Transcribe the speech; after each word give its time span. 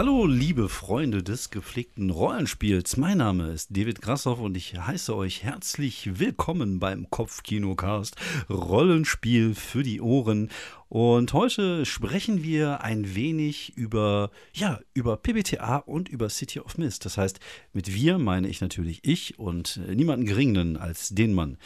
Hallo, 0.00 0.24
liebe 0.24 0.70
Freunde 0.70 1.22
des 1.22 1.50
gepflegten 1.50 2.08
Rollenspiels. 2.08 2.96
Mein 2.96 3.18
Name 3.18 3.50
ist 3.50 3.76
David 3.76 4.00
Grassoff 4.00 4.40
und 4.40 4.56
ich 4.56 4.78
heiße 4.78 5.14
euch 5.14 5.42
herzlich 5.42 6.18
willkommen 6.18 6.78
beim 6.78 7.10
Kopfkinocast 7.10 8.16
Rollenspiel 8.48 9.54
für 9.54 9.82
die 9.82 10.00
Ohren. 10.00 10.48
Und 10.88 11.34
heute 11.34 11.84
sprechen 11.84 12.42
wir 12.42 12.82
ein 12.82 13.14
wenig 13.14 13.76
über, 13.76 14.30
ja, 14.54 14.80
über 14.94 15.18
PBTA 15.18 15.76
und 15.76 16.08
über 16.08 16.30
City 16.30 16.60
of 16.60 16.78
Mist. 16.78 17.04
Das 17.04 17.18
heißt, 17.18 17.38
mit 17.74 17.92
wir 17.92 18.16
meine 18.16 18.48
ich 18.48 18.62
natürlich 18.62 19.00
ich 19.02 19.38
und 19.38 19.82
niemanden 19.86 20.24
geringeren 20.24 20.78
als 20.78 21.10
den 21.10 21.34
Mann, 21.34 21.58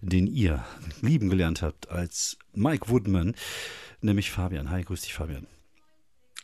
den 0.00 0.26
ihr 0.26 0.64
lieben 1.02 1.28
gelernt 1.28 1.60
habt 1.60 1.90
als 1.90 2.38
Mike 2.54 2.88
Woodman, 2.88 3.34
nämlich 4.00 4.30
Fabian. 4.30 4.70
Hi, 4.70 4.82
grüß 4.82 5.02
dich, 5.02 5.12
Fabian. 5.12 5.46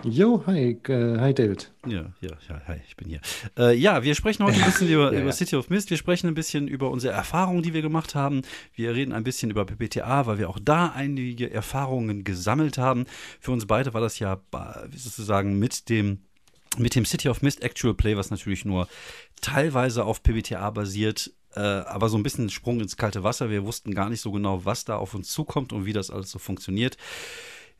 Jo, 0.04 0.44
hi, 0.46 0.78
äh, 0.88 1.18
hi 1.18 1.34
David. 1.34 1.72
Ja, 1.84 2.12
ja, 2.20 2.30
ja, 2.48 2.62
hi, 2.68 2.76
ich 2.86 2.96
bin 2.96 3.08
hier. 3.08 3.20
Äh, 3.58 3.76
ja, 3.76 4.04
wir 4.04 4.14
sprechen 4.14 4.44
heute 4.44 4.56
ein 4.56 4.64
bisschen 4.64 4.88
über, 4.92 5.12
ja, 5.12 5.20
über 5.20 5.32
City 5.32 5.56
of 5.56 5.70
Mist. 5.70 5.90
Wir 5.90 5.96
sprechen 5.96 6.28
ein 6.28 6.34
bisschen 6.34 6.68
über 6.68 6.88
unsere 6.90 7.12
Erfahrungen, 7.12 7.64
die 7.64 7.74
wir 7.74 7.82
gemacht 7.82 8.14
haben. 8.14 8.42
Wir 8.74 8.94
reden 8.94 9.12
ein 9.12 9.24
bisschen 9.24 9.50
über 9.50 9.64
PPTA, 9.64 10.26
weil 10.26 10.38
wir 10.38 10.50
auch 10.50 10.60
da 10.62 10.92
einige 10.94 11.50
Erfahrungen 11.50 12.22
gesammelt 12.22 12.78
haben. 12.78 13.06
Für 13.40 13.50
uns 13.50 13.66
beide 13.66 13.92
war 13.92 14.00
das 14.00 14.20
ja 14.20 14.40
sozusagen 14.94 15.58
mit 15.58 15.88
dem 15.88 16.20
mit 16.76 16.94
dem 16.94 17.04
City 17.04 17.28
of 17.28 17.42
Mist 17.42 17.62
Actual 17.64 17.94
Play, 17.94 18.16
was 18.16 18.30
natürlich 18.30 18.64
nur 18.64 18.86
teilweise 19.40 20.04
auf 20.04 20.22
PBTA 20.22 20.70
basiert, 20.70 21.32
äh, 21.56 21.60
aber 21.60 22.08
so 22.08 22.16
ein 22.16 22.22
bisschen 22.22 22.50
Sprung 22.50 22.78
ins 22.78 22.96
kalte 22.96 23.24
Wasser. 23.24 23.50
Wir 23.50 23.64
wussten 23.64 23.94
gar 23.94 24.10
nicht 24.10 24.20
so 24.20 24.30
genau, 24.30 24.64
was 24.64 24.84
da 24.84 24.96
auf 24.96 25.14
uns 25.14 25.28
zukommt 25.30 25.72
und 25.72 25.86
wie 25.86 25.92
das 25.92 26.10
alles 26.10 26.30
so 26.30 26.38
funktioniert. 26.38 26.96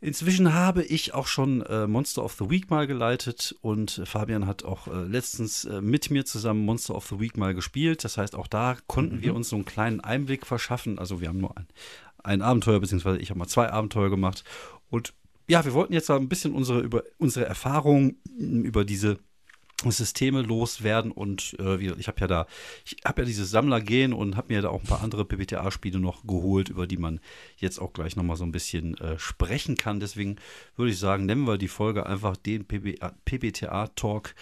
Inzwischen 0.01 0.55
habe 0.55 0.85
ich 0.85 1.13
auch 1.13 1.27
schon 1.27 1.63
äh, 1.63 1.89
Monster 1.89 2.25
of 2.25 2.35
the 2.39 2.49
Week 2.49 2.71
mal 2.71 2.87
geleitet 2.87 3.57
und 3.63 4.03
Fabian 4.05 4.47
hat 4.47 4.65
auch 4.65 4.87
äh, 4.87 5.03
letztens 5.03 5.65
äh, 5.65 5.81
mit 5.81 6.11
mir 6.11 6.25
zusammen 6.25 6.65
Monster 6.65 6.95
of 6.95 7.09
the 7.09 7.19
Week 7.19 7.37
mal 7.37 7.53
gespielt. 7.53 8.05
Das 8.05 8.17
heißt, 8.17 8.37
auch 8.37 8.47
da 8.47 8.77
konnten 8.87 9.17
mhm. 9.17 9.23
wir 9.23 9.35
uns 9.35 9.49
so 9.49 9.57
einen 9.57 9.65
kleinen 9.65 10.01
Einblick 10.01 10.47
verschaffen. 10.47 11.01
Also 11.01 11.21
wir 11.21 11.29
haben 11.29 11.41
nur 11.41 11.57
ein, 11.57 11.67
ein 12.23 12.43
Abenteuer, 12.43 12.79
beziehungsweise 12.79 13.19
ich 13.19 13.31
habe 13.31 13.41
mal 13.41 13.49
zwei 13.49 13.71
Abenteuer 13.71 14.09
gemacht. 14.09 14.45
Und 14.89 15.15
ja, 15.49 15.65
wir 15.65 15.73
wollten 15.73 15.95
jetzt 15.95 16.11
ein 16.11 16.29
bisschen 16.29 16.55
unsere, 16.55 16.81
über 16.81 17.03
unsere 17.19 17.47
Erfahrungen 17.47 18.19
über 18.39 18.85
diese 18.85 19.19
Systeme 19.85 20.43
loswerden 20.43 21.13
und 21.13 21.57
äh, 21.61 21.77
ich 21.77 22.09
habe 22.09 22.21
ja 22.21 22.27
da, 22.27 22.47
ich 22.85 22.97
habe 23.05 23.23
ja 23.23 23.27
dieses 23.27 23.51
Sammlergehen 23.51 24.13
und 24.13 24.37
habe 24.37 24.53
mir 24.53 24.61
da 24.61 24.71
auch 24.71 24.81
ein 24.81 24.87
paar 24.87 25.03
andere 25.03 25.25
PBTA-Spiele 25.25 26.01
noch 26.01 26.27
geholt, 26.27 26.69
über 26.69 26.89
die 26.89 26.97
man 26.97 27.21
jetzt 27.59 27.79
auch 27.79 27.93
gleich 27.93 28.17
nochmal 28.17 28.37
so 28.37 28.45
ein 28.45 28.51
bisschen 28.51 28.99
äh, 28.99 29.19
sprechen 29.19 29.77
kann. 29.77 30.01
Deswegen 30.01 30.37
würde 30.77 30.91
ich 30.91 30.99
sagen, 30.99 31.27
nennen 31.27 31.47
wir 31.47 31.59
die 31.59 31.69
Folge 31.69 32.07
einfach 32.07 32.37
den 32.37 32.65
PBTA-Talk. 32.65 34.35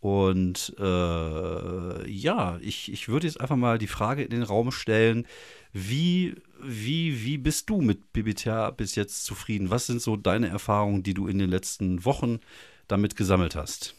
Und 0.00 0.74
äh, 0.78 2.10
ja, 2.10 2.58
ich, 2.60 2.90
ich 2.90 3.08
würde 3.08 3.26
jetzt 3.26 3.40
einfach 3.40 3.56
mal 3.56 3.78
die 3.78 3.86
Frage 3.86 4.24
in 4.24 4.30
den 4.30 4.42
Raum 4.42 4.72
stellen, 4.72 5.26
wie, 5.72 6.34
wie, 6.60 7.22
wie 7.24 7.38
bist 7.38 7.70
du 7.70 7.80
mit 7.80 8.12
PBTA 8.12 8.70
bis 8.70 8.94
jetzt 8.94 9.24
zufrieden? 9.24 9.70
Was 9.70 9.86
sind 9.86 10.00
so 10.02 10.16
deine 10.16 10.48
Erfahrungen, 10.48 11.02
die 11.02 11.14
du 11.14 11.28
in 11.28 11.38
den 11.38 11.50
letzten 11.50 12.04
Wochen 12.04 12.40
damit 12.88 13.14
gesammelt 13.14 13.54
hast? 13.54 13.94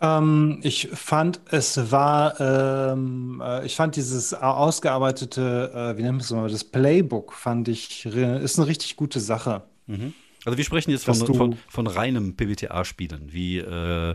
Ähm, 0.00 0.60
ich 0.62 0.88
fand, 0.94 1.40
es 1.50 1.90
war, 1.90 2.40
ähm, 2.40 3.42
äh, 3.44 3.66
ich 3.66 3.76
fand 3.76 3.96
dieses 3.96 4.32
ausgearbeitete, 4.32 5.72
äh, 5.74 5.98
wie 5.98 6.02
nennt 6.02 6.12
man 6.12 6.20
es 6.20 6.30
mal, 6.30 6.48
das 6.48 6.64
Playbook 6.64 7.32
fand 7.32 7.68
ich, 7.68 8.06
ist 8.06 8.58
eine 8.58 8.66
richtig 8.66 8.96
gute 8.96 9.20
Sache. 9.20 9.62
Mhm. 9.86 10.14
Also 10.46 10.56
wir 10.56 10.64
sprechen 10.64 10.90
jetzt 10.90 11.04
von, 11.04 11.14
von, 11.14 11.56
von, 11.68 11.86
reinem 11.86 12.34
PBTA-Spielen, 12.34 13.30
wie 13.30 13.58
äh, 13.58 14.14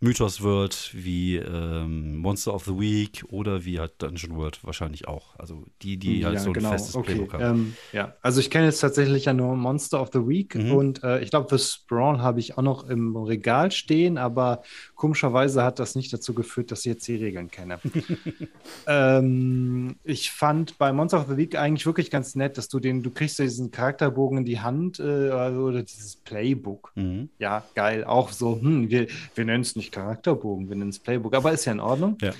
Mythos 0.00 0.42
World, 0.42 0.90
wie 0.92 1.36
ähm, 1.36 2.18
Monster 2.18 2.52
of 2.52 2.64
the 2.64 2.78
Week 2.78 3.24
oder 3.30 3.64
wie 3.64 3.80
halt 3.80 3.92
Dungeon 3.98 4.36
World 4.36 4.62
wahrscheinlich 4.64 5.08
auch. 5.08 5.38
Also 5.38 5.64
die, 5.80 5.96
die 5.96 6.26
halt 6.26 6.34
ja, 6.34 6.40
so 6.40 6.50
ein 6.50 6.54
genau. 6.54 6.72
festes 6.72 6.94
okay. 6.94 7.14
Playbook 7.14 7.32
haben. 7.32 7.42
Ähm, 7.42 7.76
ja, 7.92 8.14
also 8.20 8.40
ich 8.40 8.50
kenne 8.50 8.66
jetzt 8.66 8.80
tatsächlich 8.80 9.24
ja 9.24 9.32
nur 9.32 9.56
Monster 9.56 10.02
of 10.02 10.10
the 10.12 10.26
Week 10.26 10.54
mhm. 10.54 10.72
und 10.72 11.04
äh, 11.04 11.20
ich 11.20 11.30
glaube, 11.30 11.48
für 11.48 11.58
Sprawl 11.58 12.20
habe 12.20 12.40
ich 12.40 12.58
auch 12.58 12.62
noch 12.62 12.86
im 12.90 13.16
Regal 13.16 13.70
stehen, 13.70 14.18
aber 14.18 14.62
komischerweise 15.02 15.64
hat 15.64 15.80
das 15.80 15.96
nicht 15.96 16.12
dazu 16.12 16.32
geführt, 16.32 16.70
dass 16.70 16.80
ich 16.80 16.84
jetzt 16.84 17.08
die 17.08 17.16
Regeln 17.16 17.50
kenne. 17.50 17.80
ähm, 18.86 19.96
ich 20.04 20.30
fand 20.30 20.78
bei 20.78 20.92
Monster 20.92 21.18
of 21.18 21.26
the 21.28 21.36
Week 21.36 21.56
eigentlich 21.58 21.86
wirklich 21.86 22.08
ganz 22.08 22.36
nett, 22.36 22.56
dass 22.56 22.68
du 22.68 22.78
den, 22.78 23.02
du 23.02 23.10
kriegst 23.10 23.40
diesen 23.40 23.72
Charakterbogen 23.72 24.38
in 24.38 24.44
die 24.44 24.60
Hand 24.60 25.00
äh, 25.00 25.02
oder 25.32 25.82
dieses 25.82 26.14
Playbook. 26.14 26.92
Mhm. 26.94 27.30
Ja, 27.40 27.64
geil. 27.74 28.04
Auch 28.04 28.30
so, 28.30 28.60
hm, 28.60 28.90
wir, 28.90 29.08
wir 29.34 29.44
nennen 29.44 29.62
es 29.62 29.74
nicht 29.74 29.90
Charakterbogen, 29.90 30.68
wir 30.68 30.76
nennen 30.76 30.90
es 30.90 31.00
Playbook, 31.00 31.34
aber 31.34 31.50
ist 31.50 31.64
ja 31.64 31.72
in 31.72 31.80
Ordnung. 31.80 32.16
Ja. 32.20 32.30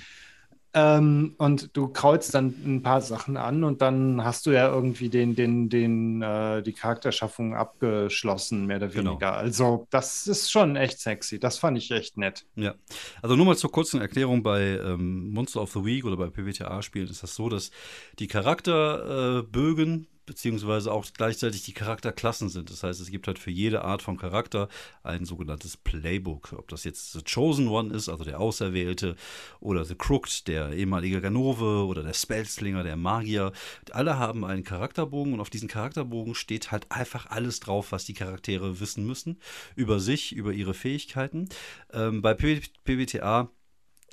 Ähm, 0.74 1.34
und 1.36 1.76
du 1.76 1.88
kreuzt 1.88 2.34
dann 2.34 2.54
ein 2.64 2.82
paar 2.82 3.02
Sachen 3.02 3.36
an 3.36 3.62
und 3.62 3.82
dann 3.82 4.24
hast 4.24 4.46
du 4.46 4.52
ja 4.52 4.72
irgendwie 4.72 5.10
den, 5.10 5.34
den, 5.34 5.68
den, 5.68 6.22
äh, 6.22 6.62
die 6.62 6.72
Charakterschaffung 6.72 7.54
abgeschlossen, 7.54 8.66
mehr 8.66 8.78
oder 8.78 8.88
genau. 8.88 9.10
weniger. 9.10 9.32
Genau. 9.32 9.38
Also, 9.38 9.86
das 9.90 10.26
ist 10.26 10.50
schon 10.50 10.76
echt 10.76 10.98
sexy. 10.98 11.38
Das 11.38 11.58
fand 11.58 11.76
ich 11.76 11.90
echt 11.90 12.16
nett. 12.16 12.46
Ja. 12.54 12.74
Also 13.20 13.36
nur 13.36 13.44
mal 13.44 13.56
zur 13.56 13.70
kurzen 13.70 14.00
Erklärung, 14.00 14.42
bei 14.42 14.78
ähm, 14.78 15.30
Monster 15.32 15.60
of 15.60 15.72
the 15.72 15.84
Week 15.84 16.04
oder 16.06 16.16
bei 16.16 16.28
PBTA-Spielen 16.28 17.08
ist 17.08 17.22
das 17.22 17.34
so, 17.34 17.50
dass 17.50 17.70
die 18.18 18.26
Charakterbögen, 18.26 20.06
beziehungsweise 20.26 20.92
auch 20.92 21.06
gleichzeitig 21.14 21.62
die 21.64 21.72
Charakterklassen 21.72 22.48
sind. 22.48 22.70
Das 22.70 22.82
heißt, 22.82 23.00
es 23.00 23.10
gibt 23.10 23.26
halt 23.26 23.38
für 23.38 23.50
jede 23.50 23.84
Art 23.84 24.02
von 24.02 24.16
Charakter 24.16 24.68
ein 25.02 25.24
sogenanntes 25.24 25.76
Playbook. 25.76 26.52
Ob 26.56 26.68
das 26.68 26.84
jetzt 26.84 27.12
The 27.12 27.22
Chosen 27.22 27.68
One 27.68 27.94
ist, 27.94 28.08
also 28.08 28.24
der 28.24 28.40
Auserwählte, 28.40 29.16
oder 29.60 29.84
The 29.84 29.94
Crooked, 29.94 30.48
der 30.48 30.72
ehemalige 30.72 31.20
Ganove, 31.20 31.86
oder 31.86 32.02
der 32.02 32.14
Spellslinger, 32.14 32.82
der 32.82 32.96
Magier. 32.96 33.52
Alle 33.90 34.18
haben 34.18 34.44
einen 34.44 34.64
Charakterbogen 34.64 35.34
und 35.34 35.40
auf 35.40 35.50
diesen 35.50 35.68
Charakterbogen 35.68 36.34
steht 36.34 36.70
halt 36.70 36.90
einfach 36.90 37.26
alles 37.26 37.60
drauf, 37.60 37.92
was 37.92 38.04
die 38.04 38.14
Charaktere 38.14 38.80
wissen 38.80 39.06
müssen. 39.06 39.38
Über 39.74 40.00
sich, 40.00 40.32
über 40.32 40.52
ihre 40.52 40.74
Fähigkeiten. 40.74 41.48
Ähm, 41.92 42.22
bei 42.22 42.34
PBTA 42.34 43.50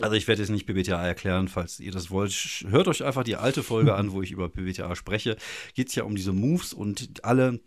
also 0.01 0.15
ich 0.15 0.27
werde 0.27 0.41
jetzt 0.41 0.49
nicht 0.49 0.65
PBTA 0.65 1.05
erklären, 1.05 1.47
falls 1.47 1.79
ihr 1.79 1.91
das 1.91 2.11
wollt. 2.11 2.31
Hört 2.67 2.87
euch 2.87 3.03
einfach 3.03 3.23
die 3.23 3.35
alte 3.35 3.63
Folge 3.63 3.95
an, 3.95 4.11
wo 4.11 4.21
ich 4.21 4.31
über 4.31 4.49
PBTA 4.49 4.95
spreche. 4.95 5.37
Geht 5.73 5.89
es 5.89 5.95
ja 5.95 6.03
um 6.03 6.15
diese 6.15 6.33
Moves 6.33 6.73
und 6.73 7.23
alle 7.23 7.59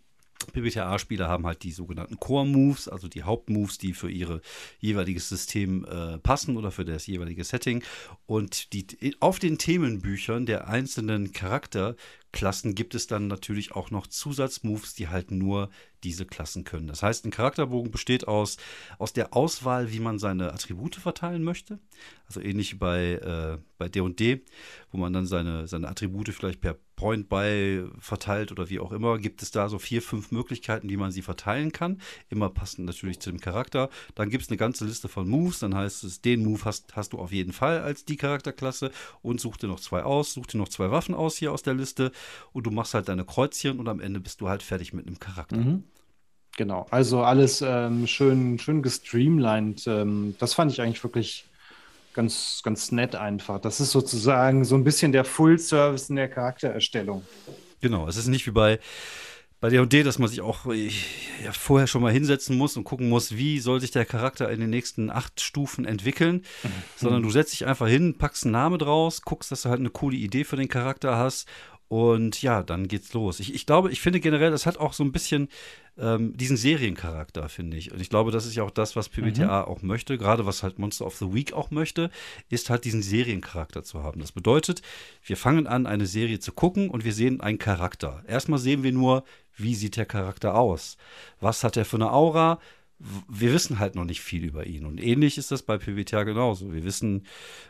PBTA-Spieler 0.51 1.27
haben 1.27 1.45
halt 1.45 1.63
die 1.63 1.71
sogenannten 1.71 2.19
Core-Moves, 2.19 2.89
also 2.89 3.07
die 3.07 3.23
Hauptmoves, 3.23 3.77
die 3.77 3.93
für 3.93 4.09
ihr 4.09 4.41
jeweiliges 4.79 5.29
System 5.29 5.85
äh, 5.85 6.17
passen 6.17 6.57
oder 6.57 6.71
für 6.71 6.85
das 6.85 7.07
jeweilige 7.07 7.43
Setting. 7.43 7.83
Und 8.25 8.73
die, 8.73 9.15
auf 9.19 9.39
den 9.39 9.57
Themenbüchern 9.57 10.45
der 10.45 10.67
einzelnen 10.67 11.31
Charakterklassen 11.31 12.75
gibt 12.75 12.95
es 12.95 13.07
dann 13.07 13.27
natürlich 13.27 13.73
auch 13.73 13.91
noch 13.91 14.07
Zusatzmoves, 14.07 14.93
die 14.95 15.07
halt 15.07 15.31
nur 15.31 15.69
diese 16.03 16.25
Klassen 16.25 16.63
können. 16.63 16.87
Das 16.87 17.03
heißt, 17.03 17.25
ein 17.25 17.31
Charakterbogen 17.31 17.91
besteht 17.91 18.27
aus, 18.27 18.57
aus 18.99 19.13
der 19.13 19.33
Auswahl, 19.33 19.91
wie 19.91 19.99
man 19.99 20.19
seine 20.19 20.53
Attribute 20.53 20.95
verteilen 20.95 21.43
möchte. 21.43 21.79
Also 22.27 22.41
ähnlich 22.41 22.79
bei, 22.79 23.13
äh, 23.13 23.57
bei 23.77 23.89
D&D, 23.89 24.43
wo 24.91 24.97
man 24.97 25.13
dann 25.13 25.25
seine, 25.25 25.67
seine 25.67 25.87
Attribute 25.87 26.29
vielleicht 26.29 26.61
per 26.61 26.77
Point 26.95 27.27
by 27.27 27.85
verteilt 27.99 28.51
oder 28.51 28.69
wie 28.69 28.79
auch 28.79 28.91
immer, 28.91 29.17
gibt 29.17 29.41
es 29.41 29.51
da 29.51 29.67
so 29.67 29.79
vier, 29.79 30.01
fünf 30.01 30.31
Möglichkeiten, 30.31 30.89
wie 30.89 30.97
man 30.97 31.11
sie 31.11 31.21
verteilen 31.21 31.71
kann. 31.71 31.99
Immer 32.29 32.49
passend 32.49 32.85
natürlich 32.85 33.19
zu 33.19 33.31
dem 33.31 33.39
Charakter. 33.39 33.89
Dann 34.15 34.29
gibt 34.29 34.43
es 34.43 34.49
eine 34.49 34.57
ganze 34.57 34.85
Liste 34.85 35.07
von 35.07 35.27
Moves. 35.27 35.59
Dann 35.59 35.75
heißt 35.75 36.03
es, 36.03 36.21
den 36.21 36.43
Move 36.43 36.63
hast, 36.65 36.95
hast 36.95 37.13
du 37.13 37.19
auf 37.19 37.31
jeden 37.31 37.51
Fall 37.51 37.81
als 37.81 38.05
die 38.05 38.15
Charakterklasse 38.15 38.91
und 39.21 39.41
such 39.41 39.57
dir 39.57 39.67
noch 39.67 39.79
zwei 39.79 40.03
aus, 40.03 40.33
such 40.33 40.47
dir 40.47 40.57
noch 40.57 40.69
zwei 40.69 40.91
Waffen 40.91 41.15
aus 41.15 41.37
hier 41.37 41.51
aus 41.51 41.63
der 41.63 41.73
Liste 41.73 42.11
und 42.51 42.65
du 42.65 42.71
machst 42.71 42.93
halt 42.93 43.09
deine 43.09 43.25
Kreuzchen 43.25 43.79
und 43.79 43.87
am 43.87 43.99
Ende 43.99 44.19
bist 44.19 44.41
du 44.41 44.49
halt 44.49 44.63
fertig 44.63 44.93
mit 44.93 45.07
einem 45.07 45.19
Charakter. 45.19 45.57
Mhm. 45.57 45.83
Genau, 46.55 46.85
also 46.91 47.23
alles 47.23 47.61
ähm, 47.61 48.05
schön, 48.05 48.59
schön 48.59 48.83
gestreamlined. 48.83 49.87
Ähm, 49.87 50.35
das 50.39 50.53
fand 50.53 50.71
ich 50.71 50.81
eigentlich 50.81 51.03
wirklich 51.03 51.45
ganz, 52.13 52.61
ganz 52.63 52.91
nett 52.91 53.15
einfach. 53.15 53.59
Das 53.59 53.79
ist 53.79 53.91
sozusagen 53.91 54.63
so 54.63 54.75
ein 54.75 54.83
bisschen 54.83 55.11
der 55.11 55.25
Full-Service 55.25 56.09
in 56.09 56.15
der 56.15 56.29
Charaktererstellung. 56.29 57.23
Genau, 57.81 58.07
es 58.07 58.17
ist 58.17 58.27
nicht 58.27 58.45
wie 58.45 58.51
bei 58.51 58.79
bei 59.63 59.69
D&D, 59.69 60.03
dass 60.03 60.19
man 60.19 60.27
sich 60.27 60.41
auch 60.41 60.65
ja, 60.65 61.53
vorher 61.53 61.87
schon 61.87 62.01
mal 62.01 62.11
hinsetzen 62.11 62.57
muss 62.57 62.75
und 62.75 62.83
gucken 62.83 63.07
muss, 63.07 63.37
wie 63.37 63.61
soll 63.61 63.79
sich 63.79 63.91
der 63.91 64.03
Charakter 64.03 64.51
in 64.51 64.59
den 64.59 64.69
nächsten 64.69 65.09
acht 65.09 65.39
Stufen 65.39 65.85
entwickeln, 65.85 66.43
mhm. 66.63 66.69
sondern 66.97 67.23
du 67.23 67.29
setzt 67.29 67.53
dich 67.53 67.65
einfach 67.65 67.87
hin, 67.87 68.17
packst 68.17 68.43
einen 68.43 68.51
Namen 68.51 68.77
draus, 68.77 69.21
guckst, 69.21 69.53
dass 69.53 69.61
du 69.61 69.69
halt 69.69 69.79
eine 69.79 69.89
coole 69.89 70.17
Idee 70.17 70.43
für 70.43 70.57
den 70.57 70.67
Charakter 70.67 71.15
hast 71.15 71.47
und 71.93 72.41
ja, 72.41 72.63
dann 72.63 72.87
geht's 72.87 73.13
los. 73.13 73.39
Ich, 73.39 73.53
ich 73.53 73.67
glaube, 73.67 73.91
ich 73.91 74.01
finde 74.01 74.19
generell, 74.19 74.49
das 74.49 74.65
hat 74.65 74.77
auch 74.77 74.93
so 74.93 75.03
ein 75.03 75.11
bisschen 75.11 75.47
ähm, 75.95 76.35
diesen 76.35 76.57
Seriencharakter, 76.57 77.47
finde 77.49 77.77
ich. 77.77 77.91
Und 77.91 78.01
ich 78.01 78.09
glaube, 78.09 78.31
das 78.31 78.47
ist 78.47 78.55
ja 78.55 78.63
auch 78.63 78.71
das, 78.71 78.95
was 78.95 79.09
PBTA 79.09 79.61
mhm. 79.61 79.67
auch 79.67 79.83
möchte, 79.83 80.17
gerade 80.17 80.47
was 80.47 80.63
halt 80.63 80.79
Monster 80.79 81.05
of 81.05 81.15
the 81.17 81.31
Week 81.35 81.53
auch 81.53 81.69
möchte, 81.69 82.09
ist 82.49 82.71
halt 82.71 82.85
diesen 82.85 83.03
Seriencharakter 83.03 83.83
zu 83.83 84.01
haben. 84.01 84.21
Das 84.21 84.31
bedeutet, 84.31 84.81
wir 85.23 85.37
fangen 85.37 85.67
an, 85.67 85.85
eine 85.85 86.07
Serie 86.07 86.39
zu 86.39 86.51
gucken 86.51 86.89
und 86.89 87.05
wir 87.05 87.13
sehen 87.13 87.41
einen 87.41 87.59
Charakter. 87.59 88.23
Erstmal 88.27 88.57
sehen 88.57 88.81
wir 88.81 88.91
nur, 88.91 89.23
wie 89.55 89.75
sieht 89.75 89.95
der 89.95 90.07
Charakter 90.07 90.55
aus? 90.55 90.97
Was 91.41 91.63
hat 91.63 91.77
er 91.77 91.85
für 91.85 91.97
eine 91.97 92.11
Aura? 92.11 92.57
Wir 92.99 93.53
wissen 93.53 93.79
halt 93.79 93.95
noch 93.95 94.05
nicht 94.05 94.21
viel 94.21 94.45
über 94.45 94.65
ihn. 94.65 94.85
Und 94.85 95.01
ähnlich 95.01 95.37
ist 95.37 95.51
das 95.51 95.63
bei 95.63 95.77
PWTA 95.77 96.23
genauso. 96.23 96.73
Wir 96.73 96.83
wissen, 96.83 97.25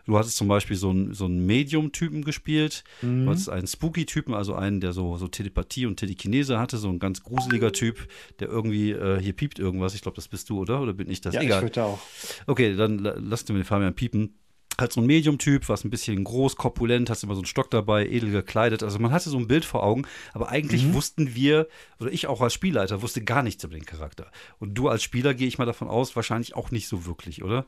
du 0.05 0.17
hattest 0.17 0.37
zum 0.37 0.47
Beispiel 0.47 0.75
so 0.75 0.91
einen, 0.91 1.13
so 1.13 1.25
einen 1.25 1.45
Medium-Typen 1.45 2.23
gespielt, 2.23 2.83
mhm. 3.01 3.25
du 3.25 3.31
hattest 3.31 3.49
einen 3.49 3.67
Spooky-Typen, 3.67 4.33
also 4.33 4.53
einen, 4.53 4.79
der 4.79 4.93
so, 4.93 5.17
so 5.17 5.27
Telepathie 5.27 5.85
und 5.85 5.97
Telekinese 5.97 6.59
hatte, 6.59 6.77
so 6.77 6.89
ein 6.89 6.99
ganz 6.99 7.23
gruseliger 7.23 7.71
Typ, 7.71 8.07
der 8.39 8.49
irgendwie, 8.49 8.91
äh, 8.91 9.19
hier 9.19 9.33
piept 9.33 9.59
irgendwas. 9.59 9.95
Ich 9.95 10.01
glaube, 10.01 10.15
das 10.15 10.27
bist 10.27 10.49
du, 10.49 10.59
oder? 10.59 10.81
Oder 10.81 10.93
bin 10.93 11.09
ich 11.09 11.21
das? 11.21 11.33
Ja, 11.33 11.41
Egal. 11.41 11.67
ich 11.67 11.79
auch. 11.79 11.99
Okay, 12.45 12.75
dann 12.75 12.99
lass 12.99 13.45
du 13.45 13.53
mir 13.53 13.59
den 13.59 13.65
Fabian 13.65 13.95
piepen 13.95 14.35
halt 14.79 14.91
so 14.91 15.01
ein 15.01 15.07
Medium-Typ, 15.07 15.69
was 15.69 15.83
ein 15.83 15.89
bisschen 15.89 16.23
groß, 16.23 16.55
korpulent, 16.55 17.09
hast 17.09 17.23
immer 17.23 17.35
so 17.35 17.41
einen 17.41 17.45
Stock 17.45 17.69
dabei, 17.71 18.07
edel 18.07 18.31
gekleidet. 18.31 18.83
Also 18.83 18.99
man 18.99 19.11
hatte 19.11 19.29
so 19.29 19.37
ein 19.37 19.47
Bild 19.47 19.65
vor 19.65 19.83
Augen, 19.83 20.05
aber 20.33 20.49
eigentlich 20.49 20.85
mhm. 20.85 20.93
wussten 20.93 21.35
wir, 21.35 21.67
oder 21.99 22.11
ich 22.11 22.27
auch 22.27 22.41
als 22.41 22.53
Spielleiter, 22.53 23.01
wusste 23.01 23.23
gar 23.23 23.43
nichts 23.43 23.63
über 23.63 23.73
den 23.73 23.85
Charakter. 23.85 24.27
Und 24.59 24.75
du 24.75 24.89
als 24.89 25.03
Spieler, 25.03 25.33
gehe 25.33 25.47
ich 25.47 25.57
mal 25.57 25.65
davon 25.65 25.87
aus, 25.87 26.15
wahrscheinlich 26.15 26.55
auch 26.55 26.71
nicht 26.71 26.87
so 26.87 27.05
wirklich, 27.05 27.43
oder? 27.43 27.65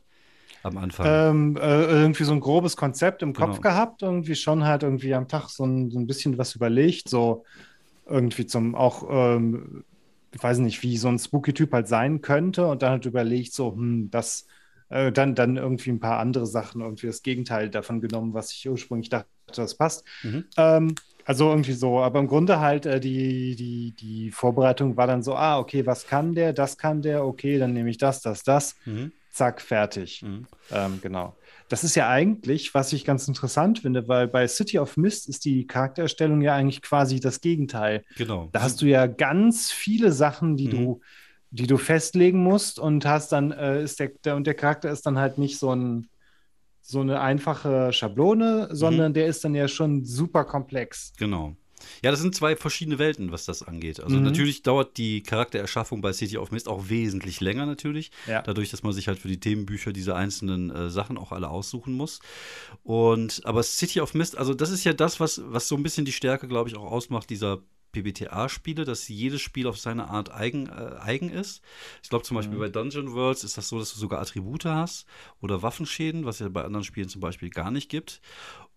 Am 0.64 0.78
Anfang. 0.78 1.06
Ähm, 1.08 1.58
äh, 1.58 1.84
irgendwie 1.86 2.24
so 2.24 2.34
ein 2.34 2.40
grobes 2.40 2.76
Konzept 2.76 3.22
im 3.22 3.34
Kopf 3.34 3.58
genau. 3.58 3.62
gehabt, 3.62 4.02
irgendwie 4.02 4.36
schon 4.36 4.64
halt 4.64 4.82
irgendwie 4.82 5.14
am 5.14 5.28
Tag 5.28 5.50
so 5.50 5.64
ein, 5.64 5.92
so 5.92 6.00
ein 6.00 6.08
bisschen 6.08 6.40
was 6.40 6.56
überlegt, 6.56 7.08
so 7.08 7.44
irgendwie 8.08 8.48
zum 8.48 8.74
auch, 8.74 9.08
ähm, 9.10 9.84
ich 10.34 10.42
weiß 10.42 10.58
nicht, 10.60 10.82
wie 10.82 10.98
so 10.98 11.08
ein 11.08 11.20
Spooky-Typ 11.20 11.72
halt 11.72 11.88
sein 11.88 12.22
könnte 12.22 12.66
und 12.66 12.82
dann 12.82 12.92
halt 12.92 13.06
überlegt, 13.06 13.54
so, 13.54 13.74
hm, 13.74 14.10
das 14.10 14.48
äh, 14.90 15.12
dann, 15.12 15.36
dann 15.36 15.58
irgendwie 15.58 15.92
ein 15.92 16.00
paar 16.00 16.20
andere 16.20 16.46
Sachen, 16.46 16.82
irgendwie 16.82 17.08
das 17.08 17.24
Gegenteil 17.24 17.70
davon 17.70 18.02
genommen, 18.02 18.34
was 18.34 18.52
ich 18.52 18.70
ursprünglich 18.70 19.10
dachte, 19.10 19.28
das 19.54 19.76
passt. 19.76 20.06
Mhm. 20.24 20.46
Ähm, 20.58 20.96
also 21.26 21.50
irgendwie 21.50 21.74
so, 21.74 22.00
aber 22.00 22.20
im 22.20 22.28
Grunde 22.28 22.60
halt 22.60 22.86
äh, 22.86 23.00
die, 23.00 23.56
die, 23.56 23.96
die 24.00 24.32
Vorbereitung 24.32 24.96
war 24.96 25.08
dann 25.08 25.24
so, 25.24 25.36
ah, 25.36 25.58
okay, 25.58 25.86
was 25.86 26.06
kann 26.06 26.36
der, 26.36 26.54
das 26.54 26.78
kann 26.78 27.02
der, 27.02 27.26
okay, 27.26 27.58
dann 27.58 27.74
nehme 27.74 27.90
ich 27.90 27.98
das, 27.98 28.22
das, 28.22 28.44
das, 28.44 28.76
mhm. 28.86 29.12
zack, 29.32 29.60
fertig. 29.60 30.22
Mhm. 30.22 30.46
Ähm, 30.72 31.00
genau. 31.02 31.36
Das 31.68 31.84
ist 31.84 31.96
ja 31.96 32.08
eigentlich, 32.10 32.76
was 32.76 32.94
ich 32.94 33.06
ganz 33.06 33.28
interessant 33.28 33.80
finde, 33.80 34.08
weil 34.08 34.28
bei 34.28 34.48
City 34.48 34.78
of 34.78 34.98
Mist 34.98 35.28
ist 35.28 35.46
die 35.46 35.66
Charaktererstellung 35.66 36.44
ja 36.44 36.54
eigentlich 36.54 36.84
quasi 36.84 37.20
das 37.20 37.42
Gegenteil. 37.42 38.04
Genau. 38.18 38.50
Da 38.52 38.62
hast 38.62 38.84
du 38.84 38.86
ja 38.86 39.08
ganz 39.08 39.72
viele 39.72 40.12
Sachen, 40.12 40.58
die 40.58 40.68
mhm. 40.68 40.72
du 40.72 41.02
die 41.56 41.68
du 41.68 41.78
festlegen 41.78 42.44
musst 42.44 42.80
und 42.80 43.06
hast 43.06 43.32
dann, 43.32 43.52
äh, 43.52 43.82
ist 43.82 44.00
der, 44.00 44.12
der, 44.24 44.36
und 44.36 44.46
der 44.46 44.54
Charakter 44.54 44.92
ist 44.92 45.06
dann 45.06 45.18
halt 45.18 45.38
nicht 45.38 45.58
so 45.58 45.74
ein 45.74 46.10
so 46.88 47.02
eine 47.02 47.20
einfache 47.20 47.92
Schablone, 47.92 48.70
sondern 48.72 49.10
mhm. 49.10 49.14
der 49.16 49.26
ist 49.26 49.44
dann 49.44 49.56
ja 49.56 49.68
schon 49.68 50.06
super 50.06 50.44
komplex. 50.46 51.14
Genau. 51.18 51.56
Ja, 52.04 52.12
das 52.12 52.20
sind 52.20 52.36
zwei 52.36 52.56
verschiedene 52.56 53.00
Welten, 53.00 53.32
was 53.32 53.46
das 53.46 53.64
angeht. 53.64 54.00
Also 54.00 54.18
mhm. 54.18 54.24
natürlich 54.24 54.62
dauert 54.62 54.98
die 54.98 55.24
Charaktererschaffung 55.24 56.02
bei 56.02 56.14
City 56.14 56.38
of 56.38 56.52
Mist 56.52 56.68
auch 56.68 56.90
wesentlich 56.90 57.42
länger 57.42 57.66
natürlich. 57.66 58.12
Ja. 58.28 58.44
Dadurch, 58.44 58.70
dass 58.70 58.84
man 58.84 58.94
sich 58.94 59.08
halt 59.08 59.18
für 59.18 59.28
die 59.28 59.40
Themenbücher 59.40 59.94
diese 59.94 60.16
einzelnen 60.16 60.70
äh, 60.70 60.90
Sachen 60.92 61.18
auch 61.18 61.32
alle 61.32 61.50
aussuchen 61.50 61.94
muss. 61.96 62.20
Und 62.84 63.42
aber 63.46 63.64
City 63.64 64.02
of 64.02 64.14
Mist, 64.14 64.38
also 64.38 64.54
das 64.54 64.70
ist 64.70 64.84
ja 64.84 64.94
das, 64.94 65.20
was, 65.20 65.42
was 65.46 65.68
so 65.68 65.76
ein 65.76 65.84
bisschen 65.84 66.06
die 66.06 66.12
Stärke, 66.12 66.48
glaube 66.48 66.70
ich, 66.70 66.76
auch 66.76 66.92
ausmacht, 66.92 67.32
dieser 67.32 67.64
PBTA-Spiele, 67.96 68.86
dass 68.86 69.08
jedes 69.08 69.42
Spiel 69.42 69.68
auf 69.68 69.78
seine 69.78 70.10
Art 70.10 70.32
eigen, 70.32 70.68
äh, 70.68 70.98
eigen 71.00 71.30
ist. 71.30 71.62
Ich 72.04 72.10
glaube 72.10 72.26
zum 72.26 72.36
Beispiel 72.36 72.58
mhm. 72.58 72.62
bei 72.62 72.70
Dungeon 72.70 73.14
Worlds 73.14 73.44
ist 73.44 73.58
das 73.58 73.70
so, 73.70 73.80
dass 73.80 73.94
du 73.94 74.00
sogar 74.00 74.22
Attribute 74.22 74.66
hast 74.66 75.06
oder 75.42 75.62
Waffenschäden, 75.62 76.26
was 76.26 76.40
ja 76.40 76.50
bei 76.50 76.64
anderen 76.64 76.84
Spielen 76.84 77.10
zum 77.10 77.22
Beispiel 77.22 77.50
gar 77.50 77.72
nicht 77.72 77.90
gibt. 77.90 78.22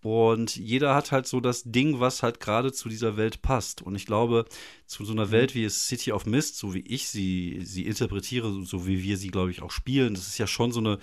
Und 0.00 0.54
jeder 0.54 0.94
hat 0.94 1.10
halt 1.10 1.26
so 1.26 1.40
das 1.40 1.64
Ding, 1.64 1.98
was 1.98 2.22
halt 2.22 2.38
gerade 2.38 2.72
zu 2.72 2.88
dieser 2.88 3.16
Welt 3.16 3.42
passt. 3.42 3.82
Und 3.82 3.96
ich 3.96 4.06
glaube, 4.06 4.44
zu 4.86 5.04
so 5.04 5.12
einer 5.12 5.26
mhm. 5.26 5.30
Welt 5.32 5.54
wie 5.54 5.64
es 5.64 5.88
City 5.88 6.12
of 6.12 6.24
Mist, 6.24 6.56
so 6.56 6.72
wie 6.72 6.80
ich 6.86 7.08
sie, 7.08 7.60
sie 7.64 7.84
interpretiere, 7.84 8.64
so 8.64 8.86
wie 8.86 9.02
wir 9.02 9.16
sie, 9.16 9.28
glaube 9.28 9.50
ich, 9.50 9.60
auch 9.60 9.72
spielen, 9.72 10.14
das 10.14 10.28
ist 10.28 10.38
ja 10.38 10.46
schon 10.46 10.70
so 10.70 10.78
eine, 10.78 10.98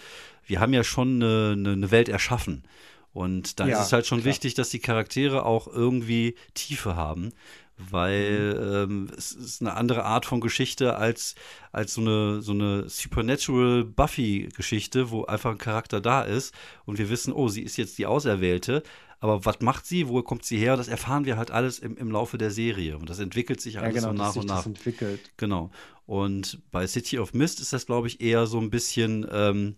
wir 0.46 0.62
haben 0.62 0.74
ja 0.74 0.84
schon 0.84 1.22
eine, 1.22 1.72
eine 1.74 1.92
Welt 1.92 2.08
erschaffen. 2.08 2.64
Und 3.12 3.62
da 3.62 3.68
ja, 3.68 3.80
ist 3.80 3.88
es 3.88 3.94
halt 3.94 4.06
schon 4.06 4.20
klar. 4.20 4.32
wichtig, 4.32 4.56
dass 4.56 4.70
die 4.70 4.80
Charaktere 4.80 5.46
auch 5.46 5.68
irgendwie 5.68 6.36
Tiefe 6.54 6.98
haben 6.98 7.32
weil 7.78 8.54
mhm. 8.88 9.08
ähm, 9.08 9.12
es 9.18 9.32
ist 9.32 9.62
eine 9.62 9.76
andere 9.76 10.06
Art 10.06 10.26
von 10.26 10.42
Geschichte 10.42 10.96
als, 10.96 11.36
als 11.72 11.94
so 11.94 12.02
eine, 12.02 12.42
so 12.42 12.54
eine 12.54 12.88
Supernatural 12.90 13.84
Buffy-Geschichte, 13.84 15.12
wo 15.12 15.26
einfach 15.26 15.52
ein 15.52 15.58
Charakter 15.58 16.02
da 16.02 16.22
ist 16.22 16.54
und 16.86 16.98
wir 16.98 17.10
wissen, 17.10 17.34
oh, 17.34 17.48
sie 17.48 17.62
ist 17.62 17.78
jetzt 17.78 17.98
die 17.98 18.06
Auserwählte. 18.06 18.84
Aber 19.20 19.46
was 19.46 19.60
macht 19.62 19.86
sie? 19.86 20.08
Wo 20.08 20.22
kommt 20.22 20.46
sie 20.46 20.58
her? 20.58 20.78
Das 20.78 20.88
erfahren 20.88 21.26
wir 21.26 21.38
halt 21.38 21.50
alles 21.50 21.80
im, 21.80 21.98
im 21.98 22.12
Laufe 22.12 22.38
der 22.38 22.52
Serie. 22.52 22.98
Und 22.98 23.10
das 23.10 23.20
entwickelt 23.20 23.60
sich 23.60 23.80
alles 23.80 23.96
ja, 23.96 24.02
genau, 24.02 24.14
so 24.14 24.24
nach 24.24 24.36
und 24.36 24.48
nach. 24.48 24.58
Das 24.58 24.66
entwickelt. 24.68 25.32
Genau. 25.38 25.72
Und 26.06 26.62
bei 26.72 26.86
City 26.86 27.18
of 27.18 27.34
Mist 27.34 27.60
ist 27.60 27.74
das, 27.74 27.86
glaube 27.86 28.08
ich, 28.08 28.22
eher 28.22 28.46
so 28.46 28.60
ein 28.60 28.70
bisschen. 28.70 29.26
Ähm, 29.32 29.76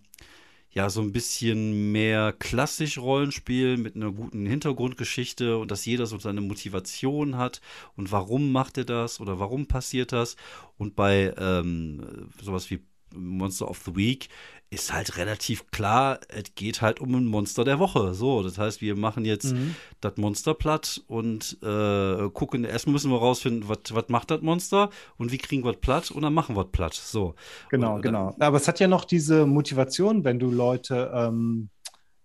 ja 0.78 0.90
so 0.90 1.00
ein 1.00 1.10
bisschen 1.10 1.90
mehr 1.90 2.32
klassisch 2.32 2.98
Rollenspiel 2.98 3.78
mit 3.78 3.96
einer 3.96 4.12
guten 4.12 4.46
Hintergrundgeschichte 4.46 5.58
und 5.58 5.72
dass 5.72 5.84
jeder 5.84 6.06
so 6.06 6.18
seine 6.18 6.40
Motivation 6.40 7.36
hat 7.36 7.60
und 7.96 8.12
warum 8.12 8.52
macht 8.52 8.78
er 8.78 8.84
das 8.84 9.20
oder 9.20 9.40
warum 9.40 9.66
passiert 9.66 10.12
das. 10.12 10.36
Und 10.76 10.94
bei 10.94 11.34
ähm, 11.36 12.30
sowas 12.40 12.70
wie 12.70 12.78
Monster 13.12 13.68
of 13.68 13.82
the 13.86 13.96
Week 13.96 14.28
ist 14.70 14.92
halt 14.92 15.16
relativ 15.16 15.70
klar, 15.70 16.20
es 16.28 16.54
geht 16.54 16.82
halt 16.82 17.00
um 17.00 17.14
ein 17.14 17.24
Monster 17.24 17.64
der 17.64 17.78
Woche. 17.78 18.12
So, 18.12 18.42
das 18.42 18.58
heißt, 18.58 18.82
wir 18.82 18.96
machen 18.96 19.24
jetzt 19.24 19.54
mhm. 19.54 19.74
das 20.00 20.16
Monster 20.16 20.54
platt 20.54 21.02
und 21.06 21.56
äh, 21.62 22.28
gucken, 22.30 22.64
erstmal 22.64 22.92
müssen 22.92 23.10
wir 23.10 23.18
rausfinden, 23.18 23.68
was 23.68 24.08
macht 24.08 24.30
das 24.30 24.42
Monster 24.42 24.90
und 25.16 25.32
wie 25.32 25.38
kriegen 25.38 25.64
wir 25.64 25.70
es 25.70 25.80
platt 25.80 26.10
und 26.10 26.22
dann 26.22 26.34
machen 26.34 26.54
wir 26.54 26.62
es 26.62 26.70
platt. 26.70 26.94
So. 26.94 27.34
Genau, 27.70 27.96
und, 27.96 28.02
genau. 28.02 28.34
Aber 28.38 28.58
es 28.58 28.68
hat 28.68 28.78
ja 28.78 28.88
noch 28.88 29.04
diese 29.06 29.46
Motivation, 29.46 30.24
wenn 30.24 30.38
du 30.38 30.50
Leute, 30.50 31.10
ähm, 31.14 31.70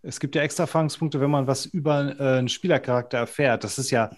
es 0.01 0.19
gibt 0.19 0.35
ja 0.35 0.41
extra 0.41 0.63
Erfahrungspunkte, 0.63 1.21
wenn 1.21 1.31
man 1.31 1.47
was 1.47 1.65
über 1.65 2.19
äh, 2.19 2.39
einen 2.39 2.49
Spielercharakter 2.49 3.19
erfährt. 3.19 3.63
Das 3.63 3.79
ist 3.79 3.89
ja 3.89 4.11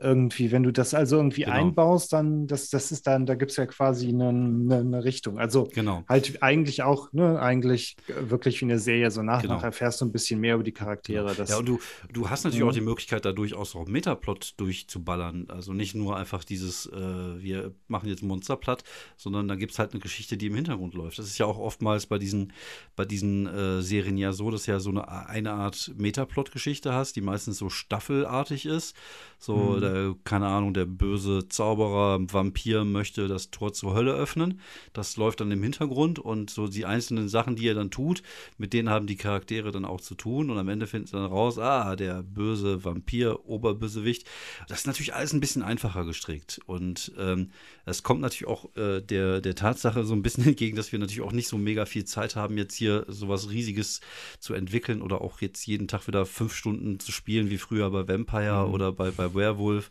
irgendwie, 0.00 0.52
wenn 0.52 0.62
du 0.62 0.72
das 0.72 0.94
also 0.94 1.16
irgendwie 1.16 1.42
genau. 1.42 1.56
einbaust, 1.56 2.12
dann, 2.12 2.46
das, 2.46 2.70
das 2.70 2.92
ist 2.92 3.06
dann, 3.06 3.26
da 3.26 3.34
gibt 3.34 3.50
es 3.50 3.56
ja 3.56 3.66
quasi 3.66 4.08
eine, 4.08 4.28
eine, 4.28 4.76
eine, 4.78 5.04
Richtung. 5.04 5.38
Also 5.38 5.68
genau. 5.72 6.04
halt 6.08 6.42
eigentlich 6.42 6.82
auch, 6.82 7.12
ne, 7.12 7.40
eigentlich 7.40 7.96
wirklich 8.06 8.60
wie 8.60 8.66
eine 8.66 8.78
Serie, 8.78 9.10
so 9.10 9.22
nach 9.22 9.36
und 9.36 9.42
genau. 9.42 9.54
nach 9.56 9.64
erfährst 9.64 10.00
du 10.00 10.04
ein 10.04 10.12
bisschen 10.12 10.40
mehr 10.40 10.54
über 10.54 10.64
die 10.64 10.72
Charaktere. 10.72 11.34
Das, 11.34 11.50
ja, 11.50 11.58
und 11.58 11.66
du, 11.66 11.80
du 12.12 12.30
hast 12.30 12.44
natürlich 12.44 12.62
mhm. 12.62 12.70
auch 12.70 12.74
die 12.74 12.80
Möglichkeit, 12.80 13.24
da 13.24 13.32
durchaus 13.32 13.74
auch 13.74 13.86
Metaplot 13.86 14.54
durchzuballern. 14.56 15.46
Also 15.48 15.72
nicht 15.72 15.94
nur 15.94 16.16
einfach 16.16 16.44
dieses, 16.44 16.86
äh, 16.86 16.92
wir 16.92 17.72
machen 17.88 18.08
jetzt 18.08 18.22
Monster 18.22 18.56
platt, 18.56 18.84
sondern 19.16 19.48
da 19.48 19.56
gibt 19.56 19.72
es 19.72 19.78
halt 19.78 19.92
eine 19.92 20.00
Geschichte, 20.00 20.36
die 20.36 20.46
im 20.46 20.54
Hintergrund 20.54 20.94
läuft. 20.94 21.18
Das 21.18 21.26
ist 21.26 21.38
ja 21.38 21.46
auch 21.46 21.58
oftmals 21.58 22.06
bei 22.06 22.18
diesen, 22.18 22.52
bei 22.94 23.04
diesen 23.04 23.46
äh, 23.46 23.82
Serien 23.82 24.16
ja 24.16 24.32
so, 24.32 24.50
dass 24.50 24.66
ja 24.66 24.78
so 24.78 24.90
eine, 24.90 25.08
eine 25.08 25.52
Art 25.52 25.92
Metaplot-Geschichte 25.96 26.92
hast, 26.92 27.16
die 27.16 27.20
meistens 27.20 27.58
so 27.58 27.68
staffelartig 27.68 28.66
ist. 28.66 28.94
So, 29.38 29.56
mhm 29.56 29.78
der, 29.80 30.14
keine 30.24 30.46
Ahnung, 30.46 30.74
der 30.74 30.86
böse 30.86 31.48
Zauberer, 31.48 32.20
Vampir 32.32 32.84
möchte 32.84 33.28
das 33.28 33.50
Tor 33.50 33.72
zur 33.72 33.94
Hölle 33.94 34.12
öffnen. 34.12 34.60
Das 34.92 35.16
läuft 35.16 35.40
dann 35.40 35.50
im 35.50 35.62
Hintergrund 35.62 36.18
und 36.18 36.50
so 36.50 36.68
die 36.68 36.86
einzelnen 36.86 37.28
Sachen, 37.28 37.56
die 37.56 37.68
er 37.68 37.74
dann 37.74 37.90
tut, 37.90 38.22
mit 38.56 38.72
denen 38.72 38.90
haben 38.90 39.06
die 39.06 39.16
Charaktere 39.16 39.70
dann 39.70 39.84
auch 39.84 40.00
zu 40.00 40.14
tun 40.14 40.50
und 40.50 40.58
am 40.58 40.68
Ende 40.68 40.86
finden 40.86 41.06
sie 41.06 41.12
dann 41.12 41.26
raus, 41.26 41.58
ah, 41.58 41.96
der 41.96 42.22
böse 42.22 42.84
Vampir, 42.84 43.46
Oberbösewicht. 43.46 44.26
Das 44.68 44.80
ist 44.80 44.86
natürlich 44.86 45.14
alles 45.14 45.32
ein 45.32 45.40
bisschen 45.40 45.62
einfacher 45.62 46.04
gestrickt 46.04 46.60
und 46.66 47.12
ähm, 47.18 47.50
es 47.84 48.02
kommt 48.02 48.20
natürlich 48.20 48.48
auch 48.48 48.74
äh, 48.76 49.00
der, 49.00 49.40
der 49.40 49.54
Tatsache 49.54 50.04
so 50.04 50.14
ein 50.14 50.22
bisschen 50.22 50.44
entgegen, 50.46 50.76
dass 50.76 50.92
wir 50.92 50.98
natürlich 50.98 51.22
auch 51.22 51.32
nicht 51.32 51.48
so 51.48 51.58
mega 51.58 51.86
viel 51.86 52.04
Zeit 52.04 52.36
haben, 52.36 52.58
jetzt 52.58 52.74
hier 52.74 53.04
sowas 53.08 53.50
Riesiges 53.50 54.00
zu 54.40 54.54
entwickeln 54.54 55.02
oder 55.02 55.20
auch 55.20 55.40
jetzt 55.40 55.66
jeden 55.66 55.88
Tag 55.88 56.06
wieder 56.06 56.26
fünf 56.26 56.54
Stunden 56.54 56.98
zu 57.00 57.12
spielen, 57.12 57.50
wie 57.50 57.58
früher 57.58 57.90
bei 57.90 58.06
Vampire 58.06 58.66
mhm. 58.66 58.74
oder 58.74 58.92
bei, 58.92 59.10
bei 59.10 59.27
Werewolf 59.34 59.90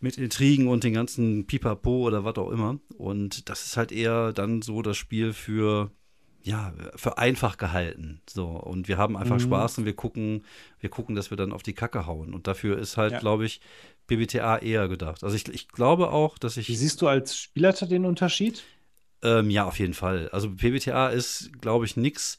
mit 0.00 0.18
Intrigen 0.18 0.68
und 0.68 0.84
den 0.84 0.94
ganzen 0.94 1.46
Pipapo 1.46 2.06
oder 2.06 2.24
was 2.24 2.36
auch 2.36 2.50
immer. 2.50 2.78
Und 2.96 3.48
das 3.48 3.64
ist 3.66 3.76
halt 3.76 3.90
eher 3.90 4.32
dann 4.32 4.62
so 4.62 4.82
das 4.82 4.96
Spiel 4.96 5.32
für, 5.32 5.90
ja, 6.42 6.74
für 6.94 7.18
einfach 7.18 7.56
gehalten. 7.56 8.20
So. 8.28 8.48
Und 8.48 8.86
wir 8.86 8.98
haben 8.98 9.16
einfach 9.16 9.36
mhm. 9.36 9.44
Spaß 9.44 9.78
und 9.78 9.86
wir 9.86 9.96
gucken, 9.96 10.44
wir 10.78 10.90
gucken, 10.90 11.16
dass 11.16 11.30
wir 11.30 11.36
dann 11.36 11.52
auf 11.52 11.62
die 11.62 11.72
Kacke 11.72 12.06
hauen. 12.06 12.34
Und 12.34 12.46
dafür 12.46 12.78
ist 12.78 12.96
halt, 12.96 13.12
ja. 13.12 13.18
glaube 13.18 13.46
ich, 13.46 13.60
BBTA 14.06 14.58
eher 14.58 14.88
gedacht. 14.88 15.24
Also 15.24 15.34
ich, 15.34 15.48
ich 15.48 15.68
glaube 15.68 16.10
auch, 16.10 16.36
dass 16.38 16.58
ich. 16.58 16.68
Wie 16.68 16.76
siehst 16.76 17.00
du 17.00 17.08
als 17.08 17.38
Spielleiter 17.38 17.86
den 17.86 18.04
Unterschied? 18.04 18.62
Ähm, 19.22 19.48
ja, 19.48 19.64
auf 19.64 19.78
jeden 19.78 19.94
Fall. 19.94 20.28
Also 20.32 20.50
PBTA 20.50 21.08
ist, 21.08 21.50
glaube 21.62 21.86
ich, 21.86 21.96
nichts 21.96 22.38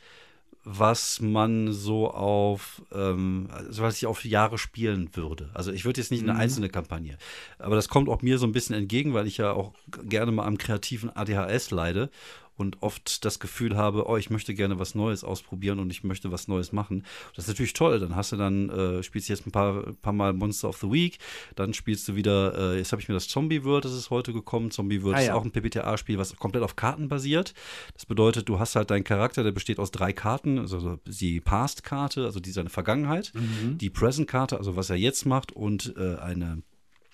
was 0.66 1.22
man 1.22 1.72
so 1.72 2.10
auf, 2.12 2.82
ähm, 2.92 3.48
also 3.52 3.84
was 3.84 3.98
ich 3.98 4.08
auf 4.08 4.26
Jahre 4.26 4.58
spielen 4.58 5.10
würde. 5.14 5.50
Also 5.54 5.72
ich 5.72 5.86
würde 5.86 6.02
jetzt 6.02 6.12
nicht 6.12 6.24
eine 6.24 6.34
mhm. 6.34 6.40
einzelne 6.40 6.70
Kampagne, 6.70 7.18
aber 7.60 7.76
das 7.76 7.88
kommt 7.88 8.10
auch 8.10 8.24
mir 8.24 8.40
so 8.40 8.48
ein 8.48 8.52
bisschen 8.52 8.76
entgegen, 8.76 9.14
weil 9.14 9.28
ich 9.28 9.38
ja 9.38 9.52
auch 9.52 9.74
gerne 10.04 10.32
mal 10.32 10.46
am 10.46 10.58
kreativen 10.58 11.16
ADHS 11.16 11.70
leide 11.70 12.10
und 12.58 12.82
oft 12.82 13.26
das 13.26 13.40
Gefühl 13.40 13.76
habe, 13.76 14.08
oh, 14.08 14.18
ich 14.18 14.30
möchte 14.30 14.54
gerne 14.54 14.80
was 14.80 14.96
Neues 14.96 15.24
ausprobieren 15.24 15.80
und 15.80 15.90
ich 15.90 16.04
möchte 16.04 16.32
was 16.32 16.48
Neues 16.48 16.72
machen. 16.72 17.04
Das 17.36 17.46
ist 17.46 17.50
natürlich 17.50 17.74
toll. 17.74 18.00
Dann 18.00 18.16
hast 18.16 18.32
du 18.32 18.38
dann, 18.38 18.70
äh, 18.70 19.04
spielst 19.04 19.30
du 19.30 19.34
jetzt 19.34 19.46
ein 19.46 19.52
paar, 19.52 19.94
paar 20.02 20.14
Mal 20.14 20.34
Monster 20.34 20.70
of 20.70 20.78
the 20.78 20.92
Week, 20.92 21.20
dann 21.56 21.74
spielst 21.74 22.08
du 22.08 22.16
wieder, 22.16 22.74
äh, 22.74 22.78
jetzt 22.78 22.92
habe 22.92 23.02
ich 23.02 23.08
mir 23.08 23.14
das 23.14 23.28
Zombie 23.28 23.64
World, 23.64 23.86
das 23.86 23.94
ist 23.94 24.10
heute 24.10 24.34
gekommen. 24.34 24.72
Zombie 24.72 25.04
World 25.04 25.18
ah, 25.18 25.22
ist 25.22 25.28
ja. 25.28 25.36
auch 25.36 25.44
ein 25.44 25.52
PBTA-Spiel, 25.52 26.18
was 26.18 26.36
komplett 26.38 26.64
auf 26.64 26.76
Karten 26.76 27.10
basiert. 27.10 27.54
Das 27.94 28.06
bedeutet, 28.06 28.48
du 28.48 28.60
hast 28.60 28.76
halt 28.76 28.90
deinen 28.90 29.04
Charakter, 29.04 29.44
der 29.44 29.52
besteht 29.52 29.80
aus 29.80 29.92
drei 29.92 30.14
Karten, 30.14 30.60
also 30.60 30.98
die 31.06 31.42
Past-Karte, 31.42 32.26
also 32.26 32.40
die 32.40 32.52
seine 32.52 32.70
Vergangenheit, 32.70 33.32
mhm. 33.34 33.78
die 33.78 33.90
Present-Karte, 33.90 34.58
also 34.58 34.76
was 34.76 34.90
er 34.90 34.96
jetzt 34.96 35.26
macht 35.26 35.52
und 35.52 35.94
äh, 35.98 36.16
eine, 36.16 36.62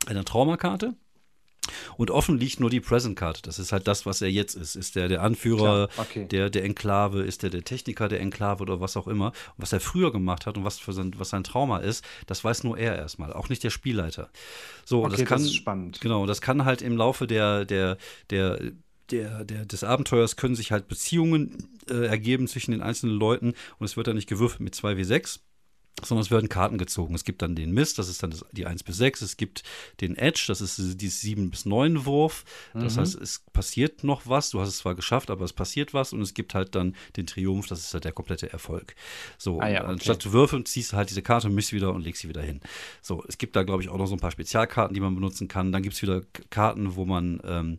eine 0.06 0.24
Traumakarte. 0.24 0.96
Und 1.98 2.10
offen 2.10 2.38
liegt 2.38 2.60
nur 2.60 2.70
die 2.70 2.80
Present 2.80 3.18
Card. 3.18 3.46
Das 3.46 3.60
ist 3.60 3.72
halt 3.72 3.88
das, 3.88 4.06
was 4.06 4.22
er 4.22 4.30
jetzt 4.30 4.56
ist. 4.56 4.76
Ist 4.76 4.96
der 4.96 5.08
der 5.08 5.22
Anführer 5.22 5.90
okay. 5.98 6.26
der, 6.28 6.50
der 6.50 6.64
Enklave, 6.64 7.22
ist 7.22 7.44
der 7.44 7.50
der 7.50 7.64
Techniker 7.64 8.10
der 8.10 8.20
Enklave 8.20 8.62
oder 8.64 8.82
was 8.82 8.98
auch 8.98 9.08
immer. 9.08 9.28
Und 9.28 9.58
was 9.58 9.74
er 9.74 9.80
früher 9.80 10.12
gemacht 10.12 10.46
hat 10.46 10.58
und 10.58 10.64
was, 10.64 10.80
für 10.80 10.94
sein, 10.94 11.14
was 11.18 11.30
sein 11.30 11.44
Trauma 11.44 11.78
ist, 11.78 12.04
das 12.26 12.44
weiß 12.44 12.64
nur 12.64 12.78
er 12.78 12.96
erstmal, 12.96 13.34
auch 13.34 13.50
nicht 13.50 13.64
der 13.64 13.70
Spielleiter. 13.70 14.30
So, 14.86 15.06
okay, 15.06 15.18
das 15.18 15.26
kann. 15.26 15.38
Das 15.40 15.48
ist 15.48 15.56
spannend. 15.56 16.02
Genau, 16.02 16.26
das 16.26 16.42
kann 16.42 16.66
halt 16.66 16.82
im 16.82 16.98
Laufe 16.98 17.28
der, 17.28 17.66
der, 17.66 17.98
der 18.30 18.60
der, 19.12 19.44
der, 19.44 19.66
des 19.66 19.84
Abenteuers 19.84 20.38
können 20.38 20.56
sich 20.56 20.72
halt 20.72 20.88
Beziehungen 20.88 21.68
äh, 21.90 22.06
ergeben 22.06 22.48
zwischen 22.48 22.72
den 22.72 22.82
einzelnen 22.82 23.18
Leuten 23.18 23.54
und 23.78 23.86
es 23.86 23.98
wird 23.98 24.08
dann 24.08 24.16
nicht 24.16 24.30
gewürfelt 24.30 24.62
mit 24.62 24.74
2W6, 24.74 25.40
sondern 26.06 26.24
es 26.24 26.32
werden 26.32 26.50
Karten 26.50 26.78
gezogen. 26.78 27.16
Es 27.16 27.24
gibt 27.24 27.42
dann 27.42 27.56
den 27.56 27.72
Mist, 27.72 28.00
das 28.00 28.10
ist 28.10 28.24
dann 28.24 28.32
das, 28.32 28.46
die 28.52 28.66
1 28.66 28.84
bis 28.84 28.98
6. 28.98 29.22
Es 29.22 29.38
gibt 29.38 29.64
den 30.00 30.16
Edge, 30.16 30.46
das 30.48 30.62
ist 30.62 31.02
die 31.02 31.08
7 31.08 31.50
bis 31.50 31.66
9 31.66 32.06
Wurf. 32.06 32.44
Das 32.74 32.96
mhm. 32.96 33.02
heißt, 33.02 33.22
es 33.22 33.44
passiert 33.54 34.04
noch 34.04 34.24
was. 34.26 34.50
Du 34.50 34.60
hast 34.60 34.70
es 34.70 34.78
zwar 34.80 34.96
geschafft, 34.96 35.30
aber 35.30 35.46
es 35.46 35.54
passiert 35.54 35.94
was. 35.94 36.14
Und 36.14 36.22
es 36.22 36.34
gibt 36.34 36.54
halt 36.54 36.76
dann 36.76 36.96
den 37.16 37.28
Triumph, 37.28 37.68
das 37.68 37.80
ist 37.80 37.94
halt 37.94 38.06
der 38.06 38.12
komplette 38.12 38.52
Erfolg. 38.52 38.96
So, 39.38 39.60
ah 39.60 39.68
ja, 39.68 39.82
okay. 39.82 39.92
anstatt 39.94 40.22
zu 40.22 40.34
würfeln, 40.34 40.66
ziehst 40.66 40.94
du 40.94 40.98
halt 40.98 41.10
diese 41.10 41.22
Karte, 41.22 41.50
mischst 41.50 41.74
wieder 41.74 41.94
und 41.94 42.02
legst 42.02 42.22
sie 42.22 42.30
wieder 42.30 42.42
hin. 42.42 42.62
So, 43.02 43.24
es 43.28 43.38
gibt 43.38 43.56
da, 43.56 43.64
glaube 43.64 43.84
ich, 43.84 43.90
auch 43.90 43.98
noch 43.98 44.08
so 44.08 44.16
ein 44.16 44.20
paar 44.20 44.32
Spezialkarten, 44.32 44.94
die 44.94 45.02
man 45.02 45.16
benutzen 45.16 45.48
kann. 45.48 45.72
Dann 45.72 45.84
gibt 45.84 45.96
es 45.96 46.02
wieder 46.02 46.22
Karten, 46.50 46.96
wo 46.96 47.06
man 47.06 47.42
ähm, 47.46 47.78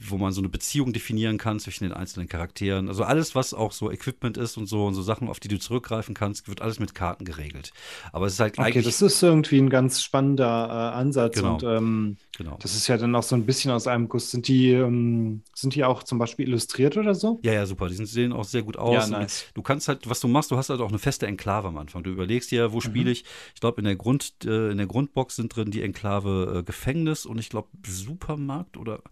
wo 0.00 0.18
man 0.18 0.32
so 0.32 0.40
eine 0.40 0.48
Beziehung 0.48 0.92
definieren 0.92 1.38
kann 1.38 1.60
zwischen 1.60 1.84
den 1.84 1.92
einzelnen 1.92 2.28
Charakteren. 2.28 2.88
Also 2.88 3.04
alles, 3.04 3.34
was 3.34 3.54
auch 3.54 3.72
so 3.72 3.90
Equipment 3.90 4.36
ist 4.36 4.56
und 4.56 4.66
so 4.66 4.86
und 4.86 4.94
so 4.94 5.02
Sachen, 5.02 5.28
auf 5.28 5.40
die 5.40 5.48
du 5.48 5.58
zurückgreifen 5.58 6.14
kannst, 6.14 6.48
wird 6.48 6.62
alles 6.62 6.78
mit 6.78 6.94
Karten 6.94 7.24
geregelt. 7.24 7.72
Aber 8.12 8.26
es 8.26 8.34
ist 8.34 8.40
halt 8.40 8.58
okay, 8.58 8.82
das 8.82 9.02
ist 9.02 9.22
irgendwie 9.22 9.58
ein 9.58 9.70
ganz 9.70 10.02
spannender 10.02 10.68
äh, 10.68 10.96
Ansatz 10.96 11.36
genau. 11.36 11.54
und 11.54 11.62
ähm, 11.62 12.16
genau. 12.36 12.58
das 12.60 12.74
ist 12.74 12.88
ja 12.88 12.96
dann 12.96 13.14
auch 13.14 13.22
so 13.22 13.36
ein 13.36 13.46
bisschen 13.46 13.70
aus 13.70 13.86
einem 13.86 14.08
Guss. 14.08 14.30
Sind 14.30 14.48
die, 14.48 14.72
ähm, 14.72 15.42
sind 15.54 15.74
die 15.74 15.84
auch 15.84 16.02
zum 16.02 16.18
Beispiel 16.18 16.48
illustriert 16.48 16.96
oder 16.96 17.14
so? 17.14 17.38
Ja, 17.42 17.52
ja, 17.52 17.66
super. 17.66 17.88
Die 17.88 18.04
sehen 18.06 18.32
auch 18.32 18.44
sehr 18.44 18.62
gut 18.62 18.76
aus. 18.76 19.10
Ja, 19.10 19.18
nice. 19.18 19.46
Du 19.54 19.62
kannst 19.62 19.88
halt, 19.88 20.08
was 20.08 20.20
du 20.20 20.28
machst, 20.28 20.50
du 20.50 20.56
hast 20.56 20.70
halt 20.70 20.80
auch 20.80 20.88
eine 20.88 20.98
feste 20.98 21.26
Enklave 21.26 21.68
am 21.68 21.78
Anfang. 21.78 22.02
Du 22.02 22.10
überlegst 22.10 22.50
dir, 22.50 22.72
wo 22.72 22.76
mhm. 22.76 22.82
spiele 22.82 23.10
ich? 23.10 23.24
Ich 23.54 23.60
glaube, 23.60 23.80
in 23.80 23.84
der 23.84 23.96
Grund, 23.96 24.32
äh, 24.44 24.70
in 24.70 24.78
der 24.78 24.86
Grundbox 24.86 25.36
sind 25.36 25.54
drin 25.54 25.70
die 25.70 25.82
Enklave 25.82 26.58
äh, 26.58 26.62
Gefängnis 26.62 27.26
und 27.26 27.38
ich 27.38 27.48
glaube 27.48 27.68
Supermarkt 27.86 28.76
oder 28.76 29.02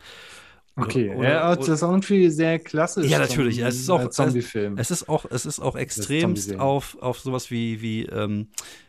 Okay, 0.78 1.14
oder, 1.14 1.28
ja, 1.28 1.56
das 1.56 1.68
ist 1.68 1.82
irgendwie 1.82 2.30
sehr 2.30 2.58
klassisch. 2.58 3.10
Ja, 3.10 3.18
natürlich. 3.18 3.58
Zum, 3.58 3.66
es 3.66 3.76
ist 3.76 3.90
auch 3.90 4.08
Zombie-Film. 4.08 4.78
Es, 4.78 4.90
ist 4.90 5.08
auch, 5.08 5.24
es 5.30 5.44
ist 5.44 5.60
auch 5.60 5.76
extremst 5.76 6.58
auf, 6.58 6.96
auf 7.00 7.18
sowas 7.20 7.50
wie, 7.50 7.82
wie, 7.82 8.04
ähm, 8.04 8.48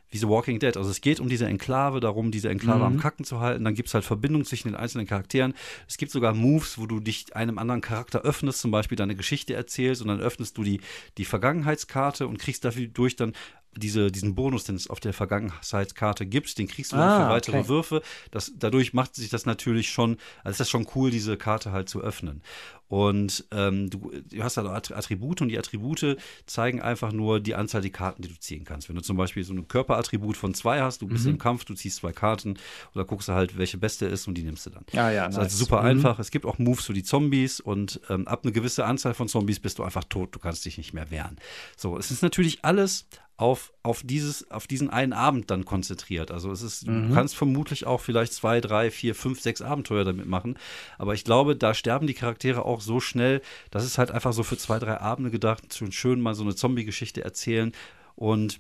wie 0.09 0.17
The 0.17 0.27
Walking 0.27 0.59
Dead. 0.59 0.75
Also 0.75 0.89
es 0.89 1.01
geht 1.01 1.19
um 1.19 1.29
diese 1.29 1.45
Enklave, 1.45 1.99
darum, 1.99 2.31
diese 2.31 2.49
Enklave 2.49 2.79
mhm. 2.79 2.85
am 2.85 2.99
Kacken 2.99 3.25
zu 3.25 3.39
halten. 3.39 3.63
Dann 3.63 3.75
gibt 3.75 3.87
es 3.87 3.93
halt 3.93 4.05
Verbindungen 4.05 4.45
zwischen 4.45 4.69
den 4.69 4.75
einzelnen 4.75 5.07
Charakteren. 5.07 5.53
Es 5.87 5.97
gibt 5.97 6.11
sogar 6.11 6.33
Moves, 6.33 6.77
wo 6.77 6.85
du 6.85 6.99
dich 6.99 7.35
einem 7.35 7.57
anderen 7.57 7.81
Charakter 7.81 8.21
öffnest, 8.21 8.59
zum 8.61 8.71
Beispiel 8.71 8.95
deine 8.95 9.15
Geschichte 9.15 9.53
erzählst 9.53 10.01
und 10.01 10.07
dann 10.07 10.19
öffnest 10.19 10.57
du 10.57 10.63
die, 10.63 10.81
die 11.17 11.25
Vergangenheitskarte 11.25 12.27
und 12.27 12.39
kriegst 12.39 12.65
dafür 12.65 12.87
durch 12.87 13.15
dann 13.15 13.33
diese, 13.77 14.11
diesen 14.11 14.35
Bonus, 14.35 14.63
den 14.63 14.75
es 14.75 14.89
auf 14.89 14.99
der 14.99 15.13
Vergangenheitskarte 15.13 16.25
gibt, 16.25 16.57
den 16.57 16.67
kriegst 16.67 16.91
du 16.91 16.97
ah, 16.97 17.25
für 17.25 17.29
weitere 17.31 17.59
okay. 17.59 17.69
Würfe. 17.69 18.01
Das, 18.31 18.51
dadurch 18.55 18.93
macht 18.93 19.15
sich 19.15 19.29
das 19.29 19.45
natürlich 19.45 19.89
schon, 19.89 20.17
also 20.43 20.51
ist 20.51 20.59
das 20.59 20.69
schon 20.69 20.87
cool, 20.95 21.11
diese 21.11 21.37
Karte 21.37 21.71
halt 21.71 21.87
zu 21.87 22.01
öffnen. 22.01 22.41
Und 22.89 23.45
ähm, 23.51 23.89
du, 23.91 24.11
du, 24.29 24.43
hast 24.43 24.57
halt 24.57 24.91
Attribute 24.91 25.41
und 25.41 25.49
die 25.49 25.59
Attribute 25.59 26.17
zeigen 26.47 26.81
einfach 26.81 27.11
nur 27.11 27.39
die 27.39 27.53
Anzahl 27.53 27.81
der 27.81 27.91
Karten, 27.91 28.23
die 28.23 28.29
du 28.29 28.39
ziehen 28.39 28.65
kannst. 28.65 28.89
Wenn 28.89 28.95
du 28.95 29.03
zum 29.03 29.15
Beispiel 29.15 29.43
so 29.43 29.53
ein 29.53 29.67
Körperattribut 29.67 30.35
von 30.35 30.55
zwei 30.55 30.81
hast, 30.81 31.03
du 31.03 31.07
bist 31.07 31.25
mhm. 31.25 31.33
im 31.33 31.37
Kampf, 31.37 31.65
du 31.65 31.75
ziehst 31.75 31.97
zwei 31.97 32.11
Karten 32.11 32.57
oder 32.95 33.05
guckst 33.05 33.27
du 33.27 33.33
halt, 33.33 33.59
welche 33.59 33.77
beste 33.77 34.07
ist 34.07 34.27
und 34.27 34.33
die 34.33 34.43
nimmst 34.43 34.65
du 34.65 34.71
dann. 34.71 34.85
Ja, 34.91 35.11
ja, 35.11 35.27
das 35.27 35.35
ist 35.35 35.37
nice. 35.37 35.45
also 35.45 35.65
super 35.65 35.81
mhm. 35.81 35.87
einfach. 35.87 36.17
Es 36.17 36.31
gibt 36.31 36.45
auch 36.45 36.57
Moves 36.57 36.85
für 36.85 36.93
die 36.93 37.03
Zombies 37.03 37.59
und 37.59 38.01
ähm, 38.09 38.27
ab 38.27 38.41
eine 38.43 38.51
gewisse 38.51 38.85
Anzahl 38.85 39.13
von 39.13 39.27
Zombies 39.27 39.59
bist 39.59 39.77
du 39.77 39.83
einfach 39.83 40.03
tot, 40.05 40.33
du 40.33 40.39
kannst 40.39 40.65
dich 40.65 40.79
nicht 40.79 40.93
mehr 40.93 41.11
wehren. 41.11 41.37
So, 41.77 41.95
es 41.95 42.09
ist 42.09 42.23
natürlich 42.23 42.65
alles 42.65 43.05
auf, 43.39 43.71
auf, 43.83 44.01
dieses, 44.03 44.51
auf 44.51 44.67
diesen 44.67 44.89
einen 44.89 45.13
Abend 45.13 45.49
dann 45.49 45.63
konzentriert. 45.63 46.29
Also 46.29 46.51
es 46.51 46.61
ist, 46.61 46.85
mhm. 46.85 47.07
du 47.07 47.15
kannst 47.15 47.37
vermutlich 47.37 47.87
auch 47.87 48.01
vielleicht 48.01 48.33
zwei, 48.33 48.59
drei, 48.59 48.91
vier, 48.91 49.15
fünf, 49.15 49.39
sechs 49.39 49.61
Abenteuer 49.61 50.03
damit 50.03 50.25
machen. 50.25 50.57
Aber 50.97 51.13
ich 51.13 51.23
glaube, 51.23 51.55
da 51.55 51.73
sterben 51.73 52.05
die 52.05 52.13
Charaktere 52.13 52.65
auch 52.65 52.81
so 52.81 52.99
schnell, 52.99 53.41
dass 53.71 53.85
es 53.85 53.97
halt 53.97 54.11
einfach 54.11 54.33
so 54.33 54.43
für 54.43 54.57
zwei, 54.57 54.77
drei 54.77 54.99
Abende 54.99 55.31
gedacht, 55.31 55.73
schon 55.73 55.93
schön 55.93 56.19
mal 56.19 56.35
so 56.35 56.43
eine 56.43 56.53
Zombie-Geschichte 56.53 57.23
erzählen. 57.23 57.71
Und 58.15 58.59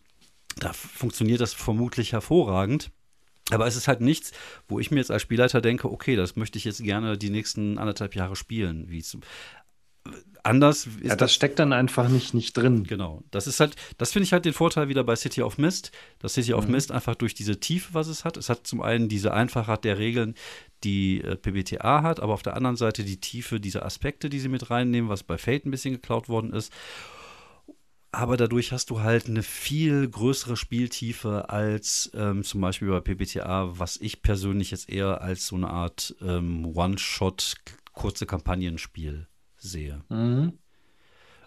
da 0.55 0.71
funktioniert 0.71 1.41
das 1.41 1.53
vermutlich 1.53 2.13
hervorragend. 2.13 2.89
Aber 3.51 3.67
es 3.67 3.75
ist 3.75 3.89
halt 3.89 3.99
nichts, 3.99 4.31
wo 4.69 4.79
ich 4.79 4.91
mir 4.91 4.99
jetzt 4.99 5.11
als 5.11 5.23
Spielleiter 5.23 5.59
denke, 5.59 5.91
okay, 5.91 6.15
das 6.15 6.37
möchte 6.37 6.57
ich 6.57 6.63
jetzt 6.63 6.83
gerne 6.83 7.17
die 7.17 7.31
nächsten 7.31 7.77
anderthalb 7.77 8.15
Jahre 8.15 8.37
spielen. 8.37 8.89
Wie 8.89 9.01
anders 10.43 10.85
ist 10.85 11.03
ja, 11.03 11.09
das, 11.09 11.17
das 11.17 11.33
steckt 11.33 11.59
dann 11.59 11.73
einfach 11.73 12.09
nicht, 12.09 12.33
nicht 12.33 12.55
drin. 12.55 12.83
Genau. 12.83 13.23
Das 13.31 13.47
ist 13.47 13.59
halt, 13.59 13.75
das 13.97 14.11
finde 14.11 14.25
ich 14.25 14.33
halt 14.33 14.45
den 14.45 14.53
Vorteil 14.53 14.87
wieder 14.87 15.03
bei 15.03 15.15
City 15.15 15.41
of 15.41 15.57
Mist. 15.57 15.91
Das 16.19 16.33
City 16.33 16.53
of 16.53 16.65
mhm. 16.65 16.71
Mist 16.71 16.91
einfach 16.91 17.15
durch 17.15 17.33
diese 17.33 17.59
Tiefe, 17.59 17.93
was 17.93 18.07
es 18.07 18.25
hat. 18.25 18.37
Es 18.37 18.49
hat 18.49 18.65
zum 18.65 18.81
einen 18.81 19.09
diese 19.09 19.33
Einfachheit 19.33 19.83
der 19.83 19.97
Regeln, 19.97 20.35
die 20.83 21.21
äh, 21.21 21.35
PBTA 21.35 22.03
hat, 22.03 22.19
aber 22.19 22.33
auf 22.33 22.43
der 22.43 22.55
anderen 22.55 22.77
Seite 22.77 23.03
die 23.03 23.19
Tiefe 23.19 23.59
dieser 23.59 23.85
Aspekte, 23.85 24.29
die 24.29 24.39
sie 24.39 24.49
mit 24.49 24.69
reinnehmen, 24.69 25.09
was 25.09 25.23
bei 25.23 25.37
Fate 25.37 25.65
ein 25.65 25.71
bisschen 25.71 25.93
geklaut 25.93 26.29
worden 26.29 26.53
ist. 26.53 26.71
Aber 28.11 28.37
dadurch 28.37 28.71
hast 28.71 28.89
du 28.89 29.01
halt 29.01 29.27
eine 29.27 29.43
viel 29.43 30.07
größere 30.09 30.57
Spieltiefe 30.57 31.49
als 31.49 32.09
ähm, 32.15 32.43
zum 32.43 32.59
Beispiel 32.59 32.89
bei 32.89 33.01
PBTA, 33.01 33.77
was 33.77 33.97
ich 33.97 34.23
persönlich 34.23 34.71
jetzt 34.71 34.89
eher 34.89 35.21
als 35.21 35.45
so 35.45 35.55
eine 35.55 35.69
Art 35.69 36.15
ähm, 36.21 36.65
One-Shot 36.75 37.55
kurze 37.93 38.25
Kampagnenspiel 38.25 39.28
sehe. 39.59 40.01
Mhm. 40.09 40.53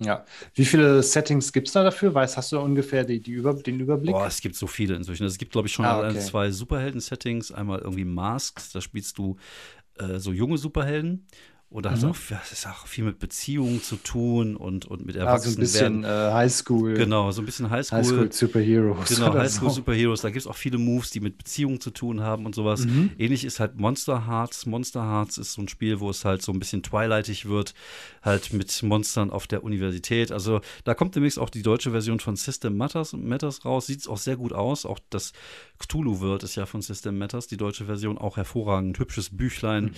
Ja. 0.04 0.25
Wie 0.54 0.64
viele 0.64 1.02
Settings 1.02 1.52
gibt 1.52 1.69
es 1.69 1.75
da 1.75 1.85
dafür? 1.85 2.12
Weißt, 2.14 2.37
hast 2.37 2.52
du 2.52 2.61
ungefähr 2.61 3.04
die, 3.04 3.21
die 3.21 3.33
Über, 3.33 3.54
den 3.54 3.81
Überblick? 3.81 4.12
Boah, 4.12 4.26
es 4.26 4.40
gibt 4.40 4.57
so 4.57 4.66
viele 4.66 4.95
inzwischen. 4.95 5.26
Es 5.26 5.38
gibt, 5.38 5.52
glaube 5.52 5.69
ich, 5.69 5.75
schon 5.75 5.85
ah, 5.85 6.09
okay. 6.09 6.19
zwei 6.19 6.50
Superhelden-Settings. 6.50 7.52
Einmal 7.52 7.81
irgendwie 7.81 8.04
Masks, 8.04 8.73
da 8.73 8.81
spielst 8.81 9.19
du 9.19 9.37
äh, 9.99 10.19
so 10.19 10.33
junge 10.33 10.59
Superhelden. 10.59 11.26
Und 11.72 11.86
das, 11.86 12.02
mhm. 12.02 12.10
auch, 12.10 12.16
das 12.28 12.52
ist 12.52 12.66
auch 12.66 12.86
viel 12.86 13.04
mit 13.04 13.18
Beziehungen 13.18 13.82
zu 13.82 13.96
tun 13.96 14.56
und, 14.56 14.84
und 14.84 15.06
mit 15.06 15.16
Erwachsenen. 15.16 15.40
Ah, 15.40 15.54
so 15.54 15.58
ein 15.58 15.60
bisschen 15.60 16.04
äh, 16.04 16.06
Highschool. 16.06 16.94
Genau, 16.94 17.30
so 17.32 17.40
ein 17.40 17.46
bisschen 17.46 17.70
Highschool. 17.70 17.98
Highschool 17.98 18.30
Superheroes. 18.30 19.08
Genau, 19.08 19.32
Highschool 19.32 19.70
so. 19.70 19.76
Superheroes. 19.76 20.20
Da 20.20 20.28
gibt 20.28 20.42
es 20.42 20.46
auch 20.46 20.54
viele 20.54 20.76
Moves, 20.76 21.08
die 21.10 21.20
mit 21.20 21.38
Beziehungen 21.38 21.80
zu 21.80 21.90
tun 21.90 22.20
haben 22.20 22.44
und 22.44 22.54
sowas. 22.54 22.84
Mhm. 22.84 23.12
Ähnlich 23.16 23.46
ist 23.46 23.58
halt 23.58 23.80
Monster 23.80 24.26
Hearts. 24.26 24.66
Monster 24.66 25.02
Hearts 25.02 25.38
ist 25.38 25.54
so 25.54 25.62
ein 25.62 25.68
Spiel, 25.68 26.00
wo 26.00 26.10
es 26.10 26.26
halt 26.26 26.42
so 26.42 26.52
ein 26.52 26.58
bisschen 26.58 26.82
twilightig 26.82 27.46
wird, 27.46 27.72
halt 28.20 28.52
mit 28.52 28.82
Monstern 28.82 29.30
auf 29.30 29.46
der 29.46 29.64
Universität. 29.64 30.30
Also 30.30 30.60
da 30.84 30.92
kommt 30.92 31.16
demnächst 31.16 31.38
auch 31.38 31.48
die 31.48 31.62
deutsche 31.62 31.90
Version 31.90 32.20
von 32.20 32.36
System 32.36 32.76
Matters, 32.76 33.14
Matters 33.14 33.64
raus. 33.64 33.86
Sieht 33.86 34.06
auch 34.08 34.18
sehr 34.18 34.36
gut 34.36 34.52
aus. 34.52 34.84
Auch 34.84 34.98
das 35.08 35.32
Cthulhu 35.78 36.20
World 36.20 36.42
ist 36.42 36.54
ja 36.54 36.66
von 36.66 36.82
System 36.82 37.16
Matters, 37.16 37.46
die 37.46 37.56
deutsche 37.56 37.86
Version, 37.86 38.18
auch 38.18 38.36
hervorragend. 38.36 38.98
Hübsches 38.98 39.34
Büchlein. 39.34 39.84
Mhm. 39.84 39.90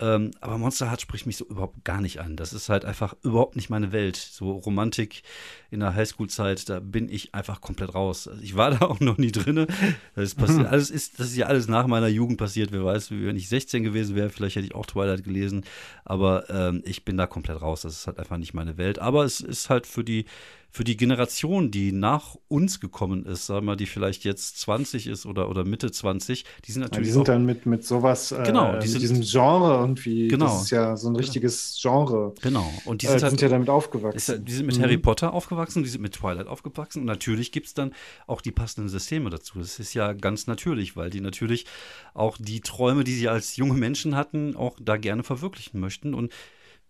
Ähm, 0.00 0.30
aber 0.40 0.58
Monster 0.58 0.90
Heart 0.90 1.00
spricht 1.00 1.26
mich 1.26 1.36
so 1.36 1.44
überhaupt 1.46 1.84
gar 1.84 2.00
nicht 2.00 2.20
an. 2.20 2.36
Das 2.36 2.52
ist 2.52 2.68
halt 2.68 2.84
einfach 2.84 3.14
überhaupt 3.22 3.56
nicht 3.56 3.68
meine 3.68 3.92
Welt. 3.92 4.16
So 4.16 4.52
Romantik 4.52 5.22
in 5.70 5.80
der 5.80 5.94
Highschool-Zeit, 5.94 6.68
da 6.68 6.80
bin 6.80 7.08
ich 7.08 7.34
einfach 7.34 7.60
komplett 7.60 7.94
raus. 7.94 8.28
Also 8.28 8.42
ich 8.42 8.56
war 8.56 8.70
da 8.78 8.86
auch 8.86 9.00
noch 9.00 9.18
nie 9.18 9.32
drin. 9.32 9.66
Das 10.14 10.24
ist, 10.24 10.34
passiert, 10.36 10.66
alles 10.66 10.90
ist, 10.90 11.18
das 11.18 11.28
ist 11.28 11.36
ja 11.36 11.46
alles 11.46 11.68
nach 11.68 11.86
meiner 11.86 12.08
Jugend 12.08 12.38
passiert. 12.38 12.72
Wer 12.72 12.84
weiß, 12.84 13.10
wenn 13.10 13.36
ich 13.36 13.48
16 13.48 13.82
gewesen 13.82 14.14
wäre, 14.14 14.30
vielleicht 14.30 14.56
hätte 14.56 14.66
ich 14.66 14.74
auch 14.74 14.86
Twilight 14.86 15.24
gelesen. 15.24 15.64
Aber 16.04 16.48
ähm, 16.50 16.82
ich 16.84 17.04
bin 17.04 17.16
da 17.16 17.26
komplett 17.26 17.60
raus. 17.60 17.82
Das 17.82 17.94
ist 17.94 18.06
halt 18.06 18.18
einfach 18.18 18.38
nicht 18.38 18.54
meine 18.54 18.76
Welt. 18.78 18.98
Aber 18.98 19.24
es 19.24 19.40
ist 19.40 19.68
halt 19.68 19.86
für 19.86 20.04
die 20.04 20.26
für 20.70 20.84
die 20.84 20.96
Generation, 20.96 21.70
die 21.70 21.92
nach 21.92 22.36
uns 22.48 22.78
gekommen 22.78 23.24
ist, 23.24 23.46
sagen 23.46 23.60
wir 23.60 23.72
mal, 23.72 23.76
die 23.76 23.86
vielleicht 23.86 24.24
jetzt 24.24 24.60
20 24.60 25.06
ist 25.06 25.24
oder, 25.24 25.48
oder 25.48 25.64
Mitte 25.64 25.90
20, 25.90 26.44
die 26.64 26.72
sind 26.72 26.82
natürlich. 26.82 27.08
Ja, 27.08 27.10
die 27.10 27.14
sind 27.14 27.28
dann 27.28 27.46
mit, 27.46 27.64
mit 27.64 27.84
sowas, 27.84 28.32
äh, 28.32 28.42
genau, 28.44 28.72
die 28.72 28.78
mit 28.78 28.88
sind, 28.88 29.02
diesem 29.02 29.20
Genre 29.22 29.80
irgendwie. 29.80 30.28
Genau. 30.28 30.44
Das 30.44 30.64
ist 30.64 30.70
ja 30.70 30.96
so 30.96 31.08
ein 31.08 31.14
genau. 31.14 31.24
richtiges 31.24 31.78
Genre. 31.80 32.34
Genau. 32.42 32.70
Und 32.84 33.02
die 33.02 33.06
sind, 33.06 33.18
äh, 33.18 33.22
halt, 33.22 33.30
sind 33.30 33.40
ja 33.40 33.48
damit 33.48 33.70
aufgewachsen. 33.70 34.16
Ist, 34.16 34.46
die 34.46 34.52
sind 34.52 34.66
mit 34.66 34.78
mhm. 34.78 34.82
Harry 34.82 34.98
Potter 34.98 35.32
aufgewachsen, 35.32 35.82
die 35.82 35.88
sind 35.88 36.02
mit 36.02 36.12
Twilight 36.12 36.46
aufgewachsen. 36.46 37.00
Und 37.00 37.06
natürlich 37.06 37.50
gibt 37.50 37.68
es 37.68 37.74
dann 37.74 37.94
auch 38.26 38.42
die 38.42 38.52
passenden 38.52 38.90
Systeme 38.90 39.30
dazu. 39.30 39.58
Das 39.58 39.78
ist 39.78 39.94
ja 39.94 40.12
ganz 40.12 40.46
natürlich, 40.46 40.96
weil 40.96 41.08
die 41.08 41.20
natürlich 41.20 41.64
auch 42.12 42.36
die 42.38 42.60
Träume, 42.60 43.04
die 43.04 43.14
sie 43.14 43.28
als 43.28 43.56
junge 43.56 43.74
Menschen 43.74 44.14
hatten, 44.14 44.54
auch 44.54 44.76
da 44.80 44.98
gerne 44.98 45.22
verwirklichen 45.22 45.80
möchten. 45.80 46.14
Und 46.14 46.30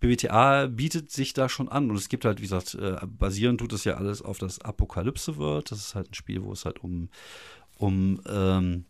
BBTA 0.01 0.67
bietet 0.67 1.11
sich 1.11 1.33
da 1.33 1.49
schon 1.49 1.69
an 1.69 1.91
und 1.91 1.97
es 1.97 2.09
gibt 2.09 2.25
halt, 2.25 2.39
wie 2.39 2.43
gesagt, 2.43 2.75
äh, 2.75 2.97
basierend 3.07 3.61
tut 3.61 3.73
es 3.73 3.85
ja 3.85 3.95
alles 3.95 4.23
auf 4.23 4.39
das 4.39 4.61
Apokalypse 4.61 5.37
World. 5.37 5.71
Das 5.71 5.79
ist 5.79 5.95
halt 5.95 6.11
ein 6.11 6.15
Spiel, 6.15 6.43
wo 6.43 6.53
es 6.53 6.65
halt 6.65 6.83
um, 6.85 7.09
um 7.77 8.21
ähm, 8.29 8.85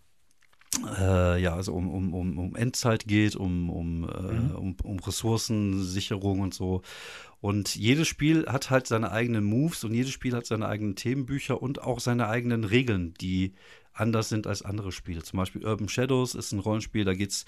äh, 0.99 1.41
ja, 1.41 1.55
also 1.55 1.73
um, 1.73 1.89
um, 1.89 2.15
um, 2.15 2.39
um 2.39 2.57
Endzeit 2.57 3.07
geht, 3.07 3.37
um, 3.37 3.71
um, 3.71 4.09
äh, 4.09 4.33
mhm. 4.33 4.51
um, 4.55 4.77
um 4.83 4.99
Ressourcensicherung 4.99 6.41
und 6.41 6.55
so. 6.55 6.83
Und 7.41 7.77
jedes 7.77 8.09
Spiel 8.09 8.47
hat 8.47 8.71
halt 8.71 8.87
seine 8.87 9.11
eigenen 9.11 9.45
Moves 9.45 9.85
und 9.85 9.95
jedes 9.95 10.13
Spiel 10.13 10.35
hat 10.35 10.47
seine 10.47 10.67
eigenen 10.67 10.97
Themenbücher 10.97 11.63
und 11.63 11.81
auch 11.83 12.01
seine 12.01 12.29
eigenen 12.29 12.65
Regeln, 12.65 13.15
die 13.21 13.55
anders 13.99 14.29
sind 14.29 14.47
als 14.47 14.63
andere 14.63 14.93
Spiele. 14.93 15.23
Zum 15.23 15.39
Beispiel 15.39 15.65
Urban 15.65 15.89
Shadows 15.89 16.35
ist 16.35 16.53
ein 16.53 16.59
Rollenspiel, 16.59 17.05
da 17.05 17.15
geht 17.15 17.31
es 17.31 17.45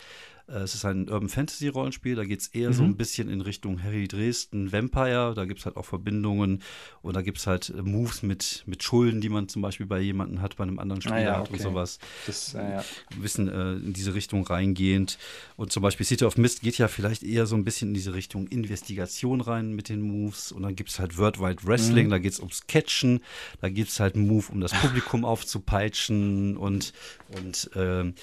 äh, 0.51 0.59
es 0.61 0.75
ist 0.75 0.85
ein 0.85 1.09
Urban 1.09 1.29
Fantasy 1.29 1.69
Rollenspiel, 1.69 2.17
da 2.17 2.25
geht 2.25 2.41
es 2.41 2.49
eher 2.49 2.71
mhm. 2.71 2.75
so 2.75 2.83
ein 2.83 2.97
bisschen 2.97 3.29
in 3.29 3.41
Richtung 3.41 3.83
Harry 3.83 4.09
Dresden, 4.09 4.73
Vampire, 4.73 5.35
da 5.35 5.45
gibt 5.45 5.61
es 5.61 5.67
halt 5.67 5.77
auch 5.77 5.85
Verbindungen 5.85 6.63
und 7.03 7.17
da 7.17 7.23
gibt 7.23 7.39
es 7.39 7.47
halt 7.47 7.71
äh, 7.71 7.83
Moves 7.83 8.23
mit, 8.23 8.65
mit 8.67 8.83
Schulden, 8.83 9.21
die 9.21 9.29
man 9.29 9.49
zum 9.49 9.63
Beispiel 9.63 9.87
bei 9.87 10.01
jemandem 10.01 10.43
hat, 10.43 10.57
bei 10.57 10.65
einem 10.65 10.79
anderen 10.79 11.03
Spieler 11.03 11.17
ah, 11.17 11.21
ja, 11.21 11.37
hat 11.37 11.49
okay. 11.49 11.53
und 11.55 11.61
sowas. 11.61 11.99
Das, 12.27 12.55
äh, 12.55 12.59
ja. 12.59 12.85
Ein 13.13 13.23
bisschen 13.23 13.49
äh, 13.49 13.73
in 13.75 13.93
diese 13.93 14.15
Richtung 14.15 14.47
reingehend. 14.47 15.19
Und 15.57 15.73
zum 15.73 15.83
Beispiel 15.83 16.07
City 16.07 16.25
of 16.25 16.37
Mist 16.37 16.63
geht 16.63 16.79
ja 16.79 16.89
vielleicht 16.89 17.23
eher 17.23 17.47
so 17.47 17.55
ein 17.55 17.65
bisschen 17.65 17.89
in 17.89 17.95
diese 17.95 18.15
Richtung 18.15 18.47
Investigation 18.49 19.41
rein 19.41 19.75
mit 19.75 19.89
den 19.89 20.01
Moves 20.01 20.53
und 20.53 20.63
dann 20.63 20.75
gibt 20.75 20.91
es 20.91 20.99
halt 20.99 21.19
Worldwide 21.19 21.65
Wrestling, 21.65 22.07
mhm. 22.07 22.11
da 22.11 22.19
geht 22.19 22.33
es 22.33 22.41
ums 22.41 22.67
Catchen, 22.67 23.21
da 23.61 23.69
gibt 23.69 23.91
es 23.91 24.01
halt 24.01 24.15
einen 24.15 24.27
Move, 24.27 24.47
um 24.51 24.61
das 24.61 24.73
Publikum 24.73 25.25
aufzupeitschen 25.25 26.40
und, 26.57 26.93
und 27.37 27.71
ähm, 27.75 28.15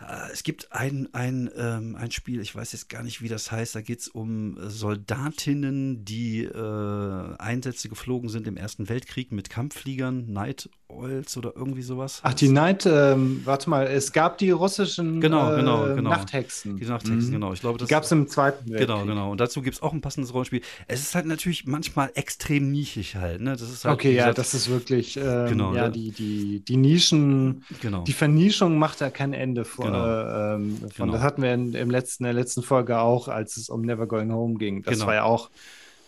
äh, 0.00 0.32
es 0.32 0.42
gibt 0.42 0.72
ein, 0.72 1.08
ein, 1.12 1.50
ähm, 1.56 1.96
ein 1.96 2.10
Spiel, 2.10 2.40
ich 2.40 2.54
weiß 2.54 2.72
jetzt 2.72 2.88
gar 2.88 3.02
nicht, 3.02 3.22
wie 3.22 3.28
das 3.28 3.50
heißt, 3.52 3.74
da 3.74 3.80
geht 3.80 4.00
es 4.00 4.08
um 4.08 4.56
Soldatinnen, 4.68 6.04
die 6.04 6.44
äh, 6.44 7.36
Einsätze 7.38 7.88
geflogen 7.88 8.28
sind 8.28 8.46
im 8.46 8.56
Ersten 8.56 8.88
Weltkrieg 8.88 9.32
mit 9.32 9.50
Kampffliegern, 9.50 10.32
Night 10.32 10.70
Oils 10.90 11.36
oder 11.36 11.52
irgendwie 11.54 11.82
sowas. 11.82 12.20
Ach, 12.22 12.34
die 12.34 12.48
Night, 12.48 12.86
ähm, 12.86 13.42
warte 13.44 13.70
mal, 13.70 13.86
es 13.86 14.12
gab 14.12 14.38
die 14.38 14.50
russischen 14.50 15.20
genau, 15.20 15.54
genau, 15.56 15.86
äh, 15.86 15.94
genau. 15.94 16.10
Nachthexen. 16.10 16.76
Die 16.76 16.84
Nachthexen, 16.84 17.28
mhm. 17.28 17.32
genau. 17.32 17.52
Ich 17.52 17.60
glaube, 17.60 17.78
das 17.78 17.88
gab 17.88 18.04
es 18.04 18.12
im 18.12 18.28
Zweiten 18.28 18.68
Weltkrieg. 18.68 18.88
Genau, 18.88 19.04
genau. 19.04 19.30
Und 19.30 19.40
dazu 19.40 19.62
gibt 19.62 19.76
es 19.76 19.82
auch 19.82 19.92
ein 19.92 20.00
passendes 20.00 20.32
Rollenspiel. 20.32 20.62
Es 20.86 21.00
ist 21.00 21.14
halt 21.14 21.26
natürlich 21.26 21.66
manchmal 21.66 22.10
extrem 22.14 22.70
nischig 22.70 23.16
halt. 23.16 23.40
Ne? 23.40 23.52
Das 23.52 23.62
ist 23.62 23.84
halt, 23.84 23.94
okay, 23.94 24.14
ja, 24.14 24.32
das 24.32 24.54
ist 24.54 24.68
wirklich, 24.68 25.16
ähm, 25.16 25.46
genau, 25.48 25.74
ja, 25.74 25.88
die, 25.88 26.10
die, 26.10 26.60
die 26.60 26.76
Nischen, 26.76 27.64
genau. 27.80 28.02
die 28.04 28.12
Vernischung 28.12 28.78
macht 28.78 29.00
da 29.00 29.10
kein 29.10 29.32
Ende 29.32 29.64
vor. 29.64 29.86
Genau. 29.86 30.06
Äh, 30.06 30.54
ähm, 30.54 30.76
von, 30.78 30.90
genau. 30.96 31.12
Das 31.12 31.22
hatten 31.22 31.42
wir 31.42 31.54
in, 31.54 31.74
im 31.74 31.90
letzten, 31.90 32.24
der 32.24 32.32
letzten 32.32 32.62
Folge 32.62 33.00
auch, 33.00 33.28
als 33.28 33.56
es 33.56 33.68
um 33.68 33.82
Never 33.82 34.06
Going 34.06 34.32
Home 34.32 34.54
ging. 34.58 34.82
Das 34.82 34.94
genau. 34.94 35.06
war 35.06 35.14
ja 35.14 35.22
auch 35.24 35.50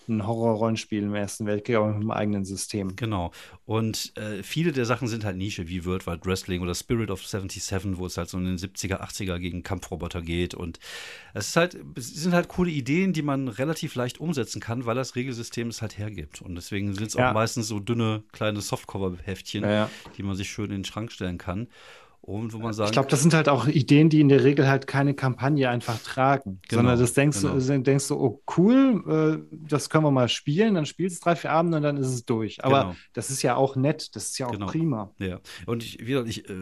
ein 0.08 0.26
Horror-Rollenspiel 0.26 1.02
im 1.02 1.14
Ersten 1.14 1.46
Weltkrieg, 1.46 1.76
aber 1.76 1.88
mit 1.88 1.96
einem 1.96 2.10
eigenen 2.10 2.44
System. 2.44 2.96
Genau. 2.96 3.32
Und 3.64 4.12
äh, 4.16 4.42
viele 4.42 4.72
der 4.72 4.84
Sachen 4.84 5.08
sind 5.08 5.24
halt 5.24 5.36
Nische, 5.36 5.68
wie 5.68 5.84
World 5.84 6.06
Wide 6.06 6.24
Wrestling 6.24 6.62
oder 6.62 6.74
Spirit 6.74 7.10
of 7.10 7.26
77, 7.26 7.98
wo 7.98 8.06
es 8.06 8.16
halt 8.16 8.28
so 8.28 8.38
in 8.38 8.44
den 8.44 8.58
70er, 8.58 9.00
80er 9.00 9.38
gegen 9.38 9.62
Kampfroboter 9.62 10.22
geht. 10.22 10.54
Und 10.54 10.78
es 11.34 11.48
ist 11.48 11.56
halt, 11.56 11.76
es 11.96 12.14
sind 12.14 12.34
halt 12.34 12.48
coole 12.48 12.70
Ideen, 12.70 13.12
die 13.12 13.22
man 13.22 13.48
relativ 13.48 13.94
leicht 13.94 14.20
umsetzen 14.20 14.60
kann, 14.60 14.86
weil 14.86 14.94
das 14.94 15.16
Regelsystem 15.16 15.68
es 15.68 15.82
halt 15.82 15.98
hergibt. 15.98 16.42
Und 16.42 16.54
deswegen 16.54 16.94
sind 16.94 17.06
es 17.06 17.16
auch 17.16 17.20
ja. 17.20 17.32
meistens 17.32 17.68
so 17.68 17.80
dünne, 17.80 18.22
kleine 18.32 18.60
Softcover-Heftchen, 18.60 19.64
ja, 19.64 19.70
ja. 19.70 19.90
die 20.16 20.22
man 20.22 20.36
sich 20.36 20.50
schön 20.50 20.66
in 20.66 20.78
den 20.78 20.84
Schrank 20.84 21.12
stellen 21.12 21.38
kann. 21.38 21.68
Und 22.24 22.52
wo 22.52 22.58
man 22.58 22.72
sagen 22.72 22.86
ich 22.86 22.92
glaube, 22.92 23.08
das 23.08 23.20
sind 23.20 23.34
halt 23.34 23.48
auch 23.48 23.66
Ideen, 23.66 24.08
die 24.08 24.20
in 24.20 24.28
der 24.28 24.44
Regel 24.44 24.68
halt 24.68 24.86
keine 24.86 25.12
Kampagne 25.12 25.68
einfach 25.68 25.98
tragen, 26.00 26.60
genau, 26.68 26.82
sondern 26.82 27.00
das 27.00 27.14
denkst, 27.14 27.40
genau. 27.40 27.58
du, 27.58 27.80
denkst 27.82 28.06
du, 28.06 28.14
oh 28.14 28.40
cool, 28.56 29.42
äh, 29.50 29.56
das 29.68 29.90
können 29.90 30.04
wir 30.04 30.12
mal 30.12 30.28
spielen, 30.28 30.76
dann 30.76 30.86
spielst 30.86 31.20
du 31.20 31.24
drei, 31.24 31.34
vier 31.34 31.50
Abende 31.50 31.78
und 31.78 31.82
dann 31.82 31.96
ist 31.96 32.06
es 32.06 32.24
durch. 32.24 32.64
Aber 32.64 32.82
genau. 32.82 32.96
das 33.12 33.30
ist 33.30 33.42
ja 33.42 33.56
auch 33.56 33.74
nett, 33.74 34.14
das 34.14 34.30
ist 34.30 34.38
ja 34.38 34.46
auch 34.46 34.52
genau. 34.52 34.66
prima. 34.66 35.10
Ja, 35.18 35.40
und 35.66 35.82
ich, 35.82 36.06
wieder, 36.06 36.24
ich, 36.24 36.48
äh, 36.48 36.54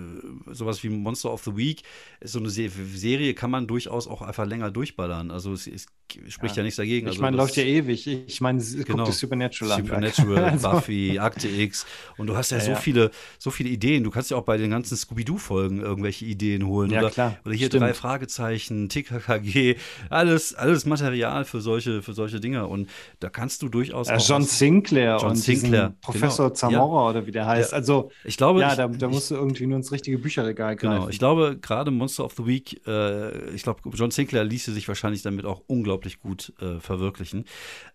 sowas 0.46 0.82
wie 0.82 0.88
Monster 0.88 1.30
of 1.30 1.44
the 1.44 1.54
Week, 1.54 1.82
so 2.24 2.38
eine 2.38 2.48
Serie 2.48 3.34
kann 3.34 3.50
man 3.50 3.66
durchaus 3.66 4.08
auch 4.08 4.22
einfach 4.22 4.46
länger 4.46 4.70
durchballern. 4.70 5.30
Also 5.30 5.52
es, 5.52 5.66
es 5.66 5.84
spricht 6.28 6.56
ja. 6.56 6.61
ja 6.61 6.64
nichts 6.64 6.76
dagegen. 6.76 7.06
Ich 7.06 7.12
also 7.12 7.22
meine, 7.22 7.37
läuft 7.37 7.56
ja 7.56 7.64
ewig. 7.64 8.06
Ich 8.06 8.40
meine, 8.40 8.62
genau. 8.62 9.04
guck 9.04 9.14
Supernatural 9.14 9.72
an. 9.72 9.84
Supernatural, 9.84 10.44
also. 10.44 10.70
Buffy, 10.70 11.18
Akte 11.18 11.48
X 11.48 11.87
und 12.16 12.26
du 12.26 12.37
hast 12.37 12.50
ja, 12.50 12.58
ja 12.58 12.64
so 12.64 12.74
viele, 12.74 13.11
so 13.38 13.50
viele 13.50 13.68
Ideen. 13.68 14.04
Du 14.04 14.11
kannst 14.11 14.30
ja 14.30 14.37
auch 14.37 14.44
bei 14.44 14.56
den 14.56 14.70
ganzen 14.70 14.96
Scooby-Doo 14.96 15.38
Folgen 15.50 15.80
irgendwelche 15.80 16.26
Ideen 16.26 16.64
holen. 16.64 16.92
Ja, 16.92 17.00
oder, 17.00 17.10
klar. 17.10 17.36
Oder 17.44 17.54
hier 17.54 17.66
Stimmt. 17.66 17.82
drei 17.82 17.92
Fragezeichen, 17.92 18.88
TKKG, 18.88 19.74
alles, 20.08 20.54
alles 20.54 20.86
Material 20.86 21.44
für 21.44 21.60
solche, 21.60 22.02
für 22.02 22.12
solche 22.12 22.38
Dinge. 22.38 22.68
Und 22.68 22.88
da 23.18 23.30
kannst 23.30 23.60
du 23.62 23.68
durchaus 23.68 24.06
ja. 24.06 24.18
John 24.18 24.44
Sinclair 24.44 25.18
John 25.20 25.30
und 25.30 25.36
Sinclair. 25.36 25.94
Professor 26.02 26.46
genau. 26.46 26.54
Zamora 26.54 27.02
ja. 27.02 27.10
oder 27.10 27.26
wie 27.26 27.32
der 27.32 27.46
heißt. 27.46 27.74
Also, 27.74 28.12
ich 28.22 28.36
glaube, 28.36 28.60
ja, 28.60 28.76
da, 28.76 28.86
da 28.86 29.08
ich, 29.08 29.12
musst 29.12 29.32
du 29.32 29.34
irgendwie 29.34 29.66
nur 29.66 29.78
ins 29.78 29.90
richtige 29.90 30.18
Bücherregal 30.18 30.76
genau. 30.76 30.92
greifen. 30.92 31.00
Genau, 31.00 31.10
ich 31.10 31.18
glaube, 31.18 31.58
gerade 31.60 31.90
Monster 31.90 32.24
of 32.26 32.34
the 32.36 32.46
Week, 32.46 32.80
äh, 32.86 33.50
ich 33.52 33.64
glaube, 33.64 33.80
John 33.92 34.12
Sinclair 34.12 34.44
ließe 34.44 34.72
sich 34.72 34.86
wahrscheinlich 34.86 35.22
damit 35.22 35.46
auch 35.46 35.62
unglaublich 35.66 36.20
gut 36.20 36.52
äh, 36.60 36.78
verwirklichen. 36.78 37.44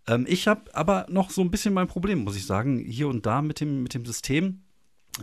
Ähm, 0.07 0.25
ich 0.27 0.49
habe 0.49 0.63
aber 0.73 1.05
noch 1.07 1.29
so 1.29 1.39
ein 1.39 1.51
bisschen 1.51 1.73
mein 1.73 1.87
Problem, 1.87 2.25
muss 2.25 2.35
ich 2.35 2.45
sagen, 2.45 2.83
hier 2.85 3.07
und 3.07 3.25
da 3.25 3.41
mit 3.41 3.61
dem, 3.61 3.81
mit 3.83 3.93
dem 3.93 4.05
System 4.05 4.64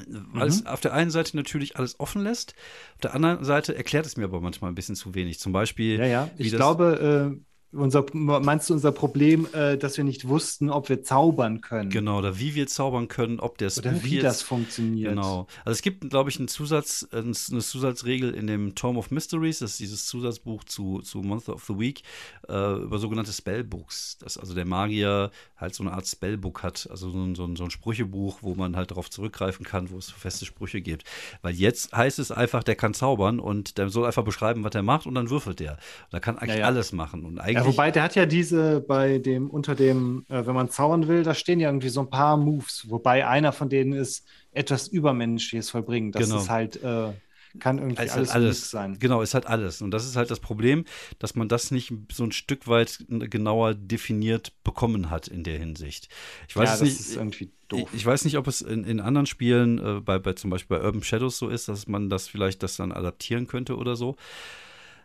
weil 0.06 0.44
mhm. 0.44 0.48
es 0.48 0.66
auf 0.66 0.80
der 0.80 0.92
einen 0.92 1.10
Seite 1.10 1.36
natürlich 1.36 1.76
alles 1.76 2.00
offen 2.00 2.22
lässt, 2.22 2.54
auf 2.94 3.00
der 3.02 3.14
anderen 3.14 3.44
Seite 3.44 3.76
erklärt 3.76 4.06
es 4.06 4.16
mir 4.16 4.24
aber 4.24 4.40
manchmal 4.40 4.70
ein 4.70 4.74
bisschen 4.74 4.96
zu 4.96 5.14
wenig. 5.14 5.38
Zum 5.38 5.52
Beispiel. 5.52 5.98
Ja, 5.98 6.06
ja. 6.06 6.30
Ich 6.38 6.50
glaube, 6.52 7.34
äh, 7.36 7.51
unser, 7.72 8.04
meinst 8.12 8.68
du 8.68 8.74
unser 8.74 8.92
Problem, 8.92 9.46
äh, 9.52 9.76
dass 9.78 9.96
wir 9.96 10.04
nicht 10.04 10.28
wussten, 10.28 10.68
ob 10.70 10.88
wir 10.88 11.02
zaubern 11.02 11.60
können? 11.60 11.90
Genau, 11.90 12.18
oder 12.18 12.38
wie 12.38 12.54
wir 12.54 12.66
zaubern 12.66 13.08
können, 13.08 13.40
ob 13.40 13.58
der 13.58 13.70
Spuk 13.70 13.86
Oder 13.86 14.04
wie 14.04 14.16
jetzt, 14.16 14.24
das 14.24 14.42
funktioniert. 14.42 15.10
Genau. 15.10 15.46
Also 15.64 15.76
es 15.76 15.82
gibt, 15.82 16.08
glaube 16.10 16.30
ich, 16.30 16.38
einen 16.38 16.48
Zusatz, 16.48 17.06
eine 17.12 17.32
Zusatzregel 17.32 18.34
in 18.34 18.46
dem 18.46 18.74
Tome 18.74 18.98
of 18.98 19.10
Mysteries, 19.10 19.60
das 19.60 19.72
ist 19.72 19.80
dieses 19.80 20.06
Zusatzbuch 20.06 20.64
zu, 20.64 21.00
zu 21.00 21.22
Month 21.22 21.48
of 21.48 21.64
the 21.64 21.78
Week, 21.78 22.02
äh, 22.48 22.74
über 22.74 22.98
sogenannte 22.98 23.32
Spellbooks. 23.32 24.18
Dass 24.18 24.36
also 24.36 24.54
der 24.54 24.66
Magier 24.66 25.30
halt 25.56 25.74
so 25.74 25.82
eine 25.82 25.92
Art 25.92 26.06
Spellbook 26.06 26.62
hat, 26.62 26.88
also 26.90 27.10
so 27.10 27.18
ein, 27.18 27.34
so, 27.34 27.44
ein, 27.44 27.56
so 27.56 27.64
ein 27.64 27.70
Sprüchebuch, 27.70 28.38
wo 28.42 28.54
man 28.54 28.76
halt 28.76 28.90
darauf 28.90 29.08
zurückgreifen 29.08 29.64
kann, 29.64 29.90
wo 29.90 29.96
es 29.96 30.10
feste 30.10 30.44
Sprüche 30.44 30.82
gibt. 30.82 31.04
Weil 31.40 31.54
jetzt 31.54 31.92
heißt 31.92 32.18
es 32.18 32.30
einfach, 32.30 32.62
der 32.62 32.76
kann 32.76 32.92
zaubern 32.92 33.40
und 33.40 33.78
der 33.78 33.88
soll 33.88 34.04
einfach 34.04 34.24
beschreiben, 34.24 34.62
was 34.64 34.74
er 34.74 34.82
macht 34.82 35.06
und 35.06 35.14
dann 35.14 35.30
würfelt 35.30 35.60
der. 35.60 35.72
Und 35.72 36.14
er 36.14 36.20
kann 36.20 36.36
eigentlich 36.36 36.56
ja, 36.56 36.62
ja. 36.62 36.66
alles 36.66 36.92
machen. 36.92 37.24
Und 37.24 37.38
eigentlich 37.38 37.56
ja, 37.56 37.61
wobei, 37.66 37.90
der 37.90 38.02
hat 38.02 38.14
ja 38.14 38.26
diese 38.26 38.80
bei 38.80 39.18
dem, 39.18 39.50
unter 39.50 39.74
dem, 39.74 40.24
äh, 40.28 40.46
wenn 40.46 40.54
man 40.54 40.70
zaubern 40.70 41.08
will, 41.08 41.22
da 41.22 41.34
stehen 41.34 41.60
ja 41.60 41.68
irgendwie 41.68 41.88
so 41.88 42.00
ein 42.00 42.10
paar 42.10 42.36
Moves, 42.36 42.86
wobei 42.88 43.26
einer 43.26 43.52
von 43.52 43.68
denen 43.68 43.92
ist 43.92 44.26
etwas 44.52 44.88
Übermenschliches 44.88 45.70
vollbringen. 45.70 46.12
Das 46.12 46.24
genau. 46.24 46.40
ist 46.40 46.50
halt, 46.50 46.82
äh, 46.82 47.12
kann 47.58 47.78
irgendwie 47.78 47.98
alles, 47.98 48.30
alles 48.30 48.70
sein. 48.70 48.98
Genau, 48.98 49.20
ist 49.20 49.34
halt 49.34 49.46
alles. 49.46 49.82
Und 49.82 49.90
das 49.90 50.06
ist 50.06 50.16
halt 50.16 50.30
das 50.30 50.40
Problem, 50.40 50.84
dass 51.18 51.34
man 51.34 51.48
das 51.48 51.70
nicht 51.70 51.92
so 52.10 52.24
ein 52.24 52.32
Stück 52.32 52.66
weit 52.66 53.04
genauer 53.08 53.74
definiert 53.74 54.52
bekommen 54.64 55.10
hat 55.10 55.28
in 55.28 55.44
der 55.44 55.58
Hinsicht. 55.58 56.08
Ich 56.48 56.56
weiß 56.56 56.68
ja, 56.68 56.72
das 56.72 56.82
nicht, 56.82 57.00
ist 57.00 57.16
irgendwie 57.16 57.50
doof. 57.68 57.88
Ich, 57.92 58.00
ich, 58.00 58.06
weiß 58.06 58.24
nicht, 58.24 58.38
ob 58.38 58.46
es 58.46 58.62
in, 58.62 58.84
in 58.84 59.00
anderen 59.00 59.26
Spielen, 59.26 59.78
äh, 59.78 60.00
bei, 60.00 60.18
bei 60.18 60.32
zum 60.32 60.50
Beispiel 60.50 60.78
bei 60.78 60.84
Urban 60.84 61.02
Shadows 61.02 61.38
so 61.38 61.48
ist, 61.48 61.68
dass 61.68 61.86
man 61.86 62.08
das 62.08 62.28
vielleicht 62.28 62.62
das 62.62 62.76
dann 62.76 62.92
adaptieren 62.92 63.46
könnte 63.46 63.76
oder 63.76 63.96
so. 63.96 64.16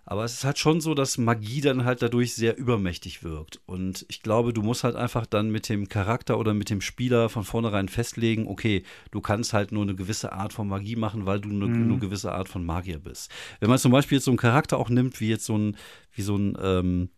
Aber 0.09 0.23
es 0.23 0.35
ist 0.35 0.45
halt 0.45 0.57
schon 0.57 0.79
so, 0.79 0.93
dass 0.93 1.17
Magie 1.17 1.59
dann 1.59 1.83
halt 1.83 2.01
dadurch 2.01 2.33
sehr 2.33 2.57
übermächtig 2.57 3.23
wirkt. 3.23 3.59
Und 3.65 4.05
ich 4.07 4.23
glaube, 4.23 4.53
du 4.53 4.61
musst 4.61 4.85
halt 4.85 4.95
einfach 4.95 5.25
dann 5.25 5.51
mit 5.51 5.67
dem 5.67 5.89
Charakter 5.89 6.39
oder 6.39 6.53
mit 6.53 6.69
dem 6.69 6.79
Spieler 6.79 7.27
von 7.27 7.43
vornherein 7.43 7.89
festlegen, 7.89 8.47
okay, 8.47 8.83
du 9.11 9.19
kannst 9.19 9.51
halt 9.51 9.73
nur 9.73 9.83
eine 9.83 9.95
gewisse 9.95 10.31
Art 10.31 10.53
von 10.53 10.69
Magie 10.69 10.95
machen, 10.95 11.25
weil 11.25 11.41
du 11.41 11.49
eine, 11.49 11.67
mhm. 11.67 11.91
eine 11.91 11.99
gewisse 11.99 12.31
Art 12.31 12.47
von 12.47 12.65
Magier 12.65 12.99
bist. 12.99 13.29
Wenn 13.59 13.69
man 13.69 13.79
zum 13.79 13.91
Beispiel 13.91 14.15
jetzt 14.15 14.25
so 14.25 14.31
einen 14.31 14.37
Charakter 14.37 14.77
auch 14.77 14.89
nimmt, 14.89 15.19
wie 15.19 15.27
jetzt 15.27 15.45
so 15.45 15.57
ein, 15.57 15.75
wie 16.13 16.21
so 16.21 16.37
ein, 16.37 16.57
ähm, 16.61 17.09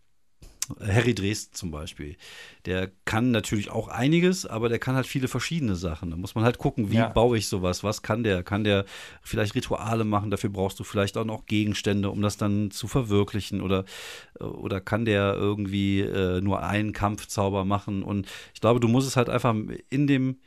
Harry 0.79 1.13
Dresden 1.13 1.53
zum 1.55 1.71
Beispiel. 1.71 2.15
Der 2.65 2.91
kann 3.05 3.31
natürlich 3.31 3.69
auch 3.71 3.87
einiges, 3.87 4.45
aber 4.45 4.69
der 4.69 4.79
kann 4.79 4.95
halt 4.95 5.07
viele 5.07 5.27
verschiedene 5.27 5.75
Sachen. 5.75 6.11
Da 6.11 6.17
muss 6.17 6.35
man 6.35 6.43
halt 6.43 6.57
gucken, 6.57 6.91
wie 6.91 6.97
ja. 6.97 7.09
baue 7.09 7.37
ich 7.37 7.47
sowas? 7.47 7.83
Was 7.83 8.01
kann 8.01 8.23
der? 8.23 8.43
Kann 8.43 8.63
der 8.63 8.85
vielleicht 9.21 9.55
Rituale 9.55 10.03
machen? 10.03 10.31
Dafür 10.31 10.49
brauchst 10.49 10.79
du 10.79 10.83
vielleicht 10.83 11.17
auch 11.17 11.25
noch 11.25 11.45
Gegenstände, 11.45 12.09
um 12.09 12.21
das 12.21 12.37
dann 12.37 12.71
zu 12.71 12.87
verwirklichen. 12.87 13.61
Oder, 13.61 13.85
oder 14.39 14.81
kann 14.81 15.05
der 15.05 15.35
irgendwie 15.35 16.01
äh, 16.01 16.41
nur 16.41 16.63
einen 16.63 16.93
Kampfzauber 16.93 17.65
machen? 17.65 18.03
Und 18.03 18.27
ich 18.53 18.61
glaube, 18.61 18.79
du 18.79 18.87
musst 18.87 19.07
es 19.07 19.15
halt 19.15 19.29
einfach 19.29 19.55
in 19.89 20.07
dem 20.07 20.37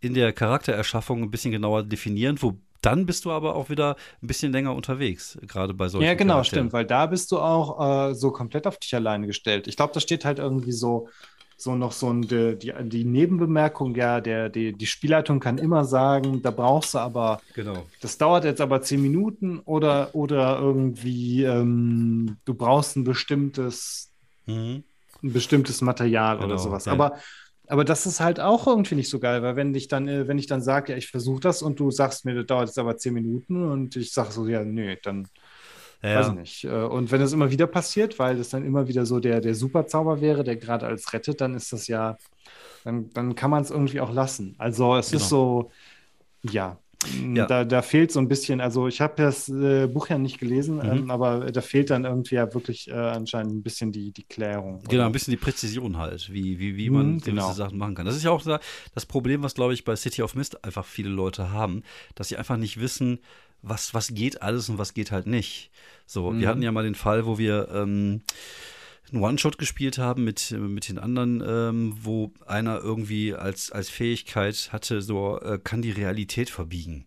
in 0.00 0.12
der 0.12 0.34
Charaktererschaffung 0.34 1.22
ein 1.22 1.30
bisschen 1.30 1.50
genauer 1.50 1.82
definieren, 1.82 2.36
wo, 2.42 2.58
dann 2.84 3.06
bist 3.06 3.24
du 3.24 3.30
aber 3.30 3.54
auch 3.54 3.70
wieder 3.70 3.96
ein 4.22 4.26
bisschen 4.26 4.52
länger 4.52 4.74
unterwegs, 4.74 5.38
gerade 5.42 5.74
bei 5.74 5.88
solchen. 5.88 6.06
Ja, 6.06 6.14
genau, 6.14 6.34
Charakteren. 6.34 6.58
stimmt, 6.58 6.72
weil 6.72 6.84
da 6.84 7.06
bist 7.06 7.32
du 7.32 7.38
auch 7.38 8.10
äh, 8.10 8.14
so 8.14 8.30
komplett 8.30 8.66
auf 8.66 8.78
dich 8.78 8.94
alleine 8.94 9.26
gestellt. 9.26 9.66
Ich 9.66 9.76
glaube, 9.76 9.92
da 9.92 10.00
steht 10.00 10.24
halt 10.24 10.38
irgendwie 10.38 10.72
so, 10.72 11.08
so 11.56 11.74
noch 11.74 11.92
so 11.92 12.10
ein, 12.10 12.22
die, 12.22 12.72
die 12.82 13.04
Nebenbemerkung, 13.04 13.94
ja, 13.94 14.20
der, 14.20 14.48
die, 14.48 14.72
die 14.72 14.86
Spielleitung 14.86 15.40
kann 15.40 15.58
immer 15.58 15.84
sagen, 15.84 16.42
da 16.42 16.50
brauchst 16.50 16.94
du 16.94 16.98
aber, 16.98 17.40
genau. 17.54 17.86
das 18.00 18.18
dauert 18.18 18.44
jetzt 18.44 18.60
aber 18.60 18.82
zehn 18.82 19.00
Minuten 19.00 19.60
oder, 19.60 20.14
oder 20.14 20.58
irgendwie, 20.58 21.44
ähm, 21.44 22.36
du 22.44 22.54
brauchst 22.54 22.96
ein 22.96 23.04
bestimmtes. 23.04 24.10
Mhm 24.46 24.84
ein 25.24 25.32
bestimmtes 25.32 25.80
Material 25.80 26.36
genau, 26.36 26.46
oder 26.46 26.58
sowas. 26.58 26.84
Ja. 26.84 26.92
Aber, 26.92 27.16
aber 27.66 27.84
das 27.84 28.06
ist 28.06 28.20
halt 28.20 28.40
auch 28.40 28.66
irgendwie 28.66 28.94
nicht 28.94 29.08
so 29.08 29.18
geil, 29.18 29.42
weil 29.42 29.56
wenn 29.56 29.74
ich 29.74 29.88
dann, 29.88 30.08
äh, 30.08 30.28
wenn 30.28 30.38
ich 30.38 30.46
dann 30.46 30.60
sage, 30.60 30.92
ja, 30.92 30.98
ich 30.98 31.08
versuche 31.08 31.40
das 31.40 31.62
und 31.62 31.80
du 31.80 31.90
sagst 31.90 32.24
mir, 32.24 32.34
das 32.34 32.46
dauert 32.46 32.68
jetzt 32.68 32.78
aber 32.78 32.96
zehn 32.96 33.14
Minuten 33.14 33.70
und 33.70 33.96
ich 33.96 34.12
sage 34.12 34.32
so, 34.32 34.46
ja, 34.46 34.64
nee, 34.64 34.98
dann 35.02 35.28
ja. 36.02 36.20
weiß 36.20 36.28
ich 36.28 36.34
nicht. 36.34 36.64
Äh, 36.64 36.84
und 36.84 37.10
wenn 37.10 37.20
das 37.20 37.32
immer 37.32 37.50
wieder 37.50 37.66
passiert, 37.66 38.18
weil 38.18 38.36
das 38.36 38.50
dann 38.50 38.64
immer 38.64 38.88
wieder 38.88 39.06
so 39.06 39.20
der, 39.20 39.40
der 39.40 39.54
Superzauber 39.54 40.20
wäre, 40.20 40.44
der 40.44 40.56
gerade 40.56 40.86
als 40.86 41.12
rettet, 41.12 41.40
dann 41.40 41.54
ist 41.54 41.72
das 41.72 41.88
ja, 41.88 42.18
dann, 42.84 43.10
dann 43.10 43.34
kann 43.34 43.50
man 43.50 43.62
es 43.62 43.70
irgendwie 43.70 44.00
auch 44.00 44.12
lassen. 44.12 44.54
Also 44.58 44.96
es 44.96 45.10
genau. 45.10 45.22
ist 45.22 45.28
so, 45.30 45.70
ja, 46.42 46.78
ja. 47.34 47.46
Da, 47.46 47.64
da 47.64 47.82
fehlt 47.82 48.12
so 48.12 48.20
ein 48.20 48.28
bisschen, 48.28 48.60
also 48.60 48.88
ich 48.88 49.00
habe 49.00 49.14
das 49.16 49.48
äh, 49.48 49.86
Buch 49.86 50.08
ja 50.08 50.18
nicht 50.18 50.38
gelesen, 50.38 50.76
mhm. 50.76 50.82
ähm, 50.82 51.10
aber 51.10 51.50
da 51.52 51.60
fehlt 51.60 51.90
dann 51.90 52.04
irgendwie 52.04 52.36
ja 52.36 52.52
wirklich 52.52 52.88
äh, 52.88 52.92
anscheinend 52.92 53.54
ein 53.54 53.62
bisschen 53.62 53.92
die, 53.92 54.12
die 54.12 54.24
Klärung. 54.24 54.80
Genau, 54.80 55.02
oder? 55.02 55.06
ein 55.06 55.12
bisschen 55.12 55.32
die 55.32 55.36
Präzision 55.36 55.98
halt, 55.98 56.32
wie, 56.32 56.58
wie, 56.58 56.76
wie 56.76 56.90
man 56.90 57.06
mhm, 57.06 57.18
gewisse 57.18 57.30
genau. 57.30 57.52
Sachen 57.52 57.78
machen 57.78 57.94
kann. 57.94 58.06
Das 58.06 58.16
ist 58.16 58.24
ja 58.24 58.30
auch 58.30 58.42
das 58.94 59.06
Problem, 59.06 59.42
was, 59.42 59.54
glaube 59.54 59.74
ich, 59.74 59.84
bei 59.84 59.96
City 59.96 60.22
of 60.22 60.34
Mist 60.34 60.64
einfach 60.64 60.84
viele 60.84 61.10
Leute 61.10 61.50
haben, 61.50 61.82
dass 62.14 62.28
sie 62.28 62.36
einfach 62.36 62.56
nicht 62.56 62.80
wissen, 62.80 63.20
was, 63.62 63.94
was 63.94 64.14
geht 64.14 64.42
alles 64.42 64.68
und 64.68 64.78
was 64.78 64.94
geht 64.94 65.10
halt 65.10 65.26
nicht. 65.26 65.70
So, 66.06 66.30
mhm. 66.30 66.40
wir 66.40 66.48
hatten 66.48 66.62
ja 66.62 66.72
mal 66.72 66.84
den 66.84 66.94
Fall, 66.94 67.26
wo 67.26 67.38
wir 67.38 67.68
ähm, 67.72 68.22
einen 69.12 69.22
One-Shot 69.22 69.58
gespielt 69.58 69.98
haben 69.98 70.24
mit, 70.24 70.50
mit 70.50 70.88
den 70.88 70.98
anderen, 70.98 71.42
ähm, 71.46 71.96
wo 72.00 72.32
einer 72.46 72.80
irgendwie 72.80 73.34
als, 73.34 73.70
als 73.70 73.90
Fähigkeit 73.90 74.70
hatte, 74.72 75.02
so 75.02 75.40
äh, 75.40 75.58
kann 75.62 75.82
die 75.82 75.90
Realität 75.90 76.50
verbiegen. 76.50 77.06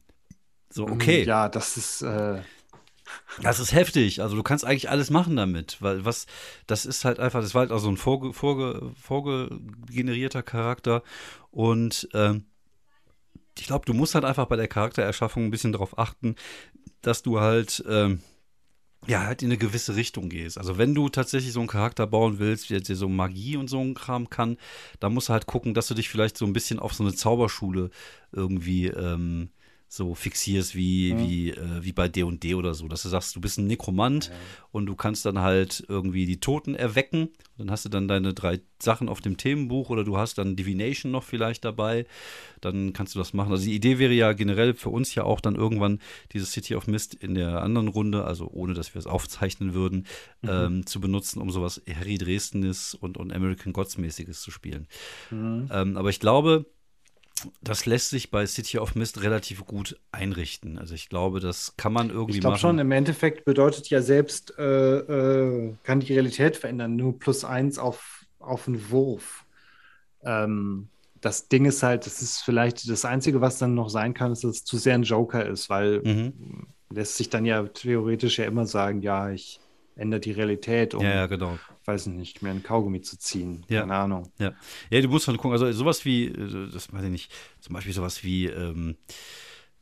So, 0.69 0.87
mm, 0.87 0.91
okay. 0.91 1.23
Ja, 1.23 1.49
das 1.49 1.77
ist. 1.77 2.01
Äh 2.01 2.41
das 3.41 3.59
ist 3.59 3.73
heftig. 3.73 4.21
Also 4.21 4.35
du 4.35 4.43
kannst 4.43 4.65
eigentlich 4.65 4.89
alles 4.89 5.09
machen 5.09 5.35
damit, 5.35 5.81
weil 5.81 6.05
was, 6.05 6.27
das 6.65 6.85
ist 6.85 7.05
halt 7.05 7.19
einfach, 7.19 7.41
das 7.41 7.53
war 7.53 7.61
halt 7.61 7.71
auch 7.71 7.79
so 7.79 7.89
ein 7.89 7.97
vorge, 7.97 8.33
vorge, 8.33 8.91
vorgegenerierter 9.01 10.43
Charakter 10.43 11.03
und 11.51 12.07
ähm, 12.13 12.45
ich 13.57 13.65
glaube, 13.65 13.85
du 13.85 13.93
musst 13.93 14.13
halt 14.13 14.25
einfach 14.25 14.45
bei 14.45 14.55
der 14.55 14.67
Charaktererschaffung 14.67 15.45
ein 15.45 15.51
bisschen 15.51 15.71
darauf 15.71 15.97
achten, 15.97 16.35
dass 17.01 17.23
du 17.23 17.39
halt 17.39 17.83
ähm, 17.87 18.21
ja, 19.05 19.25
halt 19.25 19.43
in 19.43 19.49
eine 19.49 19.57
gewisse 19.57 19.95
Richtung 19.95 20.29
gehst. 20.29 20.57
Also 20.57 20.77
wenn 20.77 20.95
du 20.95 21.09
tatsächlich 21.09 21.53
so 21.53 21.59
einen 21.59 21.69
Charakter 21.69 22.07
bauen 22.07 22.39
willst, 22.39 22.69
der 22.69 22.81
so 22.83 23.07
Magie 23.07 23.55
und 23.57 23.69
so 23.69 23.79
ein 23.79 23.93
Kram 23.93 24.29
kann, 24.29 24.57
dann 24.99 25.13
musst 25.13 25.29
du 25.29 25.33
halt 25.33 25.45
gucken, 25.45 25.73
dass 25.73 25.87
du 25.87 25.93
dich 25.93 26.09
vielleicht 26.09 26.37
so 26.37 26.45
ein 26.45 26.53
bisschen 26.53 26.79
auf 26.79 26.93
so 26.93 27.03
eine 27.03 27.13
Zauberschule 27.13 27.89
irgendwie 28.31 28.87
ähm, 28.87 29.49
so 29.89 30.15
fixierst 30.15 30.75
wie, 30.75 31.13
mhm. 31.13 31.19
wie, 31.19 31.49
äh, 31.51 31.83
wie 31.83 31.93
bei 31.93 32.07
D&D 32.07 32.37
&D 32.37 32.55
oder 32.55 32.73
so, 32.73 32.87
dass 32.87 33.03
du 33.03 33.09
sagst, 33.09 33.35
du 33.35 33.41
bist 33.41 33.57
ein 33.57 33.67
Nekromant 33.67 34.27
ja. 34.27 34.33
und 34.71 34.85
du 34.85 34.95
kannst 34.95 35.25
dann 35.25 35.39
halt 35.39 35.83
irgendwie 35.87 36.25
die 36.25 36.39
Toten 36.39 36.75
erwecken. 36.75 37.29
Dann 37.57 37.71
hast 37.71 37.85
du 37.85 37.89
dann 37.89 38.07
deine 38.07 38.33
drei 38.33 38.59
Sachen 38.81 39.09
auf 39.09 39.21
dem 39.21 39.37
Themenbuch 39.37 39.89
oder 39.89 40.03
du 40.03 40.17
hast 40.17 40.37
dann 40.37 40.55
Divination 40.55 41.11
noch 41.11 41.23
vielleicht 41.23 41.65
dabei. 41.65 42.05
Dann 42.61 42.93
kannst 42.93 43.15
du 43.15 43.19
das 43.19 43.33
machen. 43.33 43.51
Also 43.51 43.65
die 43.65 43.73
Idee 43.73 43.97
wäre 43.97 44.13
ja 44.13 44.33
generell 44.33 44.73
für 44.73 44.89
uns 44.89 45.15
ja 45.15 45.23
auch 45.23 45.39
dann 45.39 45.55
irgendwann 45.55 45.99
dieses 46.33 46.51
City 46.51 46.75
of 46.75 46.87
Mist 46.87 47.13
in 47.15 47.33
der 47.33 47.63
anderen 47.63 47.87
Runde, 47.87 48.25
also 48.25 48.47
ohne 48.51 48.73
dass 48.73 48.93
wir 48.93 48.99
es 48.99 49.07
aufzeichnen 49.07 49.73
würden, 49.73 50.05
mhm. 50.41 50.49
ähm, 50.49 50.85
zu 50.85 50.99
benutzen, 50.99 51.41
um 51.41 51.49
sowas 51.49 51.81
Harry 51.89 52.17
Dresdenis 52.17 52.93
und, 52.93 53.17
und 53.17 53.31
American 53.33 53.73
Gods 53.73 53.97
mäßiges 53.97 54.41
zu 54.41 54.51
spielen. 54.51 54.87
Mhm. 55.31 55.69
Ähm, 55.71 55.97
aber 55.97 56.09
ich 56.09 56.19
glaube, 56.19 56.65
das 57.61 57.85
lässt 57.85 58.09
sich 58.09 58.31
bei 58.31 58.45
City 58.45 58.79
of 58.79 58.95
Mist 58.95 59.21
relativ 59.21 59.65
gut 59.65 59.99
einrichten. 60.11 60.77
Also 60.77 60.95
ich 60.95 61.09
glaube, 61.09 61.39
das 61.39 61.73
kann 61.77 61.93
man 61.93 62.09
irgendwie 62.09 62.35
ich 62.35 62.41
glaube 62.41 62.57
schon, 62.57 62.79
im 62.79 62.91
Endeffekt 62.91 63.45
bedeutet 63.45 63.89
ja 63.89 64.01
selbst, 64.01 64.53
äh, 64.57 64.97
äh, 64.97 65.73
kann 65.83 65.99
die 65.99 66.13
Realität 66.13 66.57
verändern, 66.57 66.95
nur 66.95 67.17
plus 67.19 67.43
eins 67.43 67.77
auf, 67.77 68.25
auf 68.39 68.67
einen 68.67 68.89
Wurf. 68.89 69.45
Ähm, 70.23 70.89
das 71.21 71.47
Ding 71.47 71.65
ist 71.65 71.83
halt, 71.83 72.05
das 72.05 72.21
ist 72.21 72.41
vielleicht 72.41 72.89
das 72.89 73.05
Einzige, 73.05 73.41
was 73.41 73.57
dann 73.57 73.73
noch 73.73 73.89
sein 73.89 74.13
kann, 74.13 74.31
ist, 74.31 74.43
dass 74.43 74.57
es 74.57 74.65
zu 74.65 74.77
sehr 74.77 74.95
ein 74.95 75.03
Joker 75.03 75.45
ist, 75.45 75.69
weil 75.69 76.01
mhm. 76.03 76.67
lässt 76.89 77.17
sich 77.17 77.29
dann 77.29 77.45
ja 77.45 77.63
theoretisch 77.63 78.39
ja 78.39 78.45
immer 78.45 78.65
sagen, 78.65 79.01
ja, 79.01 79.29
ich 79.29 79.59
ändere 79.97 80.19
die 80.19 80.31
Realität, 80.31 80.93
um, 80.93 81.03
ja, 81.03 81.13
ja, 81.13 81.25
genau. 81.27 81.57
weiß 81.85 82.07
nicht, 82.07 82.41
mir 82.41 82.51
ein 82.51 82.63
Kaugummi 82.63 83.01
zu 83.01 83.17
ziehen. 83.17 83.65
Ja. 83.67 83.81
Keine 83.81 83.95
Ahnung. 83.95 84.31
Ja. 84.39 84.53
ja, 84.89 85.01
du 85.01 85.07
musst 85.07 85.27
halt 85.27 85.37
gucken, 85.37 85.53
also 85.53 85.71
sowas 85.71 86.05
wie, 86.05 86.25
äh, 86.25 86.69
das 86.71 86.93
weiß 86.93 87.03
ich 87.03 87.09
nicht, 87.09 87.31
zum 87.59 87.73
Beispiel 87.73 87.93
sowas 87.93 88.23
wie 88.23 88.45
ähm, 88.45 88.95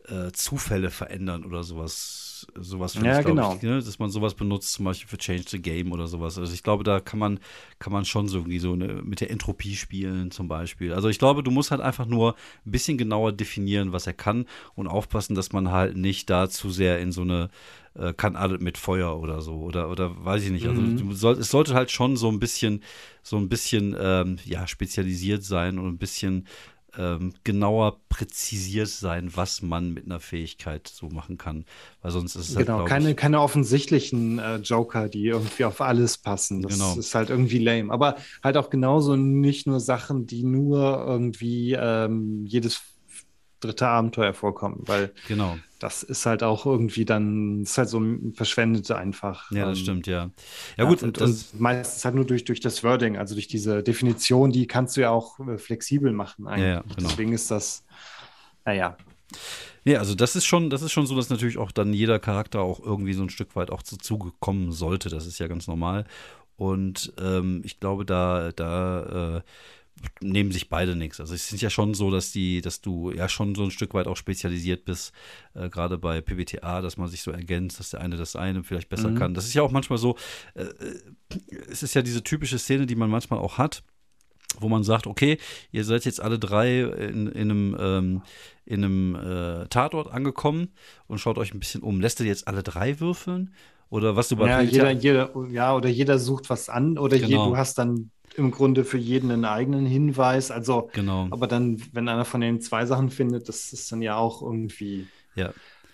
äh, 0.08 0.32
Zufälle 0.32 0.91
verändern 0.91 1.45
oder 1.45 1.63
sowas. 1.63 2.24
Sowas 2.55 2.95
ja, 2.95 3.19
ich, 3.19 3.25
genau. 3.25 3.55
Ich, 3.55 3.62
ne, 3.62 3.75
dass 3.75 3.99
man 3.99 4.10
sowas 4.10 4.34
benutzt, 4.34 4.73
zum 4.73 4.86
Beispiel 4.86 5.08
für 5.08 5.17
Change 5.17 5.45
the 5.47 5.62
Game 5.62 5.91
oder 5.91 6.08
sowas. 6.08 6.38
Also 6.38 6.53
ich 6.53 6.63
glaube, 6.63 6.84
da 6.84 6.99
kann 6.99 7.19
man, 7.19 7.39
kann 7.79 7.93
man 7.93 8.05
schon 8.05 8.27
so 8.27 8.39
irgendwie 8.39 8.60
so 8.60 8.73
eine, 8.73 9.01
mit 9.01 9.21
der 9.21 9.31
Entropie 9.31 9.75
spielen 9.75 10.31
zum 10.31 10.47
Beispiel. 10.47 10.93
Also 10.93 11.10
ich 11.10 11.19
glaube, 11.19 11.43
du 11.43 11.51
musst 11.51 11.71
halt 11.71 11.81
einfach 11.81 12.05
nur 12.05 12.36
ein 12.65 12.71
bisschen 12.71 12.97
genauer 12.97 13.31
definieren, 13.31 13.91
was 13.91 14.08
er 14.08 14.13
kann 14.13 14.45
und 14.75 14.88
aufpassen, 14.88 15.36
dass 15.36 15.51
man 15.51 15.71
halt 15.71 15.97
nicht 15.97 16.29
da 16.29 16.49
zu 16.49 16.69
sehr 16.69 16.99
in 16.99 17.12
so 17.12 17.21
eine 17.21 17.49
äh, 17.97 18.13
kann 18.13 18.36
alles 18.36 18.60
mit 18.60 18.77
Feuer 18.77 19.17
oder 19.19 19.41
so 19.41 19.55
oder 19.55 19.89
oder 19.89 20.25
weiß 20.25 20.43
ich 20.43 20.51
nicht. 20.51 20.67
Also 20.67 20.81
mhm. 20.81 21.13
soll, 21.13 21.38
es 21.39 21.49
sollte 21.49 21.73
halt 21.73 21.91
schon 21.91 22.17
so 22.17 22.29
ein 22.29 22.39
bisschen 22.39 22.84
so 23.23 23.38
ein 23.38 23.49
bisschen 23.49 23.95
ähm, 23.99 24.38
ja 24.43 24.67
spezialisiert 24.67 25.43
sein 25.43 25.79
und 25.79 25.88
ein 25.88 25.97
bisschen 25.97 26.45
ähm, 26.97 27.34
genauer 27.43 27.99
präzisiert 28.10 28.88
sein, 28.88 29.31
was 29.36 29.62
man 29.62 29.93
mit 29.93 30.05
einer 30.05 30.19
Fähigkeit 30.19 30.88
so 30.88 31.10
machen 31.10 31.38
kann. 31.38 31.65
Weil 32.01 32.12
sonst 32.12 32.36
ist 32.36 32.49
es 32.49 32.55
halt, 32.55 32.67
Genau, 32.67 32.86
keine, 32.86 33.12
ich, 33.12 33.17
keine 33.17 33.41
offensichtlichen 33.41 34.39
äh, 34.39 34.58
Joker, 34.58 35.10
die 35.10 35.27
irgendwie 35.27 35.65
auf 35.65 35.81
alles 35.81 36.17
passen. 36.17 36.62
Das 36.62 36.73
genau. 36.73 36.95
ist 36.97 37.13
halt 37.15 37.29
irgendwie 37.29 37.60
lame. 37.60 37.91
Aber 37.91 38.15
halt 38.43 38.58
auch 38.58 38.69
genauso 38.69 39.15
nicht 39.15 39.67
nur 39.67 39.79
Sachen, 39.79 40.25
die 40.27 40.43
nur 40.43 41.05
irgendwie 41.05 41.73
ähm, 41.73 42.45
jedes 42.45 42.81
dritte 43.60 43.88
Abenteuer 43.88 44.34
vorkommen, 44.34 44.84
weil 44.86 45.13
genau. 45.28 45.58
das 45.80 46.04
ist 46.04 46.26
halt 46.26 46.44
auch 46.44 46.65
irgendwie 46.65 47.06
dann, 47.06 47.63
ist 47.63 47.78
halt 47.78 47.89
so 47.89 48.02
verschwendete 48.34 48.98
einfach. 48.98 49.52
Ja, 49.52 49.65
das 49.65 49.80
ähm, 49.80 49.84
stimmt, 49.84 50.08
ja. 50.08 50.30
Ja, 50.78 50.86
gut. 50.86 51.04
Und, 51.04 51.20
das, 51.20 51.52
und 51.54 51.62
meistens 51.62 52.06
halt 52.06 52.15
nur 52.15 52.26
durch, 52.26 52.44
durch 52.44 52.60
das 52.60 52.84
Wording, 52.84 53.18
also 53.18 53.36
durch 53.36 53.48
diese 53.48 53.84
Definition, 53.84 54.52
die 54.52 54.68
kannst 54.68 54.98
du 54.98 55.02
ja 55.02 55.10
auch 55.10 55.39
äh, 55.39 55.58
flexibel 55.58 56.12
machen 56.12 56.48
eigentlich. 56.48 56.68
Ja, 56.68 56.74
ja, 56.76 56.82
genau. 56.96 57.10
Deswegen 57.10 57.34
ist 57.34 57.52
das, 57.52 57.86
naja. 58.65 58.98
Ja, 59.84 60.00
also 60.00 60.15
das 60.15 60.36
ist 60.36 60.46
schon, 60.46 60.70
das 60.70 60.82
ist 60.82 60.91
schon 60.91 61.06
so, 61.06 61.15
dass 61.15 61.30
natürlich 61.30 61.58
auch 61.58 61.72
dann 61.72 61.94
jeder 61.94 62.20
Charakter 62.20 62.62
auch 62.62 62.80
irgendwie 62.80 63.13
so 63.13 63.22
ein 63.22 63.30
Stück 63.30 63.56
weit 63.56 63.70
auch 63.70 63.84
zu 63.84 63.98
Zuge 63.98 64.32
kommen 64.39 64.72
sollte. 64.72 65.10
Das 65.10 65.28
ist 65.28 65.39
ja 65.39 65.48
ganz 65.48 65.68
normal. 65.68 66.06
Und 66.58 67.13
ähm, 67.20 67.62
ich 67.63 67.80
glaube, 67.80 68.06
da, 68.06 68.52
da 68.52 69.38
äh, 69.38 69.41
nehmen 70.21 70.51
sich 70.51 70.69
beide 70.69 70.95
nichts. 70.95 71.19
Also 71.19 71.34
es 71.34 71.51
ist 71.51 71.62
ja 71.62 71.69
schon 71.69 71.93
so, 71.93 72.12
dass 72.12 72.31
die, 72.31 72.62
dass 72.62 72.81
du 72.81 73.12
ja 73.12 73.29
schon 73.29 73.55
so 73.55 73.63
ein 73.63 73.71
Stück 73.71 73.93
weit 73.93 74.08
auch 74.08 74.17
spezialisiert 74.17 74.86
bist, 74.86 75.13
äh, 75.53 75.69
gerade 75.69 75.97
bei 75.97 76.21
PBTA, 76.21 76.81
dass 76.81 76.97
man 76.97 77.08
sich 77.08 77.21
so 77.21 77.31
ergänzt, 77.31 77.79
dass 77.79 77.91
der 77.91 78.01
eine 78.01 78.17
das 78.17 78.36
eine 78.36 78.63
vielleicht 78.63 78.89
besser 78.89 79.10
mhm. 79.10 79.15
kann. 79.15 79.34
Das 79.34 79.45
ist 79.45 79.53
ja 79.53 79.62
auch 79.62 79.71
manchmal 79.71 79.97
so, 79.97 80.15
äh, 80.53 80.63
äh, 80.63 80.99
es 81.69 81.84
ist 81.84 81.93
ja 81.93 82.01
diese 82.01 82.23
typische 82.23 82.60
Szene, 82.60 82.86
die 82.86 82.95
man 82.95 83.10
manchmal 83.10 83.39
auch 83.39 83.58
hat, 83.58 83.84
wo 84.60 84.69
man 84.69 84.84
sagt, 84.84 85.08
okay, 85.08 85.38
ihr 85.71 85.84
seid 85.84 86.05
jetzt 86.05 86.21
alle 86.21 86.39
drei 86.39 86.81
in, 86.81 87.27
in 87.27 87.51
einem, 87.51 87.77
ähm, 87.79 88.21
in 88.65 88.84
einem 88.84 89.15
äh, 89.15 89.67
Tatort 89.67 90.12
angekommen 90.12 90.73
und 91.08 91.19
schaut 91.19 91.38
euch 91.38 91.53
ein 91.53 91.60
bisschen 91.60 91.81
um. 91.81 91.99
Lässt 91.99 92.19
ihr 92.19 92.25
jetzt 92.25 92.47
alle 92.47 92.63
drei 92.63 92.99
würfeln? 92.99 93.53
Oder 93.89 94.15
was 94.15 94.29
du 94.29 94.36
bei 94.36 94.47
ja, 94.47 94.62
jeder, 94.62 94.91
jeder, 94.91 95.31
ja, 95.49 95.75
oder 95.75 95.89
jeder 95.89 96.17
sucht 96.17 96.49
was 96.49 96.69
an, 96.69 96.97
oder 96.97 97.17
genau. 97.17 97.45
je, 97.45 97.49
du 97.51 97.58
hast 97.58 97.77
dann 97.77 98.12
im 98.38 98.52
Grunde 98.52 98.86
für 98.86 98.98
jeden 98.98 99.32
einen 99.32 99.45
eigenen 99.45 99.86
Hinweis. 99.86 100.52
Also, 100.52 100.89
genau. 100.93 101.28
aber 101.32 101.48
dann, 101.48 101.82
wenn 101.93 102.08
einer 102.08 102.26
von 102.26 102.41
den 102.41 102.62
zwei 102.62 102.86
Sachen 102.86 103.10
findet, 103.10 103.50
das 103.50 103.74
ist 103.74 103.91
dann 103.91 104.02
ja 104.02 104.15
auch 104.17 104.41
irgendwie. 104.41 105.08
Ja. 105.36 105.54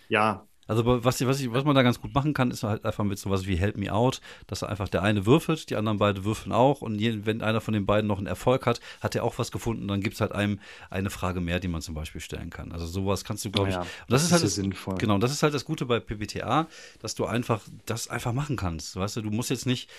Ja. 0.10 0.45
Also 0.67 0.86
was, 0.86 1.25
was, 1.25 1.41
ich, 1.41 1.51
was 1.51 1.65
man 1.65 1.75
da 1.75 1.82
ganz 1.82 1.99
gut 1.99 2.13
machen 2.13 2.34
kann, 2.34 2.49
ist 2.49 2.63
halt 2.63 2.86
einfach 2.86 3.04
mit 3.04 3.19
sowas 3.19 3.45
wie 3.45 3.58
Help 3.58 3.75
Me 3.75 3.91
Out, 3.91 4.21
dass 4.47 4.63
einfach 4.63 4.88
der 4.88 5.04
eine 5.04 5.25
würfelt, 5.25 5.69
die 5.69 5.75
anderen 5.75 5.97
beide 5.97 6.23
würfeln 6.23 6.54
auch 6.54 6.82
und 6.82 6.95
je, 6.95 7.25
wenn 7.25 7.41
einer 7.41 7.60
von 7.60 7.73
den 7.73 7.86
beiden 7.86 8.08
noch 8.08 8.19
einen 8.19 8.27
Erfolg 8.27 8.65
hat, 8.65 8.80
hat 9.01 9.13
er 9.13 9.25
auch 9.25 9.38
was 9.38 9.51
gefunden, 9.51 9.88
dann 9.89 9.99
gibt 9.99 10.13
es 10.13 10.21
halt 10.21 10.32
einem 10.32 10.60
eine 10.89 11.10
Frage 11.10 11.41
mehr, 11.41 11.60
die 11.60 11.67
man 11.67 11.82
zum 11.82 11.93
Beispiel 11.93 12.21
stellen 12.21 12.51
kann. 12.51 12.71
Also 12.71 12.86
sowas 12.86 13.25
kannst 13.25 13.43
du, 13.43 13.51
glaube 13.51 13.69
ich. 13.69 13.75
Ja, 13.75 13.82
das, 13.82 13.89
das, 14.08 14.23
ist 14.23 14.32
halt 14.32 14.43
das, 14.43 14.56
sinnvoll. 14.56 14.95
Genau, 14.97 15.17
das 15.17 15.34
ist 15.34 15.43
halt 15.43 15.54
das 15.54 15.65
Gute 15.65 15.86
bei 15.86 15.99
PBTA, 15.99 16.67
dass 17.01 17.15
du 17.15 17.25
einfach 17.25 17.62
das 17.86 18.08
einfach 18.08 18.32
machen 18.32 18.56
kannst. 18.56 18.95
Weißt 18.95 19.17
du, 19.17 19.21
du 19.23 19.30
musst 19.30 19.49
jetzt 19.49 19.65
nicht 19.65 19.89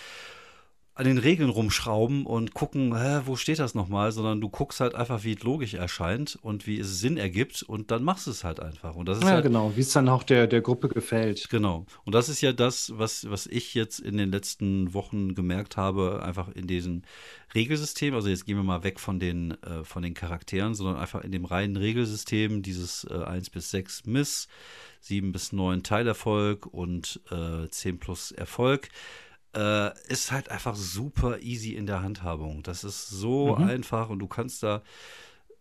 an 0.95 1.07
den 1.07 1.17
Regeln 1.17 1.49
rumschrauben 1.49 2.27
und 2.27 2.53
gucken, 2.53 2.95
hä, 2.95 3.23
wo 3.25 3.37
steht 3.37 3.59
das 3.59 3.75
nochmal, 3.75 4.13
sondern 4.13 4.43
du 4.43 4.51
guckst 4.51 4.81
halt 4.81 4.95
einfach, 4.95 5.25
wie 5.25 5.33
es 5.33 5.43
logisch 5.43 5.73
erscheint 5.73 6.39
und 6.43 6.67
wie 6.67 6.79
es 6.79 7.01
Sinn 7.01 7.17
ergibt 7.17 7.63
und 7.63 7.91
dann 7.91 8.05
machst 8.05 8.27
du 8.27 8.31
es 8.31 8.45
halt 8.45 8.61
einfach. 8.61 8.95
Und 8.95 9.09
das 9.09 9.19
ist 9.19 9.25
ja, 9.25 9.31
halt, 9.31 9.45
genau, 9.45 9.73
wie 9.75 9.81
es 9.81 9.93
dann 9.93 10.11
auch 10.11 10.23
der, 10.23 10.47
der 10.47 10.61
Gruppe 10.61 10.89
gefällt. 10.89 11.49
Genau. 11.49 11.87
Und 12.05 12.15
das 12.15 12.29
ist 12.29 12.43
ja 12.43 12.53
das, 12.53 12.93
was, 12.99 13.31
was 13.31 13.47
ich 13.47 13.73
jetzt 13.73 14.01
in 14.01 14.19
den 14.19 14.31
letzten 14.31 14.93
Wochen 14.93 15.35
gemerkt 15.35 15.79
habe, 15.79 16.23
einfach 16.23 16.49
in 16.49 16.67
diesem 16.67 17.03
Regelsystem. 17.55 18.15
Also 18.15 18.29
jetzt 18.29 18.45
gehen 18.45 18.57
wir 18.57 18.63
mal 18.63 18.85
weg 18.85 19.01
von 19.01 19.19
den, 19.19 19.53
äh, 19.63 19.85
von 19.85 20.03
den 20.03 20.13
Charakteren, 20.13 20.75
sondern 20.75 20.97
einfach 20.97 21.23
in 21.23 21.33
dem 21.33 21.47
reinen 21.47 21.77
Regelsystem, 21.77 22.63
dieses 22.63 23.05
äh, 23.11 23.15
1 23.15 23.49
bis 23.49 23.71
6 23.71 24.05
Miss, 24.05 24.47
7 25.01 25.33
bis 25.33 25.53
9 25.53 25.83
Teilerfolg 25.83 26.67
und 26.67 27.19
äh, 27.31 27.67
10 27.67 27.99
plus 27.99 28.31
Erfolg 28.31 28.91
äh, 29.55 29.91
ist 30.09 30.33
halt 30.33 30.51
einfach 30.51 30.75
super 30.75 31.41
easy 31.41 31.75
in 31.75 31.87
der 31.87 32.03
Handhabung. 32.03 32.63
Das 32.63 32.85
ist 32.85 33.09
so 33.09 33.57
mhm. 33.57 33.65
einfach 33.65 34.09
und 34.09 34.19
du 34.19 34.27
kannst 34.27 34.63
da 34.63 34.83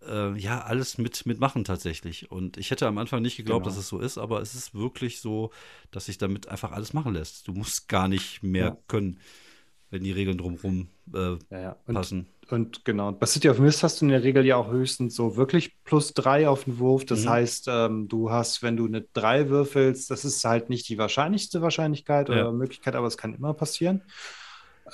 äh, 0.08 0.38
ja 0.38 0.62
alles 0.62 0.98
mit, 0.98 1.26
mitmachen 1.26 1.64
tatsächlich. 1.64 2.32
Und 2.32 2.58
ich 2.58 2.72
hätte 2.72 2.88
am 2.88 2.98
Anfang 2.98 3.22
nicht 3.22 3.38
geglaubt, 3.38 3.64
genau. 3.64 3.76
dass 3.76 3.84
es 3.84 3.90
so 3.90 4.00
ist, 4.00 4.18
aber 4.18 4.42
es 4.42 4.56
ist 4.56 4.74
wirklich 4.74 5.20
so, 5.20 5.52
dass 5.92 6.06
sich 6.06 6.18
damit 6.18 6.48
einfach 6.48 6.72
alles 6.72 6.94
machen 6.94 7.14
lässt. 7.14 7.48
Du 7.48 7.54
musst 7.54 7.90
gar 7.90 8.08
nicht 8.08 8.44
mehr 8.44 8.66
ja. 8.66 8.78
können, 8.88 9.20
wenn 9.90 10.04
die 10.04 10.12
Regeln 10.12 10.38
drumherum 10.38 10.88
äh, 11.14 11.38
ja, 11.50 11.60
ja. 11.60 11.72
Passen. 11.92 12.28
Und 12.52 12.86
genau, 12.86 13.12
bei 13.12 13.26
City 13.26 13.50
of 13.50 13.60
Mist 13.60 13.84
hast 13.84 14.02
du 14.02 14.06
in 14.06 14.12
der 14.12 14.24
Regel 14.24 14.46
ja 14.46 14.56
auch 14.58 14.72
höchstens 14.72 15.16
so 15.16 15.38
wirklich 15.38 15.84
plus 15.84 16.14
drei 16.14 16.48
auf 16.48 16.66
den 16.66 16.80
Wurf. 16.80 17.06
Das 17.06 17.26
mhm. 17.26 17.30
heißt, 17.30 17.68
ähm, 17.70 18.08
du 18.08 18.32
hast, 18.32 18.64
wenn 18.64 18.78
du 18.78 18.86
eine 18.86 19.02
drei 19.14 19.50
würfelst, 19.50 20.12
das 20.12 20.26
ist 20.26 20.44
halt 20.44 20.70
nicht 20.70 20.90
die 20.90 20.98
wahrscheinlichste 20.98 21.62
Wahrscheinlichkeit 21.62 22.30
oder 22.30 22.52
Möglichkeit, 22.52 22.96
aber 22.96 23.08
es 23.08 23.18
kann 23.18 23.34
immer 23.34 23.54
passieren. 23.54 24.04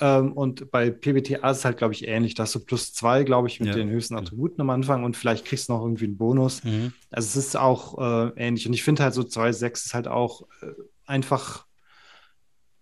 Ähm, 0.00 0.32
und 0.32 0.70
bei 0.70 0.90
PBTA 0.90 1.50
ist 1.50 1.58
es 1.58 1.64
halt, 1.64 1.78
glaube 1.78 1.94
ich, 1.94 2.06
ähnlich. 2.06 2.34
Da 2.34 2.44
hast 2.44 2.54
du 2.54 2.60
plus 2.60 2.92
zwei, 2.92 3.24
glaube 3.24 3.48
ich, 3.48 3.60
mit 3.60 3.70
ja. 3.70 3.74
den 3.74 3.90
höchsten 3.90 4.16
Attributen 4.16 4.60
am 4.60 4.70
Anfang 4.70 5.04
und 5.04 5.16
vielleicht 5.16 5.44
kriegst 5.44 5.68
du 5.68 5.72
noch 5.72 5.82
irgendwie 5.82 6.04
einen 6.04 6.16
Bonus. 6.16 6.62
Mhm. 6.62 6.92
Also 7.10 7.26
es 7.38 7.46
ist 7.46 7.56
auch 7.56 7.98
äh, 7.98 8.32
ähnlich. 8.36 8.66
Und 8.66 8.74
ich 8.74 8.84
finde 8.84 9.02
halt 9.02 9.14
so 9.14 9.22
2,6 9.22 9.86
ist 9.86 9.94
halt 9.94 10.08
auch 10.08 10.42
äh, 10.62 10.66
einfach. 11.06 11.66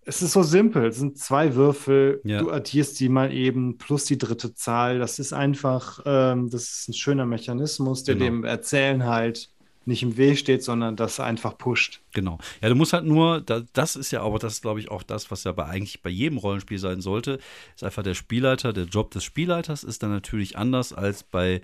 Es 0.07 0.21
ist 0.21 0.31
so 0.31 0.41
simpel. 0.41 0.85
Es 0.85 0.97
sind 0.97 1.17
zwei 1.17 1.55
Würfel. 1.55 2.21
Ja. 2.23 2.39
Du 2.39 2.49
addierst 2.49 2.99
die 2.99 3.09
mal 3.09 3.33
eben 3.33 3.77
plus 3.77 4.05
die 4.05 4.17
dritte 4.17 4.53
Zahl. 4.53 4.99
Das 4.99 5.19
ist 5.19 5.33
einfach, 5.33 5.99
ähm, 6.05 6.49
das 6.49 6.63
ist 6.63 6.89
ein 6.89 6.93
schöner 6.93 7.25
Mechanismus, 7.25 8.05
der 8.05 8.15
genau. 8.15 8.25
dem 8.25 8.43
Erzählen 8.45 9.05
halt 9.05 9.49
nicht 9.87 10.03
im 10.03 10.17
Weg 10.17 10.37
steht, 10.37 10.63
sondern 10.63 10.95
das 10.95 11.19
einfach 11.19 11.57
pusht. 11.57 12.01
Genau. 12.13 12.37
Ja, 12.61 12.69
du 12.69 12.75
musst 12.75 12.93
halt 12.93 13.05
nur, 13.05 13.41
das 13.41 13.95
ist 13.95 14.11
ja 14.11 14.21
aber 14.21 14.37
das, 14.37 14.61
glaube 14.61 14.79
ich, 14.79 14.91
auch 14.91 15.03
das, 15.03 15.31
was 15.31 15.45
ja 15.45 15.53
bei, 15.53 15.65
eigentlich 15.65 16.01
bei 16.01 16.09
jedem 16.09 16.37
Rollenspiel 16.37 16.77
sein 16.77 17.01
sollte, 17.01 17.39
ist 17.75 17.83
einfach 17.83 18.03
der 18.03 18.13
Spielleiter. 18.13 18.73
Der 18.73 18.85
Job 18.85 19.11
des 19.11 19.23
Spielleiters 19.23 19.83
ist 19.83 20.03
dann 20.03 20.11
natürlich 20.11 20.57
anders 20.57 20.93
als 20.93 21.23
bei 21.23 21.61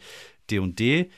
D&D. 0.49 1.09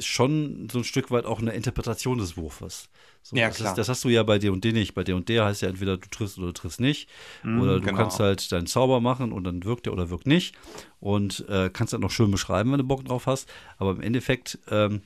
Schon 0.00 0.68
so 0.70 0.78
ein 0.78 0.84
Stück 0.84 1.10
weit 1.10 1.26
auch 1.26 1.40
eine 1.40 1.52
Interpretation 1.52 2.18
des 2.18 2.36
Wurfes. 2.36 2.88
So, 3.22 3.36
ja, 3.36 3.48
das, 3.48 3.56
klar. 3.56 3.72
Ist, 3.72 3.78
das 3.78 3.88
hast 3.88 4.04
du 4.04 4.08
ja 4.08 4.22
bei 4.22 4.38
D&D 4.38 4.72
nicht. 4.72 4.94
Bei 4.94 5.04
D&D 5.04 5.40
heißt 5.40 5.62
ja 5.62 5.68
entweder 5.68 5.96
du 5.96 6.08
triffst 6.08 6.38
oder 6.38 6.48
du 6.48 6.52
triffst 6.52 6.80
nicht. 6.80 7.08
Mm, 7.42 7.60
oder 7.60 7.80
du 7.80 7.86
genau. 7.86 7.98
kannst 7.98 8.20
halt 8.20 8.50
deinen 8.52 8.66
Zauber 8.66 9.00
machen 9.00 9.32
und 9.32 9.44
dann 9.44 9.64
wirkt 9.64 9.86
der 9.86 9.92
oder 9.92 10.10
wirkt 10.10 10.26
nicht. 10.26 10.54
Und 11.00 11.48
äh, 11.48 11.70
kannst 11.72 11.92
dann 11.92 12.00
noch 12.00 12.10
schön 12.10 12.30
beschreiben, 12.30 12.70
wenn 12.72 12.78
du 12.78 12.84
Bock 12.84 13.04
drauf 13.04 13.26
hast. 13.26 13.48
Aber 13.76 13.90
im 13.90 14.00
Endeffekt 14.00 14.58
ähm, 14.70 15.02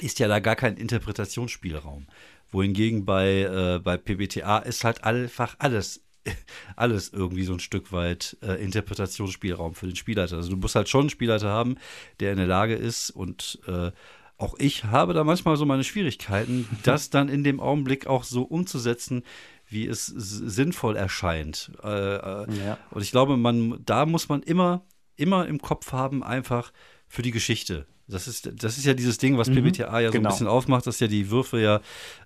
ist 0.00 0.18
ja 0.18 0.28
da 0.28 0.40
gar 0.40 0.56
kein 0.56 0.76
Interpretationsspielraum. 0.76 2.06
Wohingegen 2.50 3.04
bei, 3.04 3.40
äh, 3.42 3.80
bei 3.82 3.96
PBTA 3.96 4.58
ist 4.58 4.84
halt 4.84 5.04
einfach 5.04 5.56
alles, 5.58 6.03
alles 6.76 7.12
irgendwie 7.12 7.44
so 7.44 7.52
ein 7.52 7.60
Stück 7.60 7.92
weit 7.92 8.36
äh, 8.42 8.62
Interpretationsspielraum 8.62 9.74
für 9.74 9.86
den 9.86 9.96
Spielleiter. 9.96 10.36
Also 10.36 10.50
du 10.50 10.56
musst 10.56 10.74
halt 10.74 10.88
schon 10.88 11.02
einen 11.02 11.10
Spielleiter 11.10 11.48
haben, 11.48 11.76
der 12.20 12.32
in 12.32 12.38
der 12.38 12.46
Lage 12.46 12.74
ist 12.74 13.10
und 13.10 13.60
äh, 13.66 13.90
auch 14.36 14.54
ich 14.58 14.84
habe 14.84 15.14
da 15.14 15.22
manchmal 15.22 15.56
so 15.56 15.64
meine 15.64 15.84
Schwierigkeiten, 15.84 16.68
das 16.82 17.10
dann 17.10 17.28
in 17.28 17.44
dem 17.44 17.60
Augenblick 17.60 18.06
auch 18.06 18.24
so 18.24 18.42
umzusetzen, 18.42 19.22
wie 19.66 19.86
es 19.86 20.06
sinnvoll 20.06 20.96
erscheint. 20.96 21.72
Äh, 21.82 21.88
äh, 21.88 22.46
ja. 22.64 22.78
Und 22.90 23.02
ich 23.02 23.10
glaube, 23.10 23.36
man, 23.36 23.80
da 23.84 24.06
muss 24.06 24.28
man 24.28 24.42
immer, 24.42 24.84
immer 25.16 25.46
im 25.46 25.60
Kopf 25.60 25.92
haben, 25.92 26.22
einfach 26.22 26.72
für 27.08 27.22
die 27.22 27.30
Geschichte. 27.30 27.86
Das 28.06 28.28
ist, 28.28 28.50
das 28.62 28.76
ist 28.76 28.84
ja 28.84 28.92
dieses 28.92 29.16
Ding, 29.18 29.38
was 29.38 29.48
mhm, 29.48 29.54
PBTA 29.54 30.00
ja 30.00 30.08
so 30.08 30.12
genau. 30.12 30.28
ein 30.28 30.32
bisschen 30.32 30.46
aufmacht, 30.46 30.86
dass 30.86 31.00
ja 31.00 31.06
die 31.06 31.30
Würfe 31.30 31.58
ja 31.58 31.80